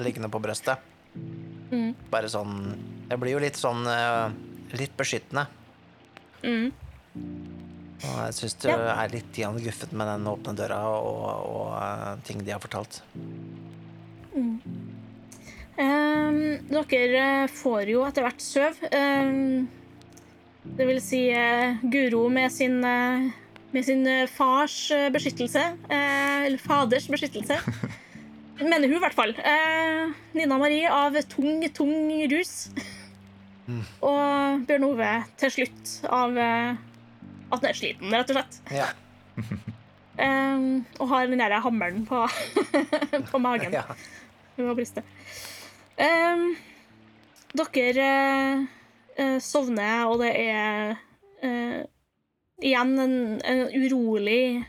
liggende 0.00 0.30
på 0.32 0.40
brøstet. 0.42 0.86
Mm. 1.70 1.92
Bare 2.10 2.28
sånn 2.30 2.54
Jeg 3.10 3.18
blir 3.22 3.34
jo 3.34 3.40
litt 3.42 3.58
sånn 3.58 3.82
eh, 3.90 4.32
Litt 4.78 4.94
beskyttende. 4.98 5.48
Mm. 6.46 6.70
Og 8.00 8.16
jeg 8.24 8.36
syns 8.36 8.54
det 8.62 8.70
Ja. 8.70 8.78
er 9.02 9.12
litt 9.12 9.36
guffet 9.36 9.92
med 9.92 10.06
den 10.08 10.24
åpne 10.30 10.54
døra 10.56 10.80
og, 10.88 11.24
og 11.50 11.74
eh, 11.76 12.22
ting 12.24 12.40
de 12.44 12.54
har 12.54 12.62
fortalt. 12.62 13.02
Ehm, 15.80 16.40
dere 16.70 17.44
eh, 17.44 17.46
får 17.52 17.92
jo 17.92 18.04
etter 18.06 18.24
hvert 18.24 18.40
søv. 18.40 18.80
Um, 18.92 19.68
det 20.76 20.86
vil 20.86 21.00
si 21.00 21.20
uh, 21.32 21.76
Guro 21.92 22.28
med 22.28 22.52
sin, 22.52 22.80
uh, 22.84 23.30
med 23.72 23.84
sin 23.84 24.04
fars 24.28 24.90
beskyttelse. 25.12 25.62
eller 25.90 26.58
faders 26.58 27.08
beskyttelse. 27.08 27.60
Mener 28.60 28.88
hun, 28.88 28.96
i 28.98 29.00
hvert 29.00 29.16
fall. 29.16 29.32
Nina 30.36 30.58
Marie 30.60 30.88
av 30.92 31.16
tung, 31.28 31.62
tung 31.72 32.10
rus. 32.28 32.68
Og 34.04 34.66
Bjørn 34.68 34.84
Ove 34.84 35.12
til 35.40 35.54
slutt 35.54 35.94
av 36.10 36.36
at 37.50 37.62
den 37.62 37.70
er 37.70 37.78
sliten, 37.78 38.14
rett 38.14 38.32
og 38.32 38.38
slett. 38.38 38.58
Ja. 38.74 38.88
um, 40.16 40.82
og 40.98 41.12
har 41.12 41.30
den 41.30 41.42
der 41.42 41.58
hammeren 41.64 42.04
på, 42.08 42.24
på 43.30 43.42
magen. 43.42 43.74
ja. 43.74 43.84
må 44.60 44.74
briste. 44.78 45.02
brystet. 45.02 45.14
Ehm, 46.00 46.52
dere 47.56 48.10
eh, 49.16 49.38
sovner, 49.42 50.06
og 50.08 50.20
det 50.22 50.30
er 50.38 50.94
uh, 51.44 51.80
igjen 52.60 52.94
en, 53.00 53.16
en 53.40 53.64
urolig 53.74 54.62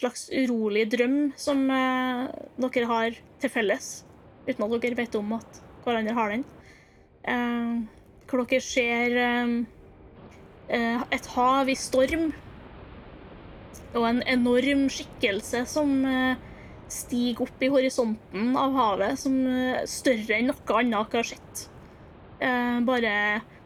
slags 0.00 0.26
urolig 0.34 0.88
drøm 0.92 1.18
som 1.38 1.66
uh, 1.70 2.26
dere 2.64 2.88
har 2.90 3.20
til 3.42 3.52
felles, 3.52 3.92
uten 4.48 4.66
at 4.66 4.82
dere 4.82 4.98
vet 4.98 5.20
om 5.20 5.36
at 5.38 5.60
hverandre 5.84 6.16
har 6.16 6.32
den. 6.32 6.44
Eh, 7.24 7.76
hvor 8.28 8.44
dere 8.44 8.60
ser 8.64 9.14
eh, 9.16 9.52
et 10.68 11.26
hav 11.34 11.68
i 11.68 11.76
storm, 11.76 12.32
og 13.94 14.08
en 14.08 14.22
enorm 14.26 14.88
skikkelse 14.90 15.64
som 15.70 15.90
eh, 16.08 16.40
stiger 16.90 17.44
opp 17.46 17.62
i 17.62 17.70
horisonten 17.70 18.56
av 18.58 18.74
havet, 18.74 19.20
som 19.20 19.36
er 19.46 19.84
større 19.90 20.38
enn 20.38 20.50
noe 20.50 20.78
annet 20.80 21.14
har 21.18 21.28
sett. 21.28 21.66
Eh, 22.42 22.80
bare, 22.86 23.14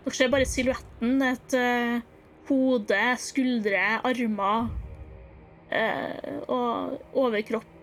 dere 0.05 0.15
ser 0.17 0.33
bare 0.33 0.49
silhuetten. 0.49 1.17
Et 1.25 1.57
eh, 1.57 1.99
hode, 2.49 3.01
skuldre, 3.23 3.87
armer. 4.05 4.69
eh, 5.71 6.39
og 6.49 6.99
overkropp 7.13 7.75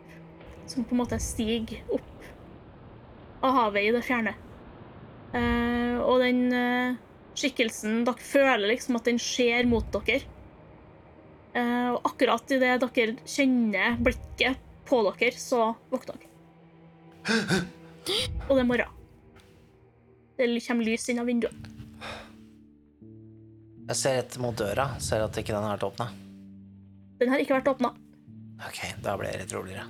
som 0.65 0.85
på 0.85 0.95
en 0.95 1.01
måte 1.03 1.19
stiger 1.21 1.83
opp 1.93 2.29
av 3.45 3.53
havet 3.59 3.85
i 3.85 3.91
det 3.93 4.01
fjerne. 4.05 4.33
Eh, 5.35 5.97
og 6.01 6.23
den 6.23 6.47
eh, 6.53 6.95
skikkelsen 7.35 8.03
Dere 8.07 8.23
føler 8.23 8.69
liksom 8.71 8.97
at 8.99 9.07
den 9.09 9.19
ser 9.21 9.67
mot 9.69 9.87
dere. 9.93 10.23
Eh, 11.55 11.89
og 11.93 12.01
akkurat 12.11 12.51
idet 12.51 12.77
dere 12.83 13.15
kjenner 13.23 13.99
blikket 14.03 14.61
på 14.85 15.01
dere, 15.07 15.31
så 15.39 15.71
våkner 15.91 16.19
dere. 16.19 16.31
Og 18.49 18.53
det 18.53 18.61
er 18.61 18.69
morgen. 18.69 18.91
Det 20.35 20.49
kommer 20.67 20.85
lys 20.85 21.07
inn 21.09 21.21
av 21.23 21.29
vinduet. 21.29 21.71
Jeg 23.85 23.97
ser 23.99 24.15
rett 24.17 24.35
mot 24.41 24.55
døra, 24.57 24.87
ser 24.99 25.23
at 25.23 25.37
ikke 25.37 25.53
den 25.53 25.63
har 25.63 25.77
vært 25.77 25.85
åpna. 25.87 26.09
Den 27.21 27.31
har 27.31 27.41
ikke 27.41 27.59
vært 27.59 27.69
åpna. 27.71 27.93
Ok, 28.65 28.79
da 29.05 29.13
ble 29.19 29.29
jeg 29.29 29.43
litt 29.43 29.53
roligere. 29.53 29.85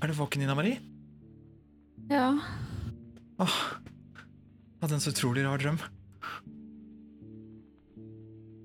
Er 0.00 0.08
du 0.08 0.16
våken, 0.16 0.40
Nina 0.40 0.56
Marie? 0.56 0.80
Ja. 2.08 2.32
Åh, 3.44 3.58
hadde 4.80 4.96
en 4.96 5.02
så 5.04 5.12
utrolig 5.12 5.44
rar 5.44 5.60
drøm. 5.60 5.78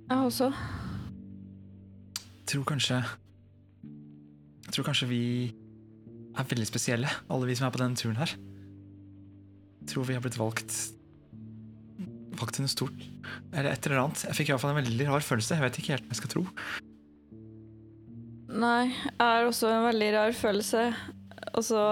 Jeg 0.06 0.18
også. 0.30 0.52
Jeg 2.16 2.50
tror 2.52 2.66
kanskje 2.70 2.98
Jeg 3.02 4.74
tror 4.76 4.86
kanskje 4.86 5.08
vi 5.10 5.22
er 6.36 6.50
veldig 6.50 6.68
spesielle, 6.68 7.10
alle 7.32 7.48
vi 7.48 7.56
som 7.58 7.68
er 7.68 7.74
på 7.74 7.82
denne 7.82 7.98
turen 7.98 8.20
her. 8.20 8.36
Jeg 9.82 9.94
tror 9.94 10.06
vi 10.08 10.18
har 10.18 10.24
blitt 10.24 10.40
valgt 10.40 10.76
Valgt 12.36 12.58
til 12.58 12.66
noe 12.66 12.72
stort. 12.72 13.04
Eller 13.54 13.72
et 13.72 13.86
eller 13.88 14.02
annet. 14.02 14.26
Jeg 14.28 14.36
fikk 14.36 14.50
i 14.50 14.52
hvert 14.52 14.64
fall 14.66 14.74
en 14.74 14.82
veldig 14.82 15.06
rar 15.08 15.24
følelse. 15.24 15.56
Jeg 15.56 15.64
vet 15.64 15.78
ikke 15.80 15.94
helt 15.94 16.04
hva 16.04 16.12
jeg 16.12 16.20
skal 16.20 16.32
tro. 16.34 16.42
Nei, 18.52 18.90
jeg 18.92 19.22
har 19.22 19.48
også 19.48 19.70
en 19.72 19.86
veldig 19.88 20.10
rar 20.18 20.36
følelse. 20.36 20.84
Og 21.56 21.64
så 21.64 21.84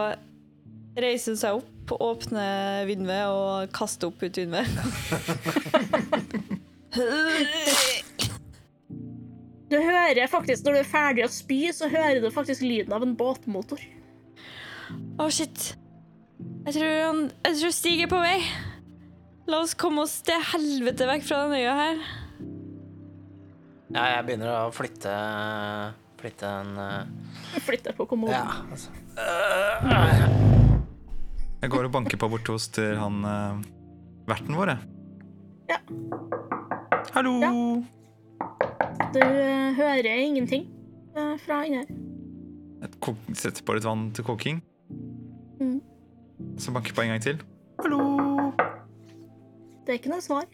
reiser 1.00 1.32
hun 1.32 1.40
seg 1.40 1.62
opp, 1.62 1.73
åpner 1.92 2.86
vinduet 2.88 3.28
og 3.28 3.72
kaste 3.76 4.08
opp 4.08 4.24
ut 4.24 4.38
vinduet. 4.38 4.68
Du 9.74 9.80
hører 9.82 10.28
faktisk, 10.30 10.62
Når 10.66 10.76
du 10.76 10.80
er 10.84 10.86
ferdig 10.86 11.24
å 11.26 11.30
spy, 11.34 11.72
så 11.74 11.88
hører 11.90 12.20
du 12.22 12.30
faktisk 12.34 12.62
lyden 12.62 12.94
av 12.94 13.02
en 13.02 13.16
båtmotor. 13.18 13.82
Å, 15.18 15.30
shit. 15.34 15.74
Jeg 16.68 16.76
tror, 16.76 16.92
han, 17.08 17.32
jeg 17.48 17.58
tror 17.58 17.72
Stig 17.74 18.04
er 18.06 18.10
på 18.12 18.20
vei. 18.22 18.38
La 19.50 19.58
oss 19.64 19.74
komme 19.74 20.02
oss 20.06 20.22
til 20.26 20.38
helvete 20.54 21.08
vekk 21.10 21.24
fra 21.26 21.48
den 21.48 21.58
øya 21.58 21.74
her. 21.80 21.98
Ja, 23.94 24.04
jeg 24.14 24.26
begynner 24.28 24.50
å 24.54 24.72
flytte 24.74 25.12
Flytte 26.24 26.48
en 26.48 26.78
uh... 26.80 27.04
Flytte 27.66 27.94
på 27.98 28.06
kommoden. 28.08 28.38
Ja, 28.38 28.46
altså. 28.72 28.90
Jeg 31.64 31.72
går 31.72 31.86
og 31.88 31.94
banker 31.96 32.20
på 32.20 32.28
borte 32.28 32.52
hos 32.52 32.66
til 32.76 32.98
han 33.00 33.22
uh, 33.24 33.62
verten 34.28 34.58
vår, 34.60 34.74
jeg. 34.74 34.80
Ja. 35.70 35.78
Hallo! 37.16 37.38
Ja. 37.40 37.52
Du 39.16 39.22
uh, 39.24 39.70
hører 39.78 40.10
ingenting 40.12 40.66
uh, 41.16 41.38
fra 41.40 41.62
inni 41.64 41.80
her. 41.80 41.94
Setter 43.32 43.64
på 43.64 43.78
litt 43.78 43.88
vann 43.88 44.10
til 44.12 44.28
koking. 44.28 44.60
Mm. 45.62 45.80
Så 46.60 46.76
banker 46.76 46.98
på 46.98 47.06
en 47.06 47.14
gang 47.14 47.24
til. 47.24 47.40
Hallo! 47.80 48.02
Det 49.88 49.96
er 49.96 50.02
ikke 50.02 50.12
noe 50.12 50.28
svar. 50.28 50.52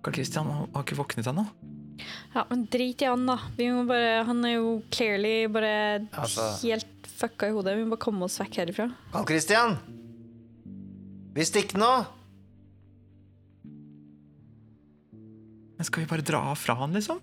Karl 0.00 0.16
Christian 0.16 0.48
har 0.48 0.80
ikke 0.80 0.96
våknet 0.96 1.28
ennå. 1.28 1.44
Ja, 2.34 2.44
men 2.50 2.66
drit 2.70 3.02
i 3.02 3.08
han, 3.08 3.24
da. 3.28 3.38
Vi 3.56 3.68
må 3.72 3.86
bare, 3.88 4.24
han 4.28 4.44
er 4.44 4.56
jo 4.58 4.82
clearly 4.92 5.46
bare 5.48 6.06
Altså- 6.12 6.50
helt 6.66 7.06
fucka 7.16 7.48
i 7.48 7.54
hodet. 7.56 7.76
Vi 7.78 7.84
må 7.84 7.94
bare 7.96 8.04
komme 8.04 8.26
oss 8.28 8.38
vekk 8.40 8.58
herifra. 8.60 8.90
Karl 9.12 9.26
Christian! 9.30 9.78
Vi 11.36 11.44
stikker 11.44 11.80
nå! 11.80 11.92
Men 15.76 15.84
skal 15.84 16.02
vi 16.04 16.08
bare 16.08 16.24
dra 16.24 16.42
fra 16.56 16.74
han, 16.80 16.94
liksom? 16.96 17.20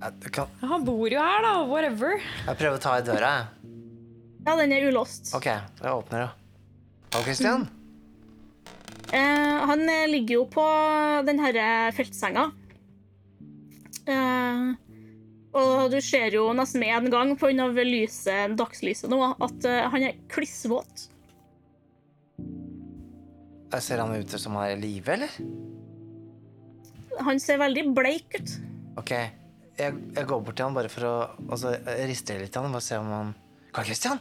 Ja, 0.00 0.46
han 0.66 0.84
bor 0.86 1.04
jo 1.12 1.20
her, 1.20 1.42
da. 1.44 1.52
Whatever. 1.68 2.16
jeg 2.46 2.56
prøver 2.58 2.78
å 2.78 2.82
ta 2.82 2.96
i 2.98 3.04
døra, 3.06 3.32
jeg. 3.36 3.72
Ja, 4.46 4.56
den 4.58 4.72
er 4.74 4.88
ulåst. 4.88 5.30
Ok, 5.36 5.46
jeg 5.52 5.92
åpner, 5.92 6.24
da. 6.26 6.30
Karl 7.12 7.26
Christian? 7.28 7.68
Eh, 9.12 9.58
han 9.68 9.84
ligger 10.10 10.40
jo 10.40 10.46
på 10.50 10.64
den 11.28 11.38
herre 11.44 11.92
feltsenga. 11.94 12.48
Eh, 14.10 14.62
og 15.52 15.92
du 15.92 15.98
ser 16.00 16.32
jo 16.32 16.46
nesten 16.56 16.80
med 16.82 16.94
en 16.96 17.10
gang 17.12 17.34
på 17.38 17.50
lyset, 17.52 18.56
dagslyset 18.58 19.10
nå, 19.12 19.20
at 19.36 19.68
eh, 19.68 19.88
han 19.92 20.06
er 20.08 20.20
klissvåt. 20.32 21.08
Ser 23.80 24.02
han 24.02 24.16
ut 24.16 24.34
som 24.36 24.56
han 24.58 24.66
er 24.66 24.74
i 24.76 24.80
live, 24.80 25.12
eller? 25.12 25.36
Han 27.22 27.40
ser 27.40 27.60
veldig 27.60 27.86
bleik 27.96 28.36
ut. 28.36 28.56
Ok, 29.00 29.12
jeg, 29.12 29.94
jeg 30.16 30.28
går 30.28 30.42
bort 30.44 30.56
til 30.58 30.66
han 30.66 30.76
bare 30.76 30.92
for 30.92 31.08
å 31.08 31.14
altså, 31.48 31.72
riste 32.08 32.36
litt 32.40 32.52
i 32.52 32.60
han, 32.60 32.72
bare 32.72 32.84
se 32.84 33.00
om 33.00 33.12
han 33.12 33.32
Karl 33.72 33.88
Christian? 33.88 34.20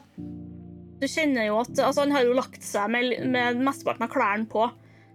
Du 1.02 1.08
kjenner 1.10 1.50
jo 1.50 1.58
at 1.60 1.74
Altså, 1.82 2.06
han 2.06 2.14
har 2.16 2.28
jo 2.28 2.38
lagt 2.38 2.64
seg 2.64 2.92
med, 2.94 3.16
med 3.32 3.60
mesteparten 3.64 4.06
av 4.06 4.12
klærne 4.14 4.48
på. 4.52 4.68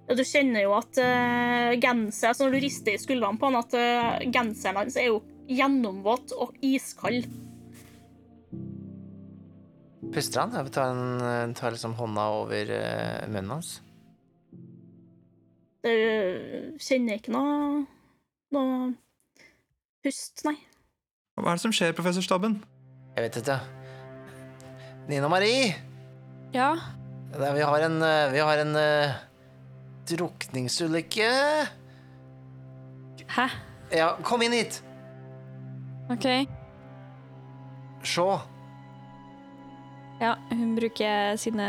Du 0.06 0.22
kjenner 0.22 0.62
jo 0.62 0.76
at 0.76 1.00
uh, 1.02 1.72
genser 1.82 2.30
altså 2.30 2.46
Når 2.46 2.52
du 2.54 2.60
rister 2.62 2.94
i 2.94 3.00
skuldrene 3.02 3.40
på 3.40 3.48
han, 3.48 3.58
at 3.58 3.74
uh, 3.74 4.28
genseren 4.30 4.78
hans 4.78 4.98
er 5.00 5.08
jo 5.10 5.18
gjennomvåt 5.50 6.34
og 6.38 6.54
iskald. 6.66 7.26
Puster 10.14 10.44
han? 10.44 10.54
Jeg 10.54 10.72
tar, 10.74 10.94
en, 10.94 11.56
tar 11.58 11.74
liksom 11.74 11.96
hånda 11.98 12.28
over 12.38 12.70
uh, 12.70 13.26
munnen 13.26 13.56
hans. 13.58 13.76
Du 15.86 15.92
kjenner 16.82 17.20
ikke 17.20 17.34
noe 17.34 17.84
noe 18.54 18.92
pust, 20.04 20.44
nei. 20.46 20.56
Hva 21.36 21.52
er 21.52 21.58
det 21.58 21.64
som 21.64 21.74
skjer, 21.74 21.94
professor 21.96 22.24
Stabben? 22.24 22.60
Jeg 23.16 23.26
vet 23.26 23.38
ikke. 23.42 23.58
Nina 25.10 25.28
Marie! 25.30 25.74
Ja. 26.54 26.72
Vi 27.36 27.64
har 27.66 27.86
en, 27.86 27.98
eh, 28.02 28.30
vi 28.32 28.40
har 28.40 28.62
en 28.62 28.76
eh, 28.80 29.16
drukningsulykke. 30.10 31.30
Hæ? 33.36 33.46
Ja, 33.94 34.12
kom 34.26 34.42
inn 34.46 34.54
hit! 34.56 34.80
OK. 36.10 36.26
Se. 38.06 38.28
Ja, 40.20 40.36
hun 40.52 40.76
bruker 40.78 41.36
sine 41.36 41.66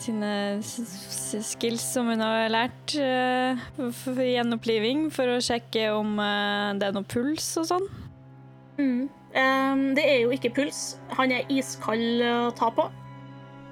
sine 0.00 0.62
skills 0.64 1.84
som 1.92 2.08
hun 2.08 2.22
har 2.24 2.48
lært 2.48 2.94
uh, 2.96 3.60
for 3.92 4.20
gjenoppliving, 4.24 5.10
for 5.12 5.28
å 5.28 5.40
sjekke 5.44 5.90
om 5.92 6.16
uh, 6.16 6.72
det 6.80 6.88
er 6.88 6.96
noe 6.96 7.04
puls 7.04 7.52
og 7.60 7.68
sånn. 7.68 7.88
Mm. 8.80 9.10
Um, 9.30 9.82
det 9.94 10.06
er 10.08 10.22
jo 10.24 10.32
ikke 10.34 10.54
puls. 10.56 10.96
Han 11.18 11.34
er 11.36 11.48
iskald 11.52 12.24
å 12.24 12.48
ta 12.56 12.72
på. 12.74 12.88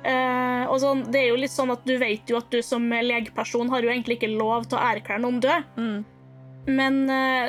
Eh, 0.05 0.65
og 0.71 0.79
sånn, 0.81 1.01
det 1.11 1.21
er 1.25 1.29
jo 1.33 1.39
litt 1.41 1.51
sånn 1.51 1.73
at 1.75 1.83
Du 1.85 1.97
vet 1.99 2.31
jo 2.31 2.37
at 2.39 2.51
du 2.53 2.61
som 2.63 2.85
legeperson 2.87 3.69
har 3.73 3.83
jo 3.83 3.91
egentlig 3.91 4.21
ikke 4.21 4.31
lov 4.39 4.69
til 4.69 4.79
å 4.79 4.85
erklære 4.93 5.23
noen 5.25 5.41
død. 5.43 5.65
Mm. 5.77 6.05
Men 6.69 7.01
eh, 7.11 7.49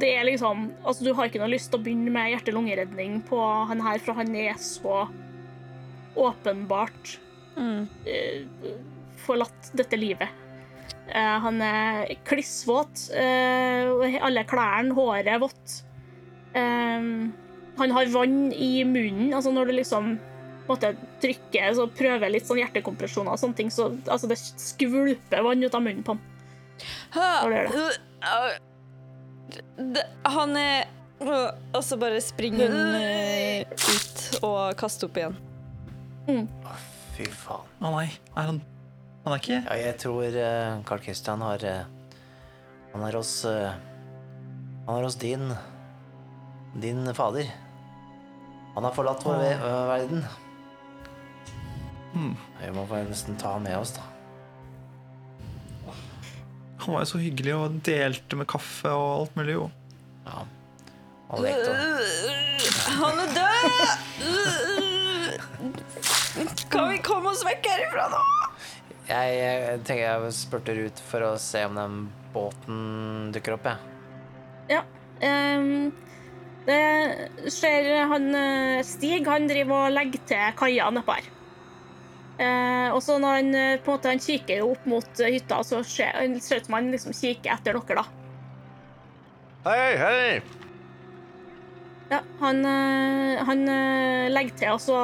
det 0.00 0.08
er 0.16 0.24
liksom 0.26 0.64
Altså, 0.82 1.04
du 1.06 1.12
har 1.14 1.28
ikke 1.30 1.38
noe 1.38 1.52
lyst 1.52 1.70
til 1.70 1.78
å 1.78 1.84
begynne 1.84 2.10
med 2.10 2.32
hjerte-lungeredning 2.32 3.20
på 3.28 3.38
han 3.68 3.80
her, 3.84 4.00
for 4.02 4.18
han 4.18 4.34
er 4.34 4.54
så 4.58 5.04
åpenbart 6.16 7.18
Mm. 7.56 7.86
eh, 8.06 8.72
forlatt 9.22 9.70
dette 9.78 9.94
livet. 9.96 10.28
Eh, 11.06 11.38
han 11.38 11.60
er 11.62 12.16
klissvåt, 12.26 13.10
eh, 13.14 14.18
alle 14.20 14.42
klærne, 14.44 14.90
håret 14.96 15.28
er 15.30 15.38
vått. 15.38 15.82
Eh, 16.54 17.30
han 17.78 17.90
har 17.94 18.06
vann 18.06 18.52
i 18.52 18.82
munnen, 18.82 19.32
altså 19.32 19.52
når 19.54 19.66
du 19.66 19.72
liksom 19.78 20.18
måte 20.68 20.94
trykker 21.22 21.74
så 21.76 21.86
prøver 21.92 22.32
litt 22.32 22.46
sånn 22.48 22.60
hjertekompresjoner 22.62 23.34
og 23.34 23.40
sånne 23.40 23.58
ting, 23.58 23.70
så 23.74 23.90
altså 24.08 24.28
det 24.30 24.38
skvulper 24.40 25.42
vann 25.44 25.64
ut 25.64 25.74
av 25.76 25.82
munnen 25.84 26.04
på 26.06 26.14
han. 26.16 26.22
Det- 29.76 30.06
Han 30.24 30.56
er 30.56 30.86
Og 31.74 31.80
så 31.84 31.96
bare 31.98 32.20
springer 32.20 32.68
hun 32.68 32.94
eh, 32.98 33.64
ut 33.70 34.38
og 34.42 34.74
kaster 34.76 35.06
opp 35.06 35.16
igjen. 35.16 35.36
Fy 37.14 37.24
faen. 37.30 37.68
Å 37.80 37.90
nei, 37.94 38.08
er 38.34 38.48
han 38.50 38.58
Han 39.24 39.32
er 39.32 39.38
ikke 39.38 39.58
Ja, 39.62 39.76
jeg 39.78 39.96
tror 40.02 40.24
eh, 40.26 40.82
Carl 40.84 41.00
Christian 41.04 41.40
har 41.44 41.62
uh, 41.64 41.84
Han 42.92 43.04
er 43.06 43.16
hos 43.16 43.32
uh, 43.48 43.72
Han 44.88 44.98
er 44.98 45.06
hos 45.06 45.16
din 45.22 45.52
Din 46.82 47.06
fader. 47.14 47.46
Han 48.74 48.84
har 48.88 48.92
forlatt 48.96 49.22
vår 49.22 49.36
ve 49.38 49.50
øh, 49.54 49.82
verden. 49.92 50.24
Vi 52.14 52.72
må 52.74 52.84
bare 52.86 53.08
nesten 53.08 53.38
ta 53.40 53.56
han 53.56 53.64
med 53.66 53.76
oss, 53.78 53.92
da. 53.96 54.02
Han 56.84 56.94
var 56.94 57.04
jo 57.04 57.08
så 57.14 57.18
hyggelig 57.22 57.54
og 57.56 57.78
delte 57.86 58.36
med 58.36 58.46
kaffe 58.50 58.90
og 58.92 59.08
alt 59.22 59.36
mulig. 59.38 59.54
jo. 59.56 59.70
Ja. 60.26 60.44
Han, 61.30 61.42
lekte 61.42 61.70
og 61.70 61.76
Han 63.00 63.14
er 63.22 63.30
død! 63.38 63.78
Kan 66.68 66.90
vi 66.90 66.98
komme 67.04 67.30
oss 67.32 67.44
vekk 67.46 67.66
herifra 67.70 68.08
nå? 68.12 68.20
Jeg, 69.08 69.34
jeg 69.38 69.80
tenker 69.84 70.04
jeg 70.04 70.34
spurter 70.36 70.80
ut 70.86 71.02
for 71.08 71.24
å 71.26 71.34
se 71.40 71.64
om 71.68 71.76
den 71.78 71.98
båten 72.34 72.78
dukker 73.34 73.56
opp, 73.56 73.68
jeg. 73.68 73.78
Ja. 74.76 74.82
Um, 75.24 75.92
det 76.64 77.50
skjer 77.52 77.90
han 78.08 78.30
eh, 78.34 78.80
Stig 78.84 79.28
han 79.28 79.46
driver 79.48 79.86
og 79.86 79.94
legger 79.94 80.24
til 80.28 80.56
kaia 80.58 80.88
nedpå 80.92 81.16
her. 81.18 81.33
Eh, 82.34 82.88
og 82.90 82.98
så 83.04 83.14
når 83.22 83.36
han 83.38 83.54
eh, 83.54 83.76
på 83.78 83.92
en 83.92 83.94
måte 83.94 84.10
han 84.10 84.18
kikker 84.22 84.58
jo 84.58 84.72
opp 84.74 84.86
mot 84.90 85.20
eh, 85.22 85.30
hytta, 85.36 85.60
så 85.62 85.84
ser 85.86 86.16
han 86.18 86.34
ut 86.34 86.42
som 86.66 86.74
han 86.74 86.88
liksom 86.90 87.14
kikker 87.14 87.52
etter 87.54 87.76
dere, 87.78 88.02
da. 88.02 88.06
Hei, 89.64 89.96
hei! 90.00 90.42
Ja, 92.10 92.18
han, 92.42 92.58
han 93.48 93.62
legger 94.34 94.56
til, 94.60 94.74
og 94.74 94.80
så 94.84 94.96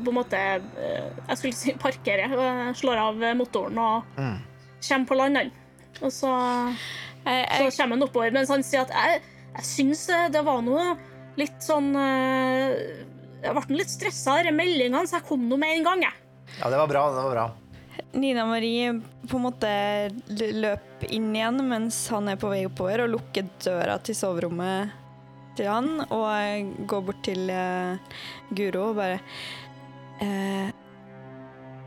på 0.00 0.08
en 0.10 0.16
måte 0.16 0.38
Jeg 0.40 1.36
skulle 1.36 1.58
si 1.58 1.74
parkerer, 1.78 2.32
eh, 2.32 2.70
slår 2.78 3.02
av 3.02 3.26
motoren 3.36 3.78
og 3.82 4.16
Mm. 4.16 4.38
kommer 4.88 5.06
på 5.10 5.18
land, 5.18 5.36
han. 5.42 5.50
Og 6.00 6.12
så, 6.12 6.30
Jeg, 7.26 7.70
så 7.72 7.82
kommer 7.82 7.96
han 7.98 8.06
oppover, 8.06 8.32
mens 8.32 8.48
han 8.54 8.62
sier 8.64 8.86
at 8.86 8.94
jeg, 8.94 9.20
jeg 9.58 9.64
syns 9.66 10.06
det 10.32 10.44
var 10.46 10.62
noe 10.62 10.94
litt 11.36 11.58
sånn 11.60 11.90
Jeg 11.92 13.52
ble 13.56 13.76
litt 13.82 13.90
stressa 13.92 14.38
av 14.38 14.46
de 14.46 14.52
meldingene, 14.56 15.02
så 15.06 15.18
jeg 15.18 15.26
kom 15.28 15.44
nå 15.50 15.58
med 15.60 15.74
en 15.76 15.84
gang, 15.90 16.06
jeg. 16.06 16.22
Ja, 16.60 16.70
det 16.72 16.78
var 16.80 16.90
bra. 16.90 17.06
Det 17.12 17.22
var 17.26 17.34
bra. 17.34 17.46
Nina 18.16 18.44
Marie 18.48 18.92
på 19.28 19.36
en 19.38 19.44
måte 19.44 19.70
løp 20.30 21.04
inn 21.12 21.32
igjen 21.36 21.60
mens 21.68 21.98
han 22.12 22.28
er 22.32 22.38
på 22.40 22.48
vei 22.52 22.62
oppover, 22.68 23.04
og 23.04 23.12
lukker 23.16 23.48
døra 23.64 23.98
til 24.04 24.16
soverommet 24.16 24.94
til 25.56 25.68
han, 25.72 25.88
og 26.12 26.86
går 26.88 27.04
bort 27.06 27.22
til 27.24 27.48
uh, 27.48 27.96
Guro 28.52 28.90
og 28.90 28.98
bare 28.98 29.14
eh, 30.20 30.68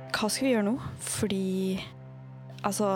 Hva 0.10 0.30
skal 0.30 0.48
vi 0.48 0.54
gjøre 0.56 0.66
nå? 0.66 0.74
Fordi 1.06 1.44
Altså 2.66 2.96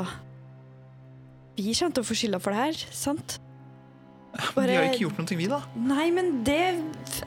Vi 1.59 1.75
kommer 1.77 1.93
til 1.93 2.01
å 2.01 2.07
få 2.09 2.17
skylda 2.17 2.39
for 2.41 2.55
det 2.55 2.63
her, 2.63 2.81
sant? 2.89 3.37
Bare- 4.57 4.65
Vi 4.73 4.79
har 4.79 4.87
ikke 4.89 5.03
gjort 5.05 5.21
noe, 5.21 5.37
vi, 5.37 5.49
da. 5.51 5.61
Nei, 5.77 6.07
men 6.15 6.39
det 6.47 6.57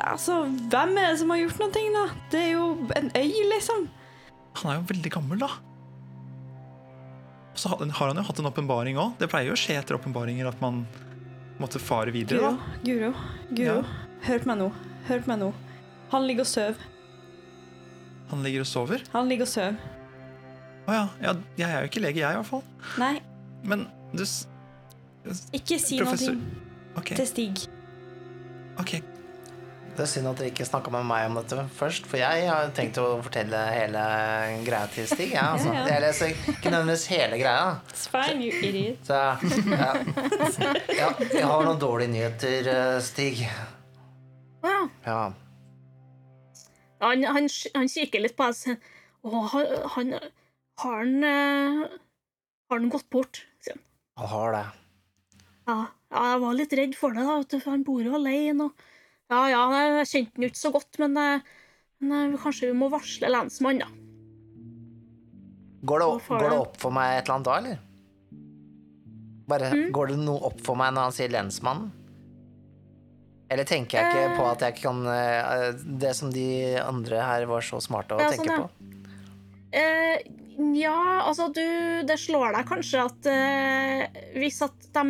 Altså, 0.03 0.41
hvem 0.73 0.97
er 0.99 1.13
det 1.13 1.21
som 1.23 1.31
har 1.31 1.45
gjort 1.45 1.63
noe, 1.63 1.87
da? 2.01 2.05
Det 2.35 2.43
er 2.49 2.51
jo 2.57 2.67
en 2.99 3.13
øy, 3.15 3.31
liksom. 3.55 3.87
Han 4.57 4.71
er 4.73 4.79
jo 4.81 4.87
veldig 4.89 5.13
gammel, 5.13 5.41
da. 5.43 5.49
Og 7.53 7.61
så 7.61 7.71
har 7.73 7.81
han 8.11 8.19
jo 8.21 8.25
hatt 8.29 8.41
en 8.43 8.49
åpenbaring 8.51 8.99
òg. 9.01 9.15
Det 9.21 9.29
pleier 9.33 9.49
jo 9.51 9.57
å 9.57 9.61
skje 9.61 9.79
etter 9.81 9.97
åpenbaringer 9.97 10.49
at 10.51 10.61
man 10.61 10.83
måtte 11.61 11.81
fare 11.81 12.13
videre. 12.13 12.41
Da. 12.43 12.75
Guro, 12.85 13.13
Guro. 13.51 13.79
Ja. 13.81 14.05
Hør 14.27 14.43
på 14.45 14.51
meg 14.51 14.61
nå. 14.61 14.69
Hør 15.09 15.23
på 15.25 15.33
meg 15.33 15.41
nå. 15.41 15.51
Han 16.13 16.27
ligger 16.29 16.45
og 16.45 16.51
sover. 16.51 16.85
Han 18.31 18.43
ligger 18.45 18.65
og 18.65 18.69
sover. 18.69 19.05
Han 19.15 19.31
ligger 19.31 19.47
og 19.49 19.53
sover. 19.53 19.79
Å 20.87 20.95
ja. 20.95 21.05
ja. 21.23 21.33
Jeg 21.59 21.67
er 21.71 21.83
jo 21.87 21.91
ikke 21.91 22.03
lege, 22.05 22.21
jeg, 22.23 22.31
i 22.37 22.41
hvert 22.43 22.51
fall. 22.51 22.63
Nei, 23.01 23.15
Men 23.67 23.87
du 24.13 24.23
ikke 25.57 25.79
si 25.83 25.97
Professor- 25.99 26.37
noe 26.37 27.03
til 27.09 27.27
Stig. 27.27 27.65
ok. 28.79 28.93
Det 29.97 30.05
er 30.05 30.09
synd 30.11 30.29
at 30.29 30.37
dere 30.37 30.51
ikke 30.51 30.65
snakka 30.69 30.91
med 30.93 31.07
meg 31.09 31.23
om 31.31 31.39
dette 31.39 31.63
først, 31.79 32.05
for 32.11 32.21
jeg 32.21 32.43
har 32.51 32.67
tenkt 32.77 32.99
å 33.01 33.07
fortelle 33.25 33.57
hele 33.73 34.01
greia 34.67 34.89
til 34.93 35.07
Stig. 35.09 35.31
Ja, 35.33 35.47
altså. 35.55 35.71
Ja, 35.73 35.79
ja. 35.79 35.85
Jeg 35.95 36.03
leser 36.05 36.33
ikke 36.53 36.73
nødvendigvis 36.75 37.05
hele 37.15 37.39
greia. 37.41 37.71
It's 37.89 38.03
fine, 38.13 38.43
you 38.45 38.59
idiot. 38.61 38.99
Så 39.09 39.17
ja. 39.17 39.95
ja. 41.01 41.07
Jeg 41.33 41.47
har 41.49 41.65
noen 41.65 41.81
dårlige 41.81 42.13
nyheter, 42.13 42.69
eh, 42.75 42.99
Stig. 43.07 43.41
Ja. 44.67 44.75
Ja. 45.07 45.21
Han, 47.07 47.25
han, 47.25 47.49
han 47.79 47.89
kikker 47.95 48.25
litt 48.27 48.37
på 48.37 48.51
oss. 48.51 48.67
Å, 48.69 49.45
han, 49.55 49.71
han 49.95 50.13
Har 50.83 50.99
han 51.01 51.25
eh, 51.25 51.87
Har 52.69 52.83
han 52.83 52.93
gått 52.93 53.09
bort? 53.09 53.41
han. 53.71 53.81
Han 54.21 54.31
har 54.35 54.59
det. 54.59 54.63
Ja, 55.71 55.79
ja, 56.13 56.27
jeg 56.35 56.45
var 56.45 56.61
litt 56.61 56.77
redd 56.83 57.01
for 57.01 57.17
det, 57.17 57.25
da, 57.25 57.41
for 57.57 57.73
han 57.73 57.87
bor 57.89 58.05
jo 58.05 58.13
alene. 58.21 58.69
Og... 58.69 58.85
Ja, 59.33 59.41
ja, 59.51 59.63
jeg 60.01 60.07
kjente 60.13 60.37
den 60.39 60.47
ikke 60.49 60.61
så 60.61 60.71
godt, 60.75 60.99
men, 61.03 61.17
eh, 61.19 61.41
men 62.05 62.35
eh, 62.35 62.39
kanskje 62.43 62.71
vi 62.71 62.77
må 62.79 62.89
varsle 62.93 63.31
lensmannen, 63.33 63.83
da. 63.83 64.03
Går 65.87 66.03
det, 66.03 66.07
opp, 66.07 66.29
går 66.31 66.49
det 66.51 66.59
opp 66.59 66.79
for 66.83 66.95
meg 66.95 67.13
et 67.19 67.27
eller 67.29 67.35
annet 67.37 67.47
da, 67.51 67.57
eller? 67.61 67.83
Bare, 69.47 69.69
Mm. 69.71 69.91
Går 69.95 70.09
det 70.11 70.17
noe 70.19 70.43
opp 70.49 70.61
for 70.67 70.75
meg 70.79 70.91
når 70.97 71.05
han 71.07 71.15
sier 71.15 71.31
lensmannen? 71.31 71.93
Eller 73.49 73.63
tenker 73.69 74.01
jeg 74.01 74.09
ikke 74.11 74.39
på 74.41 74.47
at 74.51 74.63
jeg 74.65 74.75
ikke 74.75 74.89
kan 74.89 75.05
eh, 75.07 75.77
Det 76.03 76.11
som 76.19 76.33
de 76.35 76.47
andre 76.83 77.21
her 77.23 77.45
var 77.47 77.63
så 77.63 77.79
smarte 77.79 78.17
å 78.17 78.25
Ja, 78.25 78.33
tenke 78.33 78.49
sånn, 78.51 78.51
ja. 78.51 78.65
på? 78.67 78.71
Eh, 79.79 80.17
ja, 80.81 80.97
altså, 81.29 81.47
du 81.55 81.63
Det 82.09 82.17
slår 82.19 82.57
deg 82.57 82.67
kanskje 82.73 83.05
at 83.07 83.29
eh, 83.31 84.19
hvis 84.41 84.59
at 84.67 84.89
de 84.99 85.05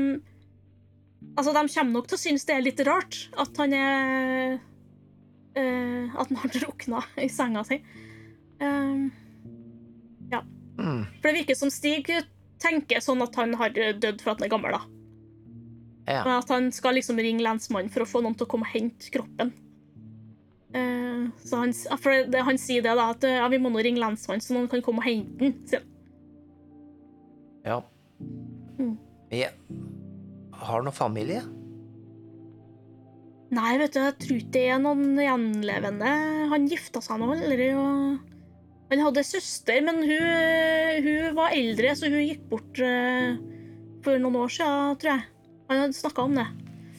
Altså, 1.37 1.53
de 1.53 1.62
kommer 1.68 1.93
nok 1.93 2.09
til 2.09 2.16
å 2.16 2.22
synes 2.22 2.47
det 2.49 2.57
er 2.57 2.64
litt 2.64 2.80
rart 2.89 3.18
at 3.37 3.59
han 3.61 3.74
er 3.76 4.57
uh, 4.57 6.16
At 6.16 6.30
han 6.32 6.41
har 6.41 6.53
drukna 6.55 7.03
i 7.26 7.28
senga 7.32 7.64
si. 7.68 7.80
Eh, 8.61 9.07
Mm. 10.76 11.07
for 11.20 11.28
det 11.28 11.39
virker 11.39 11.57
som 11.57 11.70
Stig 11.72 12.11
tenker 12.61 13.01
sånn 13.01 13.22
at 13.24 13.37
han 13.41 13.55
har 13.57 13.72
dødd 13.72 14.20
for 14.20 14.34
at 14.34 14.43
han 14.43 14.47
er 14.47 14.53
gammel, 14.53 14.76
da. 14.76 14.82
Ja. 16.07 16.22
Men 16.22 16.34
at 16.37 16.51
han 16.53 16.68
skal 16.72 16.99
liksom 16.99 17.16
ringe 17.16 17.41
lensmannen 17.43 17.89
for 17.93 18.05
å 18.05 18.09
få 18.09 18.20
noen 18.22 18.37
til 18.37 18.47
å 18.47 18.51
komme 18.51 18.68
og 18.68 18.74
hente 18.74 19.09
kroppen. 19.14 19.55
Uh, 20.76 21.32
så 21.41 21.62
han, 21.62 21.72
for 21.97 22.28
det, 22.28 22.43
han 22.45 22.61
sier 22.61 22.84
det, 22.84 22.93
da, 22.99 23.09
at 23.14 23.24
ja, 23.24 23.49
vi 23.49 23.61
må 23.62 23.72
nå 23.72 23.82
ringe 23.82 24.03
lensmannen, 24.03 24.45
så 24.45 24.53
noen 24.55 24.68
kan 24.70 24.84
komme 24.84 25.01
og 25.01 25.09
hente 25.09 25.41
den. 25.41 25.57
sier 25.64 25.80
han. 25.80 25.93
ja. 27.66 27.80
Mm. 28.76 28.97
Jeg 29.32 29.55
har 30.63 30.81
du 30.81 30.89
noen 30.89 30.97
familie? 30.97 31.43
Nei, 33.55 33.77
vet 33.79 33.95
du, 33.95 34.01
jeg 34.03 34.17
tror 34.23 34.39
ikke 34.41 34.55
det 34.57 34.65
er 34.75 34.81
noen 34.83 35.21
gjenlevende. 35.23 36.13
Han 36.51 36.67
gifta 36.71 37.03
seg 37.05 37.21
nå 37.23 37.29
aldri, 37.37 37.69
og 37.79 38.17
han 38.91 39.03
hadde 39.03 39.23
søster, 39.27 39.79
men 39.87 40.03
hun, 40.03 41.05
hun 41.07 41.37
var 41.39 41.55
eldre, 41.55 41.95
så 41.99 42.11
hun 42.11 42.25
gikk 42.25 42.43
bort 42.51 42.81
uh, 42.83 43.39
for 44.03 44.19
noen 44.23 44.41
år 44.43 44.53
siden, 44.57 44.99
tror 45.03 45.13
jeg. 45.13 45.29
Han 45.71 45.83
hadde 45.85 45.99
snakka 45.99 46.27
om 46.27 46.35
det. 46.39 46.47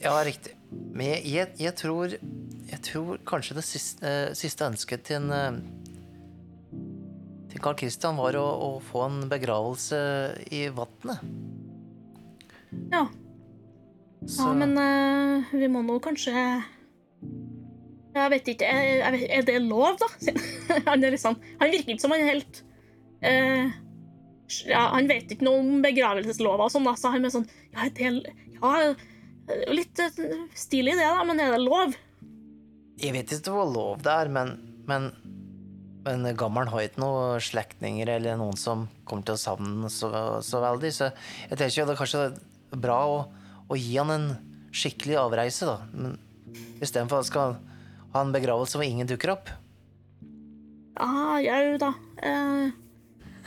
Ja, 0.04 0.14
riktig. 0.24 0.54
Men 0.68 1.06
jeg, 1.08 1.22
jeg, 1.32 1.52
jeg 1.62 1.74
tror 1.80 2.12
Jeg 2.68 2.80
tror 2.84 3.20
kanskje 3.26 3.54
det 3.56 3.62
siste, 3.64 4.04
eh, 4.04 4.34
siste 4.36 4.66
ønsket 4.68 5.06
til 5.08 5.16
en 5.16 5.30
eh, 5.32 5.56
Til 7.48 7.62
Karl 7.64 7.78
Christian 7.80 8.18
var 8.20 8.36
å, 8.36 8.44
å 8.44 8.68
få 8.84 9.06
en 9.06 9.22
begravelse 9.30 9.98
i 10.52 10.66
vannet. 10.76 11.24
Ja, 12.92 13.06
Så 14.26 14.48
ja 14.48 14.54
men 14.58 14.74
uh, 14.74 15.52
vi 15.54 15.68
må 15.70 15.82
nå 15.86 15.98
kanskje 16.02 16.32
Jeg 16.34 18.30
vet 18.32 18.48
ikke, 18.50 18.66
er, 18.66 19.14
jeg 19.14 19.28
er 19.38 19.44
det 19.46 19.58
lov, 19.62 19.98
da? 20.00 20.08
han, 20.90 21.04
er 21.04 21.18
sånn, 21.20 21.38
han 21.60 21.70
virker 21.74 21.94
ikke 21.94 22.04
som 22.04 22.14
han 22.16 22.24
er 22.24 22.32
helt 22.32 22.62
uh, 23.22 23.76
ja, 24.66 24.82
Han 24.96 25.08
vet 25.10 25.30
ikke 25.32 25.46
noe 25.46 25.62
om 25.62 25.78
begravelseslova 25.84 26.66
og 26.66 26.74
sånn, 26.74 26.88
da, 26.88 26.96
så 26.98 27.14
han 27.14 27.28
er 27.28 27.34
sånn 27.34 27.48
Ja, 27.76 27.88
det 27.94 28.10
er, 28.10 28.20
ja, 28.58 28.74
litt 29.72 30.02
eh, 30.02 30.20
stilig 30.56 30.96
det, 30.98 31.06
da, 31.06 31.24
men 31.26 31.40
er 31.40 31.54
det 31.54 31.62
lov? 31.62 31.96
Jeg 32.98 33.14
vet 33.14 33.32
ikke 33.32 33.54
hvor 33.54 33.68
lov 33.70 34.02
det 34.04 34.12
er, 34.12 34.30
men, 34.34 34.56
men, 34.88 35.10
men 36.04 36.28
gammelen 36.38 36.72
har 36.72 36.84
ikke 36.84 37.04
noen 37.04 37.42
slektninger 37.44 38.10
eller 38.18 38.38
noen 38.40 38.58
som 38.58 38.88
kommer 39.08 39.28
til 39.28 39.38
å 39.38 39.40
savne 39.40 39.74
den 39.84 39.92
så, 39.92 40.10
så 40.44 40.62
veldig, 40.64 40.92
så 40.94 41.10
jeg 41.12 41.60
tenker 41.60 41.88
det 41.88 41.94
er 41.94 42.00
kanskje 42.02 42.24
bra 42.76 42.98
å, 43.06 43.20
å 43.68 43.78
gi 43.78 43.96
han 43.98 44.12
en 44.12 44.28
skikkelig 44.74 45.18
avreise, 45.20 45.68
da. 45.68 45.78
Men 45.92 46.18
istedenfor 46.82 47.18
at 47.18 47.24
han 47.24 47.30
skal 47.30 47.56
ha 48.14 48.24
en 48.24 48.34
begravelse 48.34 48.78
hvor 48.78 48.86
ingen 48.86 49.08
dukker 49.08 49.34
opp. 49.36 49.52
Ja, 50.98 51.38
jau 51.44 51.78
da. 51.80 51.92
Uh, 52.18 52.70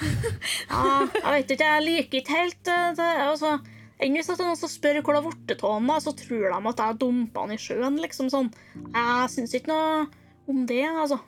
ja, 0.01 0.84
jeg 1.24 1.34
vet 1.36 1.53
ikke, 1.55 1.67
jeg 1.67 1.86
liker 1.86 2.22
ikke 2.22 2.38
helt 2.38 2.72
eh, 2.72 2.88
det. 2.97 3.09
Altså, 3.26 3.57
enn 4.01 4.15
hvis 4.17 4.30
det 4.30 4.38
er 4.38 4.47
noen 4.47 4.61
som 4.61 4.72
spør 4.72 5.01
hvor 5.01 5.17
det 5.17 5.22
har 5.22 5.36
blitt 5.49 5.65
av 5.67 5.84
meg, 5.84 5.99
så 6.05 6.15
tror 6.17 6.47
de 6.47 6.72
at 6.72 6.84
jeg 6.86 6.99
dumpa 7.01 7.45
han 7.45 7.55
i 7.55 7.59
sjøen, 7.61 7.99
liksom 8.01 8.32
sånn. 8.34 8.49
Jeg 8.88 9.30
syns 9.36 9.55
ikke 9.57 9.74
noe 9.74 10.07
om 10.51 10.63
det, 10.69 10.84
altså. 10.89 11.19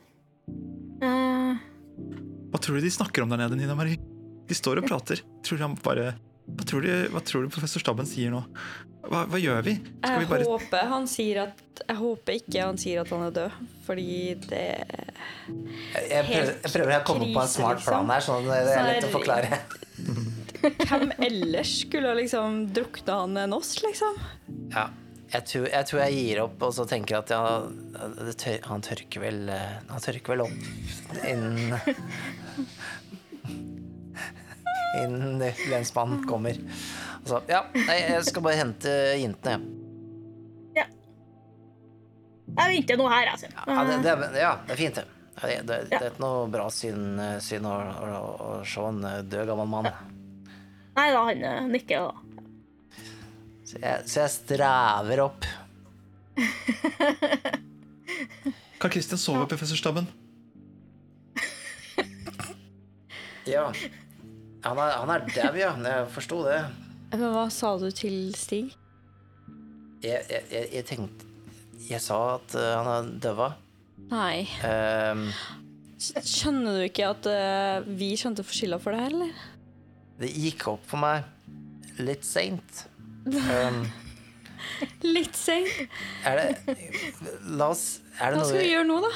Uh, 1.04 1.54
Hva 2.52 2.62
tror 2.62 2.78
du 2.78 2.86
de 2.86 2.94
snakker 2.94 3.24
om 3.24 3.32
der 3.32 3.44
nede, 3.44 3.58
Nina 3.58 3.76
Marie? 3.78 4.00
De 4.44 4.56
står 4.56 4.80
og 4.80 4.88
prater. 4.88 5.22
Tror 5.44 5.60
du 5.60 5.64
han 5.64 5.76
bare 5.84 6.14
Hva 6.44 6.64
tror 6.68 6.84
du, 6.84 6.90
hva 7.14 7.22
tror 7.24 7.46
du 7.46 7.52
professor 7.54 7.80
Stabben 7.80 8.08
sier 8.08 8.32
nå? 8.34 8.42
Hva, 9.04 9.24
hva 9.28 9.38
gjør 9.40 9.62
vi? 9.66 9.74
Skal 10.00 10.18
vi 10.20 10.24
Jeg 10.24 10.30
bare 10.30 10.48
håper 10.48 10.86
han 10.88 11.06
sier 11.10 11.40
at 11.42 11.82
Jeg 11.88 11.96
håper 11.98 12.38
ikke 12.40 12.66
han 12.70 12.78
sier 12.80 13.00
at 13.02 13.10
han 13.12 13.24
er 13.26 13.34
død, 13.36 13.58
fordi 13.84 14.18
det 14.48 14.62
er 14.80 15.14
jeg, 15.94 16.24
prøver, 16.28 16.52
jeg 16.52 16.72
prøver 16.72 16.94
å 16.96 17.04
komme 17.08 17.28
på 17.32 17.40
en 17.42 17.50
smart 17.52 17.80
plan 17.84 18.08
liksom. 18.08 18.12
her, 18.14 18.24
sånn 18.28 18.48
det 18.48 18.58
er 18.74 18.88
lett 18.88 19.04
å 19.04 19.08
er- 19.08 19.14
forklare. 19.14 19.60
Hvem 20.88 21.10
ellers 21.26 21.72
skulle 21.82 22.14
liksom 22.16 22.62
drukna 22.72 23.18
han 23.24 23.40
enn 23.44 23.56
oss, 23.56 23.74
liksom? 23.84 24.16
Ja. 24.72 24.88
Jeg 25.34 25.46
tror, 25.50 25.64
jeg 25.66 25.86
tror 25.88 26.00
jeg 26.04 26.14
gir 26.14 26.40
opp 26.44 26.60
og 26.62 26.72
så 26.76 26.84
tenker 26.86 27.18
at 27.18 27.30
ja, 27.34 27.40
det 28.20 28.36
tør, 28.38 28.58
han 28.70 28.84
tørker 28.86 29.22
vel 29.24 29.40
eh, 29.50 29.72
Han 29.90 30.04
tørker 30.04 30.36
vel 30.36 30.44
opp 30.44 31.24
innen 31.26 31.74
Innen 35.02 35.40
lensmannen 35.70 36.26
kommer. 36.28 36.54
Altså, 37.24 37.40
ja, 37.48 37.62
jeg 37.74 38.24
skal 38.28 38.42
bare 38.44 38.58
hente 38.60 38.90
jentene, 39.18 39.64
jeg. 40.76 40.86
Jeg 42.54 42.66
venter 42.76 42.96
nå 43.00 43.06
her, 43.10 43.30
sier 43.40 43.50
Ja, 43.56 43.84
det, 43.88 43.96
det, 44.04 44.10
er- 44.12 44.36
ja, 44.38 44.52
det 44.68 44.72
er 44.76 44.78
fint, 44.78 44.94
det. 45.00 45.06
Ja, 45.34 45.40
Det, 45.48 45.56
det, 45.66 45.76
det 45.90 45.98
er 45.98 46.10
ikke 46.12 46.22
noe 46.22 46.44
bra 46.52 46.68
syn, 46.70 47.16
syn 47.42 47.64
å, 47.66 47.72
å, 47.74 48.20
å 48.60 48.62
se 48.68 48.80
en 48.86 49.00
død 49.32 49.48
gammel 49.48 49.66
mann. 49.72 49.88
Nei 50.94 51.08
da, 51.10 51.24
han 51.26 51.40
eh, 51.42 51.64
nikker 51.72 51.98
da. 52.04 52.12
Så 53.66 53.74
jeg, 53.82 54.04
så 54.06 54.20
jeg 54.20 54.30
strever 54.36 55.18
opp. 55.24 55.42
Kan 58.78 58.90
Kristian 58.92 59.18
sover 59.18 59.42
på 59.48 59.56
professorstaben. 59.56 60.06
Ja. 63.48 63.72
Han 64.64 64.80
er, 64.80 64.94
han 65.00 65.12
er 65.12 65.26
dau, 65.28 65.52
ja. 65.58 65.72
Jeg 65.76 66.08
forsto 66.14 66.40
det. 66.46 66.60
Men 67.12 67.26
hva 67.34 67.44
sa 67.52 67.74
du 67.78 67.90
til 67.94 68.32
Stig? 68.38 68.72
Jeg, 70.04 70.24
jeg, 70.28 70.42
jeg, 70.52 70.68
jeg 70.74 70.84
tenkte 70.88 71.28
Jeg 71.88 72.00
sa 72.04 72.16
at 72.34 72.54
eh, 72.58 72.70
han 72.74 72.88
er 72.90 73.10
døva. 73.24 73.50
Nei. 74.10 74.44
Um, 74.64 75.28
Skjønner 76.04 76.76
du 76.76 76.82
ikke 76.84 77.06
at 77.08 77.28
uh, 77.30 77.86
vi 77.96 78.10
skjønte 78.20 78.44
forskjella 78.44 78.76
for 78.82 78.92
det 78.92 79.04
her, 79.04 79.14
eller? 79.16 79.44
det 80.20 80.30
gikk 80.30 80.68
opp 80.70 80.82
for 80.86 81.00
meg 81.02 81.24
litt 81.98 82.26
seint. 82.26 82.84
Um, 83.26 83.84
Litt 85.14 85.36
seint. 85.36 85.70
er 86.26 86.38
det 86.40 86.74
La 87.56 87.70
oss 87.72 88.00
Er 88.18 88.32
det 88.34 88.40
Hva 88.40 88.46
skal 88.48 88.60
vi 88.60 88.70
gjøre 88.70 88.86
nå, 88.88 88.96
da? 89.04 89.10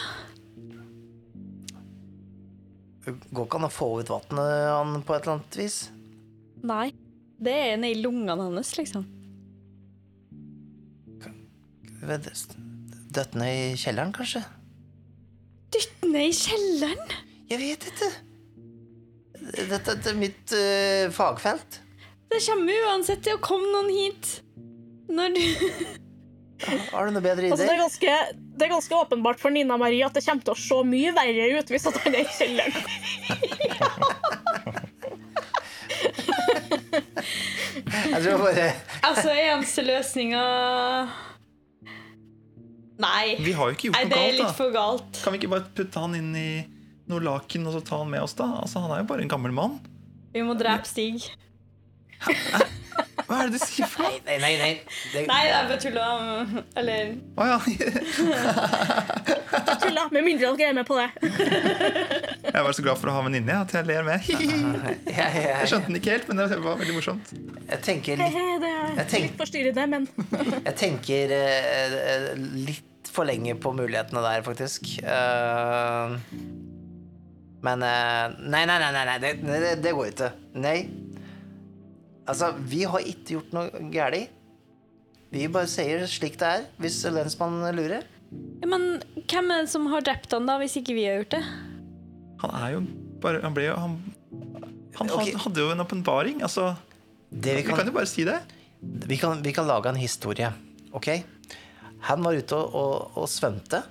Går 3.08 3.46
ikke 3.46 3.60
an 3.60 3.68
å 3.68 3.72
få 3.72 3.90
ut 4.00 4.10
vannet 4.12 4.50
han 4.72 4.98
på 5.06 5.14
et 5.16 5.22
eller 5.24 5.38
annet 5.38 5.60
vis? 5.60 5.78
Nei. 6.66 6.88
Det 7.38 7.54
er 7.54 7.76
nedi 7.78 8.02
lungene 8.02 8.48
hans, 8.48 8.72
liksom. 8.78 9.04
Dødt 13.14 13.36
ned 13.38 13.52
i 13.52 13.76
kjelleren, 13.78 14.10
kanskje? 14.14 14.42
Dytte 15.74 16.08
ned 16.10 16.30
i 16.30 16.34
kjelleren! 16.34 17.14
Jeg 17.48 17.60
vet 17.62 17.86
ikke. 17.90 18.08
Dette, 19.68 19.94
er 20.10 20.18
mitt 20.18 20.52
uh, 20.52 21.08
fagfelt. 21.14 21.80
Det 22.28 22.40
kommer 22.44 22.88
uansett 22.90 23.22
til 23.24 23.38
å 23.38 23.42
komme 23.42 23.70
noen 23.72 23.88
hit. 23.92 24.34
Når 25.08 25.36
du 25.36 25.40
Har 26.92 27.08
du 27.08 27.14
noe 27.14 27.24
bedre 27.24 27.48
Altså, 27.54 27.64
det, 27.64 27.70
er 27.72 27.80
ganske, 27.80 28.16
det 28.58 28.66
er 28.66 28.72
ganske 28.74 28.94
åpenbart 28.98 29.40
for 29.40 29.54
Nina 29.54 29.76
Marie 29.80 30.04
at 30.06 30.14
det 30.16 30.24
kommer 30.26 30.44
til 30.46 30.54
å 30.54 30.60
se 30.60 30.78
mye 30.88 31.12
verre 31.16 31.46
ut 31.58 31.72
hvis 31.72 31.86
at 31.90 31.98
han 32.04 32.16
er 32.18 32.24
i 32.24 32.36
kjelleren. 32.38 32.74
Jeg 37.88 38.22
tror 38.24 38.42
bare 38.42 38.66
Altså, 39.06 39.30
eneste 39.32 39.84
løsninga 39.86 40.42
Nei. 42.98 43.36
Vi 43.38 43.52
har 43.54 43.70
jo 43.70 43.76
ikke 43.76 43.92
Nei, 43.94 44.04
det 44.10 44.18
er 44.18 44.32
litt 44.34 44.42
galt, 44.42 44.48
da. 44.48 44.56
for 44.58 44.74
galt. 44.74 45.20
Kan 45.22 45.34
vi 45.34 45.38
ikke 45.38 45.52
bare 45.52 45.68
putte 45.78 46.02
han 46.02 46.16
inn 46.18 46.32
i 46.34 46.48
noe 47.08 47.22
laken 47.22 47.68
og 47.70 47.76
så 47.76 47.82
ta 47.86 48.00
han 48.02 48.10
med 48.10 48.24
oss, 48.24 48.34
da? 48.38 48.48
Altså, 48.64 48.82
Han 48.82 48.90
er 48.96 49.04
jo 49.04 49.08
bare 49.12 49.22
en 49.22 49.30
gammel 49.30 49.54
mann. 49.54 49.78
Vi 50.34 50.42
må 50.44 50.56
drepe 50.58 50.88
Stig. 50.90 51.28
Hva 53.28 53.42
er 53.42 53.50
det 53.50 53.58
du 53.58 53.60
sier 53.66 53.84
for 53.92 54.00
noe? 54.06 54.18
Nei, 54.24 54.38
nei, 54.40 54.54
nei. 54.56 54.70
Det, 55.12 55.20
Nei, 55.28 55.42
jeg 55.44 55.66
bare 55.68 55.80
tulla. 55.82 56.04
Eller 56.80 57.10
Å 57.36 57.44
ja. 57.50 57.58
Tulla, 59.82 60.06
med 60.14 60.22
mindre 60.24 60.48
dere 60.56 60.70
er 60.70 60.74
med 60.78 60.86
på 60.88 60.96
det. 60.96 61.08
Jeg 62.48 62.64
var 62.64 62.72
så 62.74 62.82
glad 62.84 62.96
for 63.00 63.08
å 63.12 63.14
ha 63.18 63.22
venninne 63.26 63.54
at 63.60 63.72
jeg 63.74 63.84
ler 63.86 64.02
med. 64.06 64.18
jeg, 64.28 64.38
skjønte 65.68 65.86
den 65.90 65.98
ikke 66.00 66.12
helt, 66.14 66.26
men 66.30 66.36
det 66.40 66.46
var 66.64 66.78
veldig 66.80 66.94
morsomt. 66.96 67.26
jeg 67.68 67.80
tenker 67.84 68.12
litt 68.18 68.34
Det 68.34 68.40
er 68.70 68.74
Jeg 68.96 69.06
tenk- 69.12 69.26
litt 69.26 69.38
forstyrrende, 69.42 69.84
men 69.92 70.02
Jeg 70.64 70.74
tenker 70.80 71.24
eh, 71.36 72.28
litt 72.64 73.10
for 73.12 73.24
lenge 73.28 73.52
på 73.60 73.68
mulighetene 73.76 74.20
der, 74.24 74.40
faktisk. 74.46 74.80
Uh... 75.04 76.16
men 77.66 77.78
uh... 77.84 78.24
Nei, 78.40 78.64
nei, 78.64 78.78
nei, 78.80 78.90
nei, 78.96 79.04
nei 79.12 79.18
det, 79.22 79.30
det, 79.44 79.74
det 79.84 79.92
går 79.98 80.06
ikke. 80.14 80.30
Nei. 80.64 80.78
Altså, 82.28 82.50
vi 82.68 82.82
har 82.88 83.04
ikke 83.08 83.38
gjort 83.38 83.54
noe 83.56 83.82
galt. 83.92 84.34
Vi 85.32 85.44
bare 85.52 85.68
sier 85.68 86.04
slik 86.08 86.38
det 86.40 86.48
er, 86.48 86.66
hvis 86.80 87.00
lensmannen 87.12 87.76
lurer. 87.76 88.04
ja, 88.62 88.68
Men 88.68 89.02
hvem 89.28 89.50
er 89.52 89.64
det 89.66 89.72
som 89.72 89.86
har 89.92 90.04
drept 90.04 90.32
han, 90.32 90.46
da, 90.48 90.56
hvis 90.60 90.76
ikke 90.80 90.96
vi 90.96 91.04
har 91.08 91.18
gjort 91.22 91.34
det? 91.36 91.42
Han 92.44 92.54
er 92.54 92.70
jo 92.76 92.80
bare 93.20 93.40
Han 93.42 93.54
ble 93.56 93.64
jo 93.66 93.74
Han, 93.82 93.96
han 94.94 95.10
okay. 95.10 95.34
hadde 95.34 95.60
jo 95.64 95.72
en 95.74 95.80
åpenbaring. 95.84 96.40
Altså, 96.46 96.74
Det 97.30 97.56
vi 97.56 97.62
vi 97.62 97.66
kan 97.68 97.76
kan, 97.80 97.86
jo 97.90 97.92
bare 97.96 98.08
si 98.08 98.24
det. 98.24 98.38
vi 98.80 99.16
kan, 99.20 99.42
vi 99.42 99.52
kan 99.52 99.66
lage 99.66 99.88
en 99.88 99.96
historie, 100.00 100.52
OK? 100.92 101.08
Han 102.08 102.22
var 102.24 102.32
ute 102.38 102.56
og, 102.56 102.74
og, 102.74 103.16
og 103.18 103.28
svømte. 103.28 103.82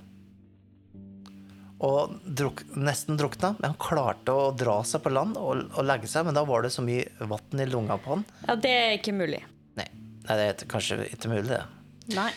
Og 1.84 2.16
druk, 2.24 2.64
nesten 2.74 3.16
drukna, 3.20 3.52
men 3.60 3.70
han 3.70 3.78
klarte 3.78 4.32
å 4.34 4.50
dra 4.50 4.80
seg 4.86 5.02
på 5.04 5.10
land 5.14 5.36
og, 5.38 5.60
og 5.70 5.84
legge 5.86 6.08
seg. 6.10 6.26
Men 6.26 6.34
da 6.34 6.42
var 6.48 6.62
det 6.66 6.72
så 6.74 6.82
mye 6.82 7.06
vann 7.30 7.62
i 7.62 7.66
lunga 7.70 7.96
på 8.02 8.16
han. 8.16 8.24
Ja, 8.48 8.56
det 8.58 8.72
er 8.74 8.96
ikke 8.96 9.14
mulig. 9.14 9.44
Nei, 9.78 9.86
nei 10.26 10.38
det 10.40 10.46
er 10.48 10.66
kanskje 10.70 11.06
ikke 11.06 11.30
mulig, 11.30 11.46
det. 11.52 11.62
Nei. 12.16 12.32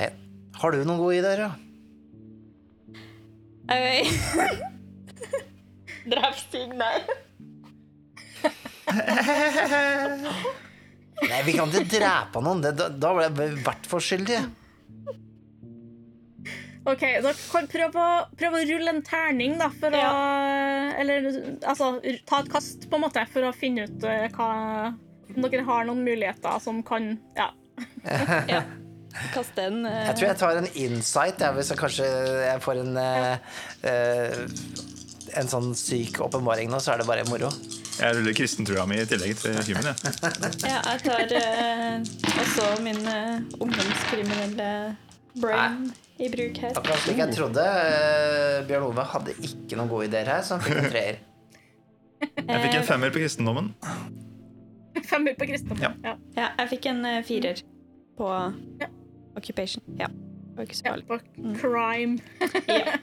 Nei. 0.00 0.10
Har 0.58 0.74
du 0.74 0.82
noen 0.82 1.02
gode 1.02 1.18
ideer, 1.20 1.38
da? 1.46 1.52
Drep 6.10 6.34
Stig, 6.36 6.74
nei. 6.76 7.00
Nei, 11.24 11.40
vi 11.46 11.54
kan 11.54 11.70
ikke 11.70 11.86
drepe 11.94 12.40
noen. 12.44 12.60
Det, 12.64 12.72
da, 12.76 12.88
da 12.90 13.12
ble 13.14 13.22
jeg 13.28 13.54
i 13.54 13.62
hvert 13.64 13.86
fall 13.88 14.02
skyldig. 14.04 14.40
OK, 16.84 17.00
dere 17.00 17.32
kan 17.48 17.66
prøve 17.70 17.96
å, 17.96 18.16
prøv 18.36 18.58
å 18.58 18.62
rulle 18.68 18.92
en 18.92 19.02
terning, 19.04 19.56
da, 19.60 19.70
for 19.72 19.94
å 19.96 20.04
Eller 21.00 21.28
altså 21.64 21.94
ta 22.28 22.42
et 22.42 22.50
kast, 22.52 22.84
på 22.90 22.98
en 22.98 23.04
måte, 23.06 23.24
for 23.32 23.48
å 23.48 23.54
finne 23.56 23.86
ut 23.88 24.04
uh, 24.04 24.26
hva 24.36 24.48
Om 25.32 25.46
dere 25.48 25.64
har 25.64 25.86
noen 25.88 26.04
muligheter 26.04 26.60
som 26.64 26.82
kan 26.86 27.14
Ja. 27.38 27.52
Ja. 28.54 28.64
Kaste 29.32 29.68
en 29.70 29.86
uh... 29.86 29.94
Jeg 30.10 30.18
tror 30.18 30.28
jeg 30.28 30.38
tar 30.42 30.60
en 30.60 30.68
insight, 30.74 31.40
jeg, 31.40 31.56
hvis 31.56 31.72
jeg 31.72 31.80
kanskje 31.80 32.10
jeg 32.50 32.62
får 32.66 32.82
en 32.82 32.98
uh, 32.98 33.58
eh, 33.86 34.40
En 35.38 35.50
sånn 35.50 35.70
syk 35.78 36.20
åpenbaring 36.26 36.68
nå, 36.70 36.82
så 36.82 36.92
er 36.92 37.00
det 37.00 37.08
bare 37.08 37.24
moro. 37.30 37.48
Jeg 37.94 38.18
ruller 38.18 38.34
kristentrua 38.36 38.84
mi 38.90 38.98
i 39.00 39.06
tillegg 39.08 39.38
til 39.40 39.56
human. 39.70 39.88
Jeg. 39.88 39.96
Ja, 40.74 40.82
jeg 40.92 41.04
tar 41.06 41.32
uh, 41.32 42.42
også 42.44 42.68
min 42.84 43.00
ungdomskriminelle 43.62 44.72
brain 45.40 45.94
i 46.18 46.28
bruk 46.30 46.58
her. 46.62 46.74
Akkurat 46.78 47.00
slik 47.02 47.18
jeg 47.18 47.34
trodde. 47.34 47.62
eh, 47.64 48.58
Bjørn 48.68 48.84
Ove 48.90 49.04
hadde 49.14 49.34
ikke 49.42 49.76
noen 49.78 49.88
gode 49.90 50.06
ideer 50.10 50.28
her, 50.30 50.42
så 50.46 50.54
han 50.58 50.62
fikk 50.66 50.78
en 50.82 50.90
treer. 50.92 51.16
jeg 52.52 52.60
fikk 52.66 52.76
en 52.78 52.86
femmer 52.88 53.10
på 53.14 53.18
kristendommen. 53.24 53.72
Femmer 55.10 55.34
på 55.36 55.48
kristendommen, 55.50 55.82
Ja. 55.82 55.90
Ja. 56.06 56.14
Ja, 56.38 56.46
jeg 56.62 56.70
fikk 56.76 56.86
en 56.92 57.04
eh, 57.04 57.22
firer 57.26 57.58
på 58.16 58.28
Ja. 58.80 58.88
occupation. 59.36 59.82
Ja. 59.98 60.06
Det 60.54 60.56
var 60.60 60.68
ikke 60.68 60.76
så 60.78 60.86
Ja, 60.86 60.94
på 61.08 61.16
crime. 61.58 62.18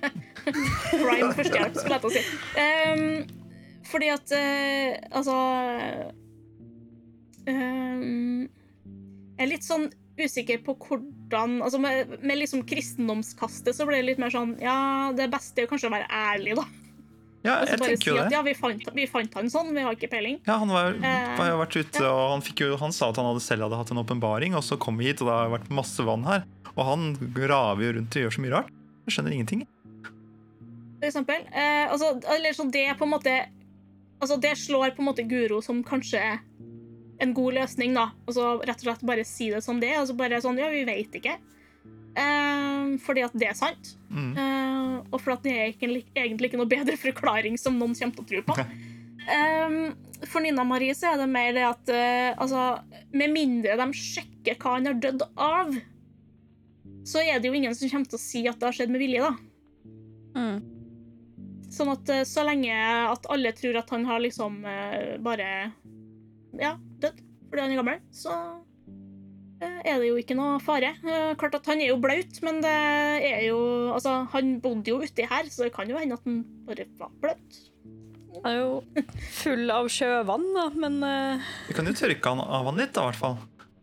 Crime 0.95 1.33
førstehjelp, 1.35 1.75
skulle 1.75 1.97
jeg 1.97 2.01
til 2.01 2.09
å 2.09 2.13
si. 2.15 2.21
Um, 2.55 3.03
fordi 3.91 4.07
at 4.13 4.31
uh, 4.31 5.17
Altså 5.19 5.35
um, 7.51 8.47
Jeg 8.47 9.43
er 9.43 9.49
litt 9.51 9.65
sånn 9.67 9.89
usikker 10.21 10.61
på 10.65 10.77
hvordan 10.79 11.11
altså 11.37 11.79
Med, 11.81 12.17
med 12.21 12.37
liksom 12.41 12.63
kristendomskastet 12.67 13.75
så 13.77 13.87
ble 13.87 14.01
det 14.01 14.07
litt 14.11 14.21
mer 14.21 14.33
sånn 14.33 14.57
Ja, 14.61 15.11
det 15.15 15.29
beste 15.31 15.63
er 15.63 15.69
kanskje 15.71 15.89
å 15.89 15.93
være 15.95 16.07
ærlig, 16.11 16.55
da. 16.59 16.65
Ja, 17.41 17.55
jeg 17.65 17.79
bare 17.81 17.95
tenker 17.95 18.03
si 18.03 18.09
jo 18.11 18.17
at 18.21 18.27
det. 18.29 18.35
ja, 18.35 18.41
vi 18.45 18.53
fant, 18.53 18.89
vi 18.93 19.05
fant 19.09 19.33
han 19.39 19.47
sånn, 19.49 19.71
vi 19.73 19.81
har 19.81 19.95
ikke 19.97 20.11
peiling. 20.11 20.35
Ja, 20.45 20.59
han 20.61 20.69
var, 20.69 20.93
Eh, 20.93 21.31
var 21.39 21.47
jo 21.49 21.55
vært 21.63 21.77
ute, 21.79 22.03
og 22.05 22.19
han, 22.35 22.43
jo, 22.61 22.75
han 22.77 22.93
sa 22.93 23.09
at 23.09 23.17
han 23.17 23.25
hadde 23.31 23.41
selv 23.41 23.65
hadde 23.65 23.79
hatt 23.79 23.93
en 23.95 24.01
åpenbaring, 24.03 24.53
og 24.53 24.61
så 24.67 24.77
kom 24.77 24.99
vi 25.01 25.09
hit, 25.09 25.23
og 25.23 25.31
det 25.31 25.37
har 25.39 25.49
vært 25.55 25.71
masse 25.73 26.05
vann 26.05 26.27
her. 26.27 26.45
Og 26.75 26.83
han 26.85 27.07
graver 27.33 27.87
jo 27.87 27.95
rundt 27.97 28.17
og 28.19 28.27
gjør 28.27 28.35
så 28.35 28.43
mye 28.45 28.53
rart. 28.53 28.69
Jeg 29.07 29.15
skjønner 29.15 29.33
ingenting. 29.33 29.65
For 31.01 31.09
eksempel. 31.09 31.41
Eh, 31.49 31.87
altså, 31.89 32.11
eller 32.29 32.53
sånn 32.53 32.69
det 32.73 32.85
på 32.99 33.07
en 33.09 33.15
måte 33.15 33.33
Altså, 34.21 34.35
det 34.37 34.51
slår 34.53 34.91
på 34.93 35.01
en 35.01 35.07
måte 35.07 35.23
Guro 35.25 35.63
som 35.65 35.79
kanskje 35.81 36.19
en 37.21 37.33
god 37.37 37.57
løsning, 37.59 37.93
da. 37.97 38.09
Og 38.25 38.35
så 38.37 38.47
rett 38.65 38.81
og 38.81 38.87
slett 38.87 39.07
bare 39.07 39.25
si 39.27 39.51
det 39.53 39.61
som 39.65 39.79
det 39.81 39.91
er. 39.93 40.01
Altså 40.01 40.17
bare 40.17 40.41
sånn 40.43 40.59
Ja, 40.61 40.71
vi 40.73 40.85
veit 40.87 41.15
ikke. 41.17 41.37
Uh, 42.11 42.97
fordi 42.99 43.23
at 43.23 43.35
det 43.39 43.51
er 43.51 43.57
sant. 43.57 43.93
Mm. 44.11 44.31
Uh, 44.35 44.95
og 45.13 45.19
for 45.21 45.37
at 45.37 45.45
det 45.45 45.53
er 45.53 45.67
egentlig, 45.69 46.03
egentlig 46.17 46.51
ikke 46.51 46.59
noe 46.59 46.71
bedre 46.71 46.97
forklaring 46.99 47.59
som 47.61 47.77
noen 47.79 47.95
kommer 47.95 48.17
til 48.17 48.25
å 48.25 48.31
tro 48.31 48.41
på. 48.49 48.65
Eh, 49.21 49.73
for 50.25 50.41
Nina 50.41 50.63
Marie 50.65 50.95
så 50.97 51.11
er 51.11 51.19
det 51.21 51.27
mer 51.29 51.51
det 51.53 51.61
at 51.61 51.91
uh, 51.93 52.41
altså, 52.41 52.61
Med 53.13 53.29
mindre 53.29 53.75
de 53.77 53.85
sjekker 53.93 54.57
hva 54.57 54.71
han 54.79 54.89
har 54.89 54.97
dødd 54.97 55.21
av, 55.37 55.75
så 57.05 57.21
er 57.21 57.37
det 57.37 57.51
jo 57.51 57.57
ingen 57.57 57.77
som 57.77 57.91
kommer 57.91 58.09
til 58.09 58.17
å 58.17 58.23
si 58.23 58.41
at 58.49 58.57
det 58.57 58.65
har 58.65 58.77
skjedd 58.79 58.93
med 58.93 59.03
vilje, 59.03 59.21
da. 59.21 60.41
Mm. 60.41 60.57
Sånn 61.71 61.93
at 61.93 62.09
så 62.27 62.43
lenge 62.43 62.73
at 62.73 63.29
alle 63.31 63.53
tror 63.55 63.77
at 63.79 63.93
han 63.93 64.03
har 64.09 64.19
liksom 64.25 64.57
bare 65.23 65.47
Ja, 66.59 66.75
dødd 67.03 67.19
fordi 67.51 67.61
han 67.65 67.71
er 67.73 67.79
gammel, 67.81 67.97
så 68.15 68.31
eh, 69.59 69.79
er 69.91 69.97
det 69.99 70.07
jo 70.07 70.15
ikke 70.21 70.35
noe 70.39 70.59
fare. 70.63 70.93
Eh, 71.03 71.33
Klart 71.39 71.57
at 71.59 71.65
han 71.67 71.81
er 71.83 71.89
jo 71.91 71.97
blaut, 71.99 72.37
men 72.45 72.61
det 72.63 72.71
er 73.27 73.41
jo 73.49 73.57
Altså, 73.91 74.13
han 74.31 74.53
bodde 74.63 74.87
jo 74.93 75.01
uti 75.03 75.25
her, 75.27 75.49
så 75.51 75.65
det 75.67 75.73
kan 75.75 75.89
jo 75.91 75.99
hende 75.99 76.15
at 76.15 76.23
han 76.27 76.41
bare 76.67 76.87
var 76.99 77.11
blaut. 77.23 77.59
Han 78.41 78.47
er 78.47 78.59
jo 78.61 79.05
full 79.41 79.67
av 79.75 79.89
sjøvann, 79.91 80.45
da, 80.55 80.69
men 80.79 81.01
eh, 81.03 81.49
Vi 81.67 81.75
kan 81.75 81.87
jo 81.91 81.95
tørke 81.99 82.31
han 82.31 82.39
av 82.45 82.69
han 82.71 82.79
litt, 82.79 82.93
da, 82.95 83.03
i 83.03 83.11
hvert 83.11 83.19
fall. 83.19 83.37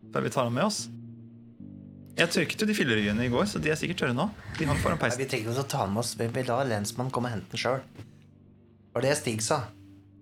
Før 0.09 0.25
vi 0.25 0.33
tar 0.33 0.49
han 0.49 0.55
med 0.57 0.65
oss. 0.65 0.87
Jeg 2.19 2.33
tørket 2.33 2.63
jo 2.65 2.67
de 2.67 2.73
filleryene 2.75 3.23
i 3.27 3.31
går, 3.31 3.45
så 3.47 3.61
de 3.63 3.69
er 3.71 3.77
sikkert 3.79 4.01
tørre 4.01 4.17
nå. 4.17 4.25
De 4.57 4.65
hang 4.67 4.79
foran 4.81 4.97
Nei, 4.97 5.05
peisen. 5.05 5.21
vi 5.21 5.27
trenger 5.29 5.53
ikke 5.53 5.61
å 5.61 5.69
ta 5.71 5.85
den 5.85 5.93
med 5.93 6.01
oss. 6.01 6.15
Vi 6.19 6.43
lar 6.49 6.65
lensmannen 6.67 7.13
komme 7.15 7.29
og 7.29 7.37
hente 7.37 7.53
den 7.53 7.61
sjøl. 7.61 7.83
Det 7.95 8.97
var 8.97 9.05
det 9.05 9.13
Stig 9.21 9.45
sa. 9.45 9.61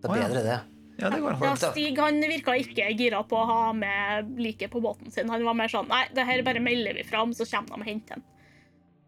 Det 0.03 0.11
er 0.11 0.19
bedre, 0.19 0.43
det. 0.45 0.59
Ja, 0.97 1.11
det 1.13 1.19
går 1.21 1.37
an. 1.45 1.59
Stig 1.61 1.99
han 2.01 2.17
virka 2.25 2.55
ikke 2.57 2.87
gira 2.97 3.19
på 3.27 3.37
å 3.37 3.45
ha 3.45 3.59
med 3.75 4.31
liket 4.41 4.71
på 4.73 4.81
båten 4.81 5.11
sin. 5.13 5.29
Han 5.29 5.45
var 5.45 5.57
mer 5.57 5.69
sånn 5.71 5.89
Nei, 5.91 6.07
det 6.15 6.25
her 6.25 6.41
bare 6.45 6.63
melder 6.63 6.97
vi 6.97 7.05
fram, 7.05 7.35
så 7.37 7.45
kommer 7.45 7.75
de 7.77 7.85
og 7.85 7.89
henter 7.91 8.17
den. 8.17 8.25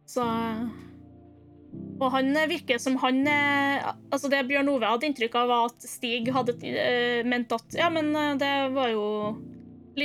Så 0.09 0.25
Og 1.99 2.11
han 2.13 2.33
virker 2.49 2.79
som 2.81 2.97
han 3.01 3.21
eh, 3.29 3.89
Altså, 4.11 4.29
det 4.31 4.45
Bjørn 4.49 4.71
Ove 4.71 4.89
hadde 4.89 5.09
inntrykk 5.09 5.35
av, 5.41 5.49
var 5.51 5.69
at 5.69 5.85
Stig 5.85 6.29
hadde 6.33 6.55
uh, 6.57 7.25
ment 7.29 7.53
at 7.57 7.77
Ja, 7.77 7.89
men 7.93 8.13
eh, 8.15 8.35
det 8.41 8.53
var 8.73 8.93
jo 8.93 9.05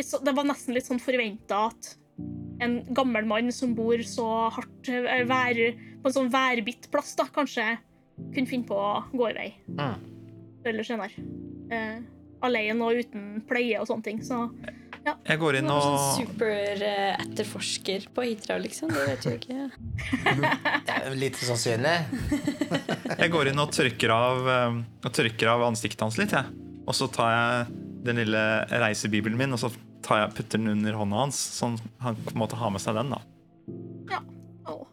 så, 0.02 0.18
Det 0.24 0.34
var 0.34 0.48
nesten 0.48 0.74
litt 0.74 0.88
sånn 0.88 1.02
forventa 1.02 1.66
at 1.70 1.94
en 2.64 2.76
gammel 2.94 3.26
mann 3.26 3.50
som 3.52 3.72
bor 3.74 3.98
så 4.06 4.24
hardt 4.54 4.88
vær, 5.26 5.58
på 6.00 6.08
en 6.08 6.14
sånn 6.14 6.28
værbitt 6.30 6.86
plass, 6.92 7.10
da, 7.18 7.26
kanskje 7.34 7.64
kunne 8.32 8.46
finne 8.46 8.68
på 8.68 8.76
å 8.78 9.02
gå 9.10 9.26
i 9.32 9.34
vei 9.34 9.48
Mm. 9.74 10.04
eller 10.70 10.86
senere. 10.86 11.24
Eh, 11.72 11.98
alene 12.44 12.84
og 12.84 12.98
uten 13.00 13.22
pleie 13.48 13.78
og 13.80 13.86
sånne 13.88 14.04
ting. 14.04 14.18
Så 14.24 14.36
Jeg 15.04 15.38
går 15.40 15.58
inn 15.58 15.68
sånn 15.68 15.76
og 15.76 16.16
super-etterforsker 16.18 18.08
på 18.14 18.20
Hitra, 18.24 18.56
liksom. 18.60 18.88
Det 18.92 19.04
vet 19.10 19.22
du 19.24 19.30
ikke. 19.34 19.70
Det 20.86 20.94
er 20.94 21.08
jo 21.10 21.16
lite 21.20 21.40
sannsynlig. 21.44 21.98
Jeg 23.22 23.28
går 23.32 23.44
inn 23.52 23.60
og 23.62 23.72
tørker 23.74 24.10
av, 24.14 24.36
eh, 24.56 24.72
og 25.04 25.10
tørker 25.16 25.46
av 25.54 25.66
ansiktet 25.68 26.04
hans 26.04 26.18
litt, 26.20 26.32
jeg. 26.36 26.46
Og 26.84 26.94
så 26.96 27.08
tar 27.08 27.30
jeg 27.32 27.50
den 28.04 28.16
lille 28.20 28.40
reisebibelen 28.68 29.38
min 29.40 29.56
og 29.56 29.60
så 29.62 29.70
tar 30.04 30.18
jeg, 30.20 30.34
putter 30.36 30.60
den 30.60 30.74
under 30.74 30.92
hånda 31.00 31.16
hans, 31.22 31.38
så 31.56 31.70
han 32.04 32.18
på 32.18 32.34
en 32.34 32.42
måte 32.42 32.58
har 32.60 32.70
med 32.74 32.82
seg 32.84 32.98
den. 32.98 33.14
da. 33.14 33.20
å. 34.68 34.84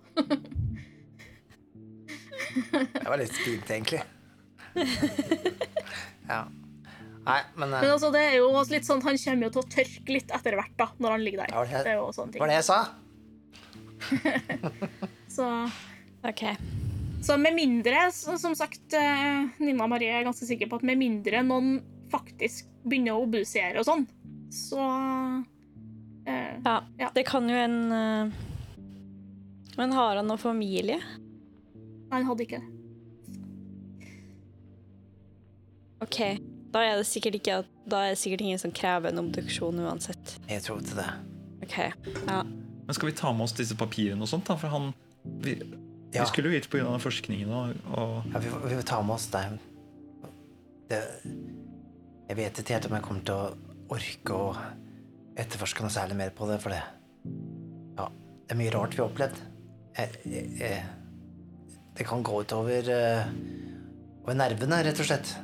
Det 2.71 3.03
var 3.07 3.19
litt 3.19 3.35
fint, 3.43 3.67
egentlig. 3.67 4.01
Ja. 6.31 6.45
Nei, 7.25 7.41
men 7.55 7.69
Men 7.69 7.83
eh, 7.83 7.91
altså, 7.93 8.09
det 8.11 8.21
er 8.31 8.35
jo 8.39 8.47
også 8.49 8.71
litt 8.73 8.87
sånn, 8.87 9.01
han 9.05 9.17
kommer 9.21 9.43
jo 9.45 9.49
til 9.53 9.61
å 9.61 9.69
tørke 9.75 10.09
litt 10.15 10.31
etter 10.33 10.55
hvert, 10.57 10.73
da, 10.79 10.87
når 10.97 11.11
han 11.15 11.21
ligger 11.25 11.43
der. 11.45 11.53
Var 11.55 11.65
det 11.69 11.83
Det 11.85 11.91
er 11.91 11.99
jo 11.99 12.07
sånne 12.17 12.31
ting. 12.33 12.41
var 12.41 12.47
det 12.47 12.55
jeg 12.57 12.65
sa. 12.65 12.79
Så, 15.31 15.45
Ok. 16.27 16.41
så 17.21 17.37
med 17.39 17.53
mindre, 17.55 18.11
så- 18.11 18.37
som 18.39 18.55
sagt, 18.55 18.93
eh, 18.93 19.47
Nina 19.59 19.87
Marie 19.87 20.09
er 20.09 20.23
ganske 20.25 20.45
sikker 20.45 20.67
på 20.69 20.75
at 20.81 20.83
med 20.83 20.97
mindre 20.97 21.43
noen 21.45 21.81
faktisk 22.11 22.65
begynner 22.83 23.13
å 23.13 23.23
obusere 23.27 23.77
og 23.79 23.85
sånn, 23.85 24.07
så 24.51 24.81
eh, 26.27 26.57
Ja, 26.65 26.81
Ja. 26.99 27.09
det 27.13 27.25
kan 27.25 27.47
jo 27.47 27.55
en 27.55 27.91
eh, 27.91 28.31
Men 29.77 29.91
har 29.93 30.15
han 30.17 30.27
noen 30.27 30.37
familie? 30.39 30.99
Han 32.11 32.25
hadde 32.25 32.41
ikke 32.45 32.59
det. 32.59 34.09
OK. 36.01 36.19
Da 36.71 36.81
er 36.87 36.97
det 37.01 37.07
sikkert 37.09 37.35
ikke 37.41 37.57
at, 37.61 37.69
Da 37.89 38.05
er 38.05 38.13
det 38.13 38.19
sikkert 38.21 38.41
ingen 38.45 38.59
som 38.61 38.71
krever 38.71 39.09
en 39.11 39.19
obduksjon 39.19 39.79
uansett. 39.83 40.37
Jeg 40.49 40.63
tror 40.63 40.79
til 40.85 41.01
det. 41.01 41.07
OK. 41.65 41.77
Ja. 42.27 42.41
Men 42.43 42.95
skal 42.97 43.09
vi 43.11 43.15
ta 43.17 43.31
med 43.35 43.43
oss 43.47 43.53
disse 43.57 43.75
papirene 43.77 44.21
og 44.23 44.29
sånt, 44.31 44.47
da? 44.47 44.55
For 44.59 44.67
han 44.73 44.93
Vi, 45.23 45.55
Ja. 46.13 46.23
vi 46.23 46.27
skulle 46.31 46.49
jo 46.49 46.55
hit 46.57 46.69
pga. 46.69 46.97
forskningen 46.99 47.49
og, 47.49 47.75
og 47.93 48.23
Ja, 48.33 48.39
vi, 48.39 48.49
vi 48.49 48.75
får 48.79 48.85
ta 48.89 49.01
med 49.01 49.15
oss 49.15 49.27
det. 49.27 49.43
det. 50.89 51.01
Jeg 52.29 52.37
vet 52.37 52.57
ikke 52.59 52.73
helt 52.73 52.85
om 52.87 52.95
jeg 52.97 53.03
kommer 53.03 53.25
til 53.27 53.35
å 53.35 53.57
orke 53.91 54.33
å 54.33 54.55
etterforske 55.37 55.81
noe 55.83 55.91
særlig 55.93 56.15
mer 56.17 56.29
på 56.35 56.47
det, 56.49 56.61
for 56.63 56.69
det 56.73 56.81
Ja, 57.97 58.07
det 58.47 58.55
er 58.55 58.59
mye 58.59 58.71
rart 58.73 58.95
vi 58.95 59.01
har 59.03 59.09
opplevd. 59.11 59.37
Jeg, 59.97 60.09
jeg, 60.25 60.49
jeg, 60.59 60.83
det 61.95 62.07
kan 62.07 62.23
gå 62.23 62.41
utover 62.41 62.81
uh, 62.87 63.27
over 64.23 64.33
nervene, 64.39 64.83
rett 64.87 64.99
og 64.99 65.05
slett. 65.05 65.35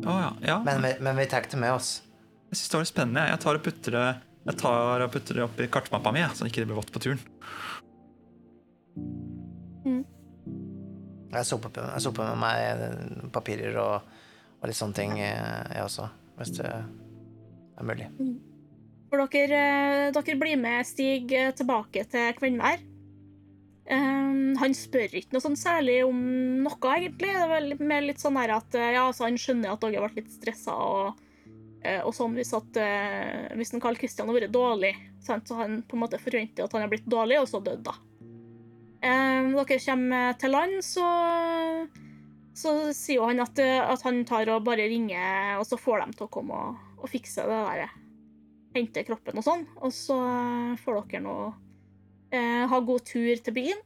Å 0.00 0.14
ja. 0.22 0.30
ja. 0.48 0.56
Men, 0.64 0.80
vi- 0.82 0.96
men 1.04 1.16
vi 1.20 1.26
tar 1.28 1.44
det 1.50 1.58
med 1.60 1.72
oss. 1.76 1.98
Jeg 2.52 2.56
syns 2.58 2.68
det 2.72 2.76
var 2.78 2.84
litt 2.86 2.92
spennende. 2.94 3.26
Jeg 3.28 3.40
tar 3.44 3.58
og 3.58 3.64
putter 3.66 3.98
det 3.98 4.06
jeg 4.42 4.56
tar 4.58 5.04
og 5.04 5.12
putter 5.14 5.36
det 5.38 5.42
oppi 5.44 5.66
kartmappa 5.70 6.10
mi, 6.12 6.22
så 6.34 6.48
ikke 6.48 6.64
det 6.64 6.66
blir 6.72 6.80
vått 6.80 6.90
på 6.90 6.98
turen. 7.04 7.20
Jeg 11.32 11.46
soper, 11.48 11.70
jeg 11.94 12.02
soper 12.04 12.32
med 12.34 12.40
meg 12.42 13.30
papirer 13.32 13.76
og, 13.80 14.08
og 14.60 14.68
litt 14.68 14.76
sånne 14.76 14.96
ting, 14.98 15.14
eh, 15.22 15.62
jeg 15.72 15.86
også. 15.86 16.08
Hvis 16.36 16.50
det 16.58 16.66
er 16.72 17.86
mulig. 17.88 18.08
For 19.12 19.22
dere, 19.32 19.62
eh, 19.62 20.10
dere 20.16 20.36
blir 20.42 20.58
med 20.60 20.84
Stig 20.88 21.32
eh, 21.38 21.52
tilbake 21.56 22.04
til 22.12 22.34
Kvenvær. 22.36 22.82
Um, 23.82 24.54
han 24.60 24.76
spør 24.78 25.10
ikke 25.18 25.34
noe 25.34 25.42
sånn 25.42 25.58
særlig 25.58 25.98
om 26.06 26.18
noe, 26.62 26.78
egentlig. 26.92 27.32
Det 27.34 27.48
var 27.50 27.66
mer 27.82 28.04
litt 28.06 28.22
sånn 28.22 28.38
her 28.38 28.54
at 28.54 28.76
eh, 28.78 28.92
ja, 28.94 29.08
altså, 29.08 29.26
han 29.26 29.40
skjønner 29.40 29.72
at 29.72 29.82
dere 29.82 29.98
har 29.98 30.06
vært 30.06 30.20
litt 30.20 30.30
stressa 30.30 30.76
og, 30.78 31.22
eh, 31.82 31.98
og 31.98 32.14
sånn 32.14 32.36
hvis 32.38 32.54
at 32.54 32.78
uh, 32.78 33.50
Hvis 33.58 33.74
Carl 33.82 33.98
Christian 33.98 34.30
har 34.30 34.38
vært 34.38 34.54
dårlig, 34.54 34.94
sant? 35.24 35.50
så 35.50 35.58
han 35.58 35.80
på 35.82 35.98
en 35.98 36.04
måte 36.04 36.22
forventer 36.22 36.64
at 36.64 36.76
han 36.76 36.86
har 36.86 36.92
blitt 36.92 37.10
dårlig, 37.10 37.40
og 37.42 37.50
så 37.50 37.62
dødd, 37.64 37.82
da. 37.88 37.96
Um, 39.02 39.50
dere 39.58 39.80
kommer 39.82 40.38
til 40.38 40.54
land, 40.54 40.78
så 40.86 41.08
så 42.52 42.92
sier 42.92 43.24
han 43.24 43.40
at, 43.40 43.56
at 43.58 44.02
han 44.04 44.20
tar 44.28 44.50
og 44.52 44.66
bare 44.66 44.84
ringer, 44.84 45.56
og 45.56 45.64
så 45.64 45.78
får 45.80 46.04
de 46.04 46.18
til 46.18 46.26
å 46.26 46.32
komme 46.32 46.58
og, 46.68 46.82
og 47.00 47.08
fikse 47.08 47.46
det 47.48 47.60
der 47.64 47.94
hente 48.76 49.04
kroppen 49.08 49.40
og 49.40 49.46
sånn. 49.46 49.64
Og 49.80 49.92
så 49.94 50.18
får 50.84 51.00
dere 51.08 51.22
nå 51.24 51.36
eh, 52.32 52.64
ha 52.68 52.80
god 52.80 53.04
tur 53.08 53.42
til 53.44 53.56
byen. 53.56 53.82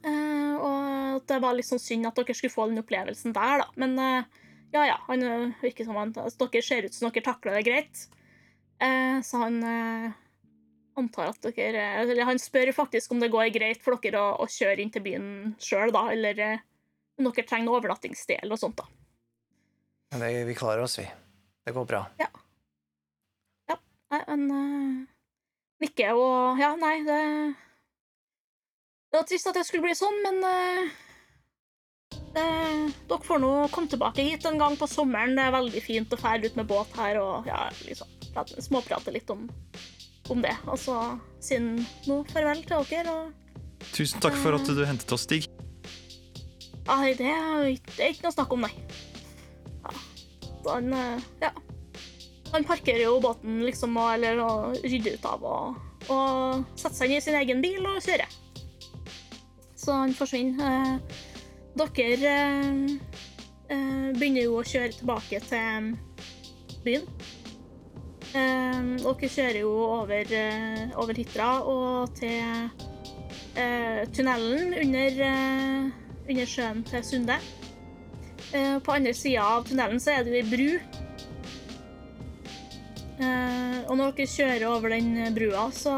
Eh, 0.00 0.54
og 0.56 1.26
det 1.28 1.40
var 1.42 1.56
litt 1.56 1.68
sånn 1.68 1.82
synd 1.82 2.08
at 2.08 2.16
dere 2.16 2.36
skulle 2.36 2.54
få 2.54 2.70
den 2.70 2.80
opplevelsen 2.80 3.34
der, 3.36 3.64
da. 3.64 3.68
Men 3.80 3.98
eh, 4.00 4.40
ja, 4.72 4.86
ja. 4.86 4.96
Han 5.08 5.22
eh, 5.26 5.60
virker 5.62 5.86
som 5.86 5.98
han 5.98 6.14
altså, 6.14 6.46
Dere 6.46 6.64
ser 6.64 6.88
ut 6.88 6.96
som 6.96 7.10
dere 7.10 7.26
takler 7.26 7.58
det 7.58 7.66
greit. 7.68 8.04
Eh, 8.80 9.20
så 9.26 9.42
han 9.44 9.60
eh, 9.66 10.18
antar 11.00 11.34
at 11.34 11.50
dere 11.50 11.84
Eller 12.00 12.24
han 12.28 12.40
spør 12.40 12.72
faktisk 12.76 13.12
om 13.12 13.20
det 13.20 13.32
går 13.32 13.52
greit 13.54 13.82
for 13.84 14.00
dere 14.00 14.22
å, 14.22 14.32
å 14.44 14.48
kjøre 14.48 14.80
inn 14.80 14.92
til 14.94 15.04
byen 15.04 15.28
sjøl, 15.60 15.92
da. 15.94 16.06
Eller 16.14 16.44
om 17.20 17.28
dere 17.28 17.46
trenger 17.46 17.76
overnattingssted 17.76 18.38
eller 18.40 18.56
noe 18.56 18.64
sånt, 18.64 18.80
da. 18.80 18.88
Men 20.10 20.24
det, 20.24 20.30
vi 20.48 20.56
klarer 20.58 20.82
oss, 20.82 20.98
vi. 20.98 21.06
Det 21.66 21.76
går 21.76 21.86
bra. 21.86 22.06
Nei, 24.10 24.18
han 24.26 24.48
nikker 25.80 26.12
og 26.18 26.58
Ja, 26.60 26.74
nei, 26.76 26.96
det 27.06 27.20
Det 29.10 29.18
var 29.18 29.26
trist 29.26 29.46
at 29.50 29.56
det 29.58 29.64
skulle 29.66 29.82
bli 29.88 29.94
sånn, 29.98 30.18
men 30.22 30.42
eh, 30.46 30.90
det, 32.34 32.44
Dere 33.10 33.24
får 33.26 33.40
nå 33.42 33.52
komme 33.74 33.90
tilbake 33.90 34.22
hit 34.22 34.44
en 34.46 34.58
gang 34.60 34.76
på 34.78 34.86
sommeren. 34.90 35.34
Det 35.34 35.42
er 35.48 35.54
veldig 35.56 35.82
fint 35.82 36.12
å 36.14 36.18
fære 36.20 36.46
ut 36.50 36.58
med 36.60 36.68
båt 36.70 36.92
her 36.98 37.18
og 37.22 37.48
ja, 37.50 37.64
liksom, 37.88 38.06
prate, 38.34 38.62
småprate 38.62 39.10
litt 39.14 39.30
om, 39.34 39.48
om 40.30 40.42
det. 40.44 40.54
Og 40.70 40.78
så 40.78 40.94
si 41.42 41.58
nå 41.58 42.20
farvel 42.30 42.62
til 42.68 42.86
dere. 42.92 43.16
Og 43.16 43.88
Tusen 43.96 44.22
takk 44.22 44.36
for 44.38 44.54
at 44.54 44.68
du 44.68 44.84
hentet 44.86 45.10
oss, 45.16 45.24
Stig. 45.26 45.48
nei, 46.86 47.14
det 47.18 47.26
er, 47.32 47.66
ikke- 47.72 47.96
det 47.96 48.04
er 48.04 48.12
ikke 48.14 48.26
noe 48.28 48.36
snakk 48.36 48.52
om, 48.54 48.60
nei. 48.66 48.74
Ja. 49.82 49.92
den, 50.68 50.92
eh, 50.92 51.20
Ja. 51.42 51.50
Han 52.50 52.66
parkerer 52.66 53.04
jo 53.04 53.20
båten, 53.22 53.62
liksom, 53.66 53.96
og, 53.96 54.12
eller 54.16 54.40
og 54.42 54.78
rydder 54.82 55.18
ut 55.18 55.26
av 55.30 55.44
og, 55.46 55.80
og 56.10 56.64
setter 56.74 56.96
seg 56.96 57.12
inn 57.12 57.20
i 57.20 57.24
sin 57.24 57.38
egen 57.38 57.62
bil 57.62 57.84
og 57.86 58.02
kjører. 58.02 58.38
Så 59.80 59.94
han 59.96 60.14
forsvinner. 60.14 60.66
Eh, 60.66 60.98
dere 61.80 62.32
eh, 62.34 62.90
eh, 63.70 64.08
begynner 64.16 64.44
jo 64.44 64.58
å 64.58 64.66
kjøre 64.66 64.96
tilbake 64.98 65.40
til 65.46 65.92
byen. 66.84 67.06
Dere 68.30 69.30
kjører 69.30 69.58
jo 69.62 69.70
over, 69.86 70.34
over 71.02 71.16
Hitra 71.18 71.48
og 71.66 72.12
til 72.18 72.68
tunnelen 74.14 74.76
under, 74.84 75.18
under 76.28 76.46
sjøen 76.52 76.84
til 76.86 77.02
Sunde. 77.08 77.40
På 78.86 78.94
andre 78.94 79.14
sida 79.18 79.48
av 79.56 79.66
tunnelen 79.66 79.98
så 80.02 80.14
er 80.14 80.28
det 80.28 80.44
ei 80.44 80.46
bru. 80.46 80.68
Eh, 83.20 83.80
og 83.84 83.98
når 83.98 84.14
dere 84.16 84.32
kjører 84.32 84.66
over 84.70 84.94
den 84.94 85.12
brua, 85.36 85.66
så 85.76 85.94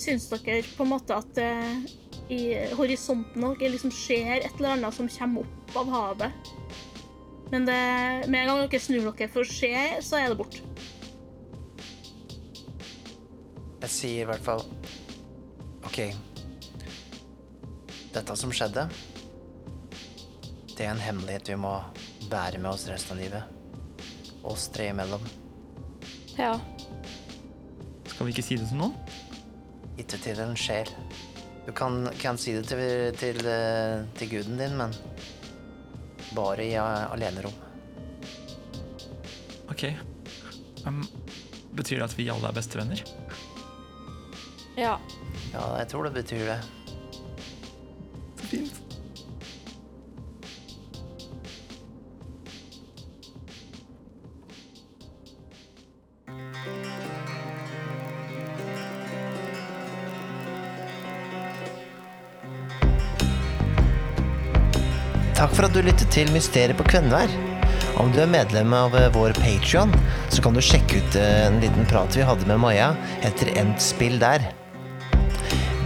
syns 0.00 0.26
dere 0.32 0.62
på 0.74 0.82
en 0.84 0.90
måte 0.90 1.14
at 1.14 1.38
eh, 1.38 1.86
i 2.34 2.40
horisonten 2.74 3.44
dere 3.44 3.70
liksom 3.76 3.92
ser 3.94 4.40
et 4.40 4.58
eller 4.58 4.74
annet 4.74 4.96
som 4.96 5.10
kommer 5.10 5.46
opp 5.46 5.78
av 5.82 5.92
havet. 5.94 6.52
Men 7.52 7.68
det, 7.68 7.78
med 8.26 8.40
en 8.42 8.50
gang 8.50 8.62
dere 8.64 8.82
snur 8.82 9.06
dere 9.12 9.30
for 9.30 9.46
å 9.46 9.50
se, 9.50 9.72
så 10.02 10.18
er 10.18 10.32
det 10.32 10.40
borte. 10.40 10.64
Jeg 13.86 13.92
sier 13.92 14.24
i 14.24 14.26
hvert 14.26 14.42
fall 14.42 14.64
OK. 15.86 16.00
Dette 18.16 18.34
som 18.40 18.50
skjedde, 18.50 18.88
det 20.74 20.84
er 20.84 20.90
en 20.90 21.00
hemmelighet 21.00 21.52
vi 21.52 21.60
må 21.60 21.76
bære 22.32 22.58
med 22.58 22.72
oss 22.72 22.88
resten 22.90 23.14
av 23.14 23.22
livet. 23.22 24.02
Oss 24.42 24.66
tre 24.74 24.90
imellom. 24.90 25.22
Ja. 26.36 26.60
Skal 28.06 28.26
vi 28.26 28.34
ikke 28.34 28.44
si 28.44 28.58
det 28.60 28.68
til 28.68 28.80
noen? 28.80 28.96
Ikke 29.96 30.18
til 30.20 30.40
en 30.44 30.56
sjel. 30.58 30.90
Du 31.66 31.72
kan, 31.74 32.04
kan 32.20 32.38
si 32.38 32.54
det 32.54 32.66
til, 32.68 32.82
til, 33.18 33.40
eh, 33.50 34.04
til 34.18 34.30
guden 34.30 34.60
din, 34.60 34.76
men 34.78 34.94
bare 36.36 36.66
i 36.66 36.74
eh, 36.76 37.12
alenerom. 37.12 37.56
Ok. 39.72 39.88
Um, 40.86 41.02
betyr 41.74 41.98
det 41.98 42.10
at 42.10 42.18
vi 42.18 42.28
alle 42.30 42.48
er 42.48 42.56
bestevenner? 42.56 43.02
Ja. 44.76 44.96
Ja, 45.52 45.66
jeg 45.80 45.88
tror 45.90 46.06
det 46.06 46.14
betyr 46.20 46.44
det. 46.52 46.60
Så 48.36 48.50
fint. 48.52 48.85
For 65.56 65.64
at 65.64 65.72
du 65.72 65.80
lyttet 65.80 66.10
til 66.12 66.28
Mysteriet 66.34 66.76
på 66.76 66.84
Kvenvær. 66.84 67.30
Om 67.96 68.10
du 68.12 68.18
er 68.20 68.28
medlem 68.28 68.74
av 68.76 68.92
eh, 68.98 69.08
vår 69.14 69.32
Patrion, 69.38 69.94
så 70.28 70.44
kan 70.44 70.56
du 70.56 70.60
sjekke 70.60 71.00
ut 71.00 71.16
eh, 71.16 71.46
en 71.46 71.56
liten 71.62 71.88
prat 71.88 72.12
vi 72.16 72.26
hadde 72.28 72.44
med 72.50 72.60
Maja 72.60 72.90
etter 73.24 73.54
endt 73.56 73.80
spill 73.80 74.18
der. 74.20 74.44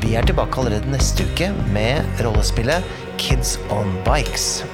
Vi 0.03 0.17
er 0.19 0.27
tilbake 0.27 0.59
allerede 0.59 0.91
neste 0.91 1.29
uke 1.29 1.53
med 1.71 2.03
rollespillet 2.25 2.99
Kids 3.21 3.59
on 3.71 3.95
Bikes. 4.09 4.65